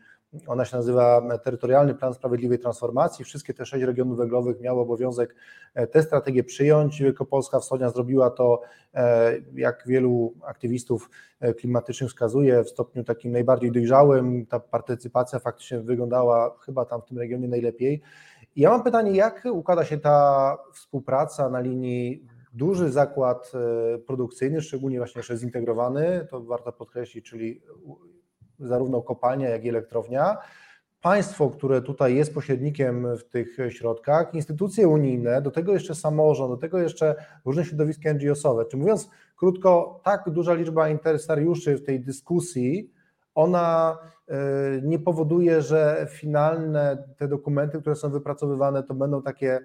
[0.48, 3.26] Ona się nazywa Terytorialny Plan Sprawiedliwej Transformacji.
[3.26, 5.36] Wszystkie te sześć regionów węglowych miały obowiązek
[5.74, 7.02] e, tę strategię przyjąć.
[7.02, 8.62] Wielkopolska Wschodnia zrobiła to,
[8.94, 11.10] e, jak wielu aktywistów
[11.58, 14.46] klimatycznych wskazuje, w stopniu takim najbardziej dojrzałym.
[14.46, 18.02] Ta partycypacja faktycznie wyglądała chyba tam w tym regionie najlepiej.
[18.56, 24.98] Ja mam pytanie, jak układa się ta współpraca na linii duży zakład e, produkcyjny, szczególnie
[24.98, 27.62] właśnie jeszcze zintegrowany, to warto podkreślić, czyli
[28.60, 30.38] zarówno kopalnia, jak i elektrownia.
[31.02, 36.58] Państwo, które tutaj jest pośrednikiem w tych środkach, instytucje unijne, do tego jeszcze samorząd, do
[36.58, 37.16] tego jeszcze
[37.46, 38.66] różne środowiska NGO-sowe.
[38.66, 42.92] Czy mówiąc krótko, tak duża liczba interesariuszy w tej dyskusji,
[43.36, 44.36] ona e,
[44.84, 49.60] nie powoduje, że finalne te dokumenty, które są wypracowywane, to będą takie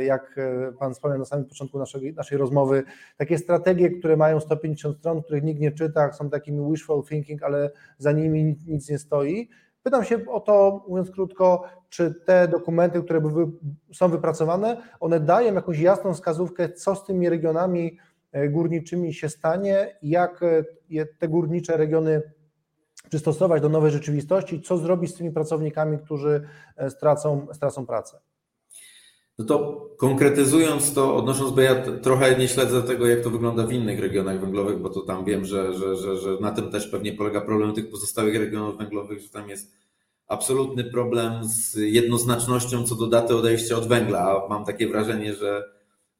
[0.00, 2.82] jak e, Pan wspomniał na samym początku naszej, naszej rozmowy,
[3.16, 7.70] takie strategie, które mają 150 stron, których nikt nie czyta, są takimi wishful thinking, ale
[7.98, 9.48] za nimi nic nie stoi.
[9.82, 13.22] Pytam się o to, mówiąc krótko, czy te dokumenty, które
[13.92, 17.98] są wypracowane, one dają jakąś jasną wskazówkę, co z tymi regionami
[18.32, 20.40] e, górniczymi się stanie, jak
[21.18, 22.22] te górnicze regiony
[23.08, 24.62] przystosować do nowej rzeczywistości?
[24.62, 26.48] Co zrobić z tymi pracownikami, którzy
[26.88, 28.31] stracą, stracą pracę?
[29.38, 33.72] No to konkretyzując to, odnosząc, bo ja trochę nie śledzę tego, jak to wygląda w
[33.72, 37.12] innych regionach węglowych, bo to tam wiem, że, że, że, że na tym też pewnie
[37.12, 39.72] polega problem tych pozostałych regionów węglowych, że tam jest
[40.26, 44.46] absolutny problem z jednoznacznością co do daty odejścia od węgla.
[44.48, 45.64] Mam takie wrażenie, że,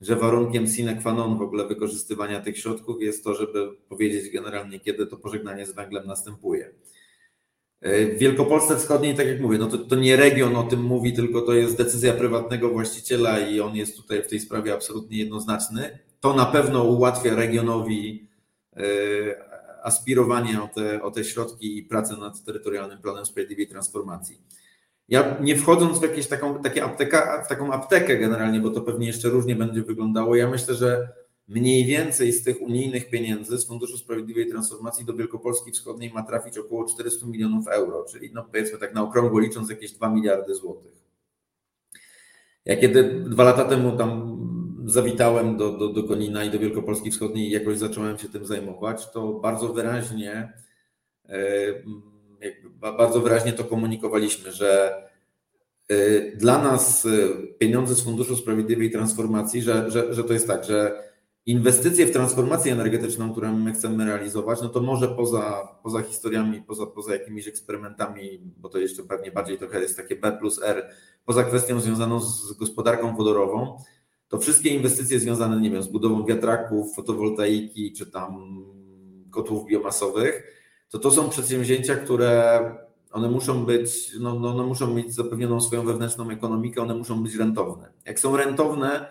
[0.01, 4.81] że warunkiem sine qua non w ogóle wykorzystywania tych środków jest to, żeby powiedzieć generalnie,
[4.81, 6.75] kiedy to pożegnanie z węglem następuje.
[7.83, 11.41] W Wielkopolsce Wschodniej, tak jak mówię, no to, to nie region o tym mówi, tylko
[11.41, 15.99] to jest decyzja prywatnego właściciela i on jest tutaj w tej sprawie absolutnie jednoznaczny.
[16.21, 18.29] To na pewno ułatwia regionowi
[18.77, 18.83] e,
[19.83, 24.41] aspirowanie o te, o te środki i pracę nad terytorialnym planem sprawiedliwej transformacji.
[25.09, 29.07] Ja nie wchodząc w jakieś taką, takie apteka, w taką aptekę generalnie, bo to pewnie
[29.07, 31.09] jeszcze różnie będzie wyglądało, ja myślę, że
[31.53, 36.59] mniej więcej z tych unijnych pieniędzy z Funduszu Sprawiedliwej Transformacji do Wielkopolski Wschodniej ma trafić
[36.59, 40.93] około 400 milionów euro, czyli no powiedzmy tak na okrągło licząc jakieś 2 miliardy złotych.
[42.65, 44.39] Ja kiedy dwa lata temu tam
[44.85, 49.11] zawitałem do, do, do Konina i do Wielkopolski Wschodniej i jakoś zacząłem się tym zajmować,
[49.11, 50.53] to bardzo wyraźnie
[51.29, 51.39] e,
[52.77, 55.03] bardzo wyraźnie to komunikowaliśmy, że
[55.89, 57.09] e, dla nas e,
[57.59, 61.12] pieniądze z Funduszu Sprawiedliwej Transformacji, że, że, że to jest tak, że
[61.47, 66.87] inwestycje w transformację energetyczną, którą my chcemy realizować, no to może poza, poza historiami, poza,
[66.87, 70.89] poza jakimiś eksperymentami, bo to jeszcze pewnie bardziej trochę jest takie B plus R,
[71.25, 73.79] poza kwestią związaną z gospodarką wodorową,
[74.29, 78.65] to wszystkie inwestycje związane, nie wiem, z budową wiatraków, fotowoltaiki czy tam
[79.31, 80.43] kotłów biomasowych,
[80.91, 82.61] to to są przedsięwzięcia, które
[83.13, 87.35] one muszą być, no, no, one muszą mieć zapewnioną swoją wewnętrzną ekonomikę, one muszą być
[87.35, 87.89] rentowne.
[88.05, 89.07] Jak są rentowne,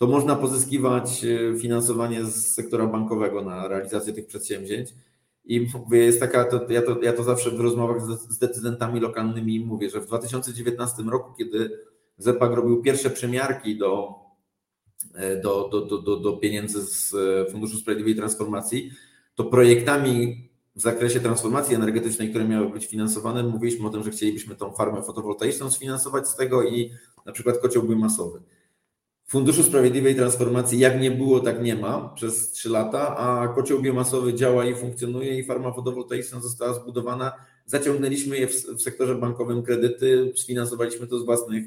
[0.00, 4.94] to można pozyskiwać e, finansowanie z sektora bankowego na realizację tych przedsięwzięć.
[5.44, 9.60] I jest taka, to, ja, to, ja to zawsze w rozmowach z, z decydentami lokalnymi
[9.60, 11.78] mówię, że w 2019 roku, kiedy
[12.18, 14.14] ZEPAK robił pierwsze przemiarki do,
[15.14, 18.90] e, do, do, do, do, pieniędzy z e, Funduszu Sprawiedliwej Transformacji,
[19.34, 24.56] to projektami w zakresie transformacji energetycznej, które miały być finansowane, mówiliśmy o tym, że chcielibyśmy
[24.56, 26.90] tą farmę fotowoltaiczną sfinansować z tego i
[27.26, 28.42] na przykład kocioł biomasowy.
[29.30, 34.34] Funduszu Sprawiedliwej Transformacji jak nie było, tak nie ma przez 3 lata, a kocioł biomasowy
[34.34, 37.32] działa i funkcjonuje i farma fotowoltaiczna została zbudowana.
[37.66, 41.64] Zaciągnęliśmy je w, w sektorze bankowym kredyty, sfinansowaliśmy to z własnych,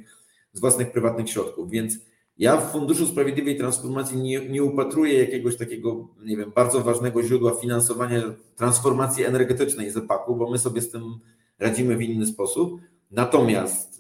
[0.53, 1.98] z własnych prywatnych środków, więc
[2.38, 7.52] ja w Funduszu Sprawiedliwej Transformacji nie, nie upatruję jakiegoś takiego, nie wiem, bardzo ważnego źródła
[7.52, 8.22] finansowania
[8.56, 11.03] transformacji energetycznej ZEPAK-u, bo my sobie z tym
[11.60, 12.81] radzimy w inny sposób.
[13.11, 13.93] Natomiast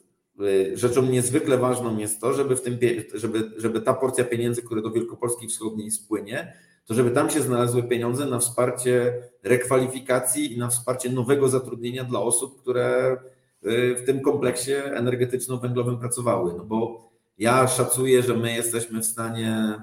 [0.73, 2.77] rzeczą niezwykle ważną jest to, żeby, w tym,
[3.13, 6.53] żeby, żeby ta porcja pieniędzy, które do Wielkopolski Wschodniej spłynie,
[6.85, 12.19] to żeby tam się znalazły pieniądze na wsparcie rekwalifikacji i na wsparcie nowego zatrudnienia dla
[12.19, 13.17] osób, które
[13.65, 16.53] y, w tym kompleksie energetyczno-węglowym pracowały.
[16.57, 19.75] No bo ja szacuję, że my jesteśmy w stanie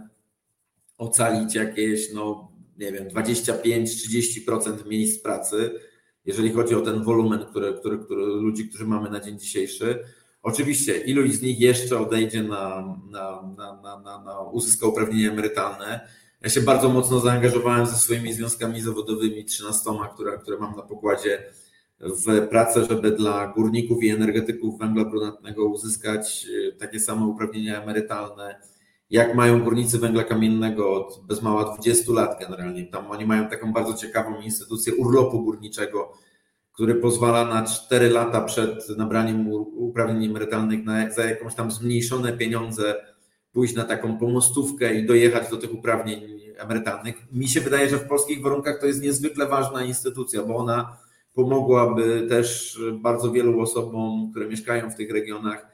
[0.99, 5.71] ocalić jakieś, no nie wiem, 25-30% miejsc pracy,
[6.25, 10.05] jeżeli chodzi o ten wolumen który, który, który, ludzi, którzy mamy na dzień dzisiejszy.
[10.43, 16.09] Oczywiście iluś z nich jeszcze odejdzie na, na, na, na, na, uzyska uprawnienia emerytalne.
[16.43, 21.43] Ja się bardzo mocno zaangażowałem ze swoimi związkami zawodowymi, 13, które, które mam na pokładzie,
[22.01, 28.61] w pracę, żeby dla górników i energetyków węgla brunatnego uzyskać e, takie same uprawnienia emerytalne,
[29.11, 32.87] jak mają górnicy węgla kamiennego od bez mała 20 lat generalnie.
[32.87, 36.13] Tam oni mają taką bardzo ciekawą instytucję urlopu górniczego,
[36.81, 42.95] który pozwala na 4 lata przed nabraniem uprawnień emerytalnych na, za jakąś tam zmniejszone pieniądze
[43.53, 47.33] pójść na taką pomostówkę i dojechać do tych uprawnień emerytalnych.
[47.33, 50.97] Mi się wydaje, że w polskich warunkach to jest niezwykle ważna instytucja, bo ona
[51.35, 55.67] pomogłaby też bardzo wielu osobom, które mieszkają w tych regionach,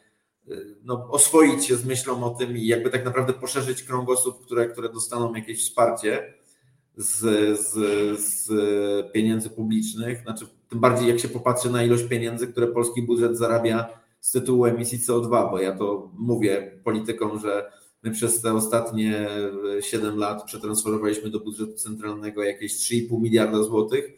[0.84, 4.68] no, oswoić się z myślą o tym i jakby tak naprawdę poszerzyć krąg osób, które,
[4.68, 6.34] które dostaną jakieś wsparcie
[6.96, 7.18] z,
[7.60, 7.70] z,
[8.20, 8.48] z
[9.12, 10.22] pieniędzy publicznych.
[10.22, 13.86] Znaczy, tym bardziej jak się popatrzy na ilość pieniędzy, które polski budżet zarabia
[14.20, 17.72] z tytułu emisji CO2, bo ja to mówię politykom, że
[18.02, 19.28] my przez te ostatnie
[19.80, 24.10] 7 lat przetransformowaliśmy do budżetu centralnego jakieś 3,5 miliarda złotych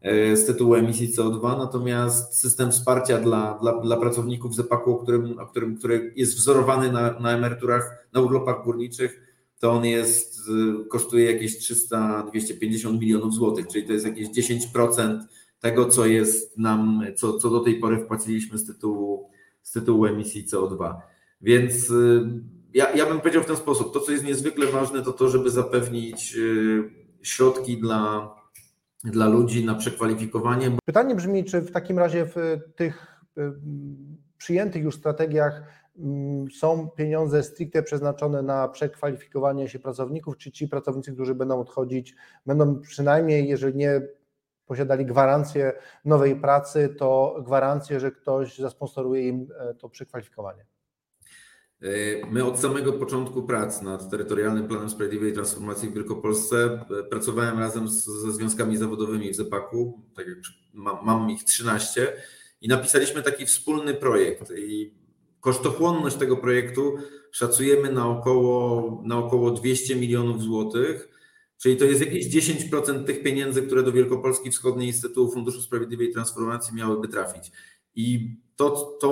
[0.00, 5.38] e, z tytułu emisji CO2, natomiast system wsparcia dla, dla, dla pracowników ZEPAK-u, o którym,
[5.38, 9.20] o którym, który jest wzorowany na, na emeryturach, na urlopach górniczych,
[9.58, 10.40] to on jest,
[10.88, 15.20] kosztuje jakieś 300-250 milionów złotych, czyli to jest jakieś 10%
[15.60, 19.30] tego, co jest nam, co, co do tej pory wpłaciliśmy z tytułu,
[19.62, 20.94] z tytułu emisji CO2.
[21.40, 22.22] Więc y,
[22.74, 25.50] ja, ja bym powiedział w ten sposób, to co jest niezwykle ważne, to to, żeby
[25.50, 26.90] zapewnić y,
[27.22, 28.34] środki dla,
[29.04, 30.76] dla ludzi na przekwalifikowanie.
[30.84, 33.52] Pytanie brzmi, czy w takim razie w tych y,
[34.38, 35.80] przyjętych już strategiach
[36.52, 42.14] są pieniądze stricte przeznaczone na przekwalifikowanie się pracowników, czy ci pracownicy, którzy będą odchodzić,
[42.46, 44.02] będą przynajmniej, jeżeli nie
[44.70, 45.72] posiadali gwarancję
[46.04, 50.66] nowej pracy, to gwarancję, że ktoś zasponsoruje im e, to przekwalifikowanie?
[51.82, 51.86] E,
[52.30, 56.56] my od samego początku prac nad terytorialnym planem sprawiedliwej transformacji w Wielkopolsce
[57.00, 60.38] e, pracowałem razem z, ze związkami zawodowymi w ZEPAK-u, tak jak
[60.72, 62.12] mam, mam ich 13
[62.60, 64.94] i napisaliśmy taki wspólny projekt i
[65.40, 66.96] kosztochłonność tego projektu
[67.32, 71.08] szacujemy na około, na około 200 milionów złotych,
[71.60, 76.12] czyli to jest jakieś 10% tych pieniędzy, które do Wielkopolski Wschodniej z tytułu Funduszu Sprawiedliwej
[76.12, 77.52] Transformacji miałyby trafić.
[77.94, 78.70] I to,
[79.00, 79.10] to,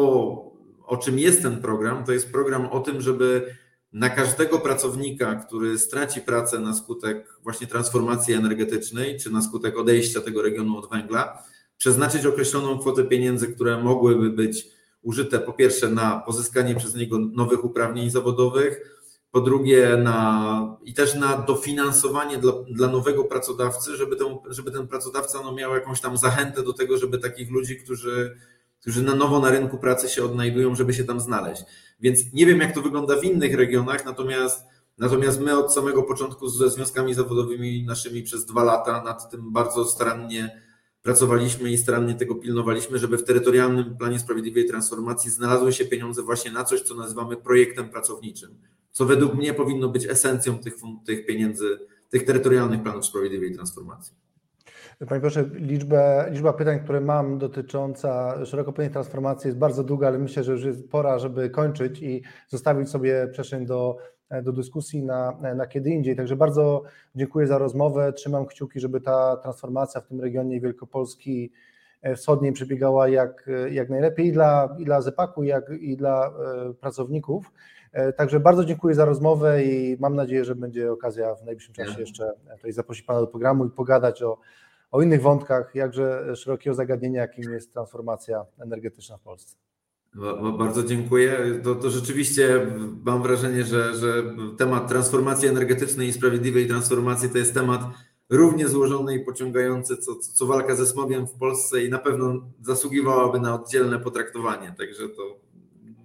[0.87, 3.55] o czym jest ten program, to jest program o tym, żeby
[3.93, 10.21] na każdego pracownika, który straci pracę na skutek właśnie transformacji energetycznej, czy na skutek odejścia
[10.21, 11.43] tego regionu od węgla,
[11.79, 14.67] przeznaczyć określoną kwotę pieniędzy, które mogłyby być
[15.03, 18.98] użyte po pierwsze na pozyskanie przez niego nowych uprawnień zawodowych,
[19.31, 24.89] po drugie na, i też na dofinansowanie dla, dla nowego pracodawcy, żeby ten, żeby ten
[24.89, 28.37] pracodawca no, miał jakąś tam zachętę do tego, żeby takich ludzi, którzy,
[28.81, 31.63] którzy na nowo na rynku pracy się odnajdują, żeby się tam znaleźć.
[32.01, 34.65] Więc nie wiem, jak to wygląda w innych regionach, natomiast,
[34.99, 39.85] natomiast my od samego początku ze związkami zawodowymi naszymi przez dwa lata nad tym bardzo
[39.85, 40.68] starannie
[41.09, 46.51] pracowaliśmy i starannie tego pilnowaliśmy, żeby w terytorialnym planie sprawiedliwej transformacji znalazły się pieniądze właśnie
[46.51, 48.51] na coś, co nazywamy projektem pracowniczym,
[48.91, 50.75] co według mnie powinno być esencją tych,
[51.07, 51.79] tych pieniędzy,
[52.11, 54.15] tych terytorialnych planów sprawiedliwej transformacji.
[55.09, 60.19] Panie proszę, liczbę, liczba pytań, które mam dotycząca szeroko pojętej transformacji jest bardzo długa, ale
[60.19, 63.97] myślę, że już jest pora, żeby kończyć i zostawić sobie przestrzeń do
[64.43, 66.17] do dyskusji na, na kiedy indziej.
[66.17, 66.83] Także bardzo
[67.15, 68.13] dziękuję za rozmowę.
[68.13, 71.53] Trzymam kciuki, żeby ta transformacja w tym regionie Wielkopolski
[72.03, 76.75] e, wschodniej przebiegała jak, jak najlepiej i dla, i dla ZEPAK-u, jak i dla e,
[76.75, 77.53] pracowników.
[78.17, 82.33] Także bardzo dziękuję za rozmowę i mam nadzieję, że będzie okazja w najbliższym czasie jeszcze
[82.57, 84.39] tutaj zaprosić Pana do programu i pogadać o,
[84.91, 89.57] o innych wątkach, jakże szerokiego zagadnienia, jakim jest transformacja energetyczna w Polsce.
[90.59, 91.61] Bardzo dziękuję.
[91.65, 92.67] To, to rzeczywiście
[93.05, 97.81] mam wrażenie, że, że temat transformacji energetycznej i sprawiedliwej transformacji to jest temat
[98.31, 103.41] równie złożony i pociągający, co, co walka ze smogiem w Polsce i na pewno zasługiwałaby
[103.41, 104.75] na oddzielne potraktowanie.
[104.79, 105.41] Także to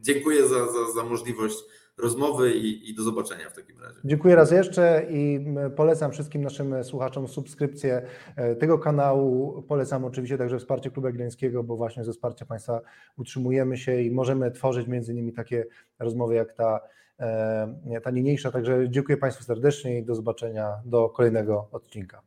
[0.01, 1.57] dziękuję za, za, za możliwość
[1.97, 3.99] rozmowy i, i, do zobaczenia w takim razie.
[4.05, 5.45] Dziękuję raz jeszcze i
[5.75, 8.01] polecam wszystkim naszym słuchaczom subskrypcję
[8.35, 9.61] e, tego kanału.
[9.67, 12.81] Polecam oczywiście także wsparcie Klubu Jagiellońskiego, bo właśnie ze wsparcia Państwa
[13.17, 15.65] utrzymujemy się i możemy tworzyć między innymi takie
[15.99, 16.79] rozmowy jak ta,
[17.19, 18.51] e, ta niniejsza.
[18.51, 22.21] Także dziękuję Państwu serdecznie i do zobaczenia do kolejnego odcinka.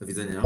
[0.00, 0.42] Do widzenia.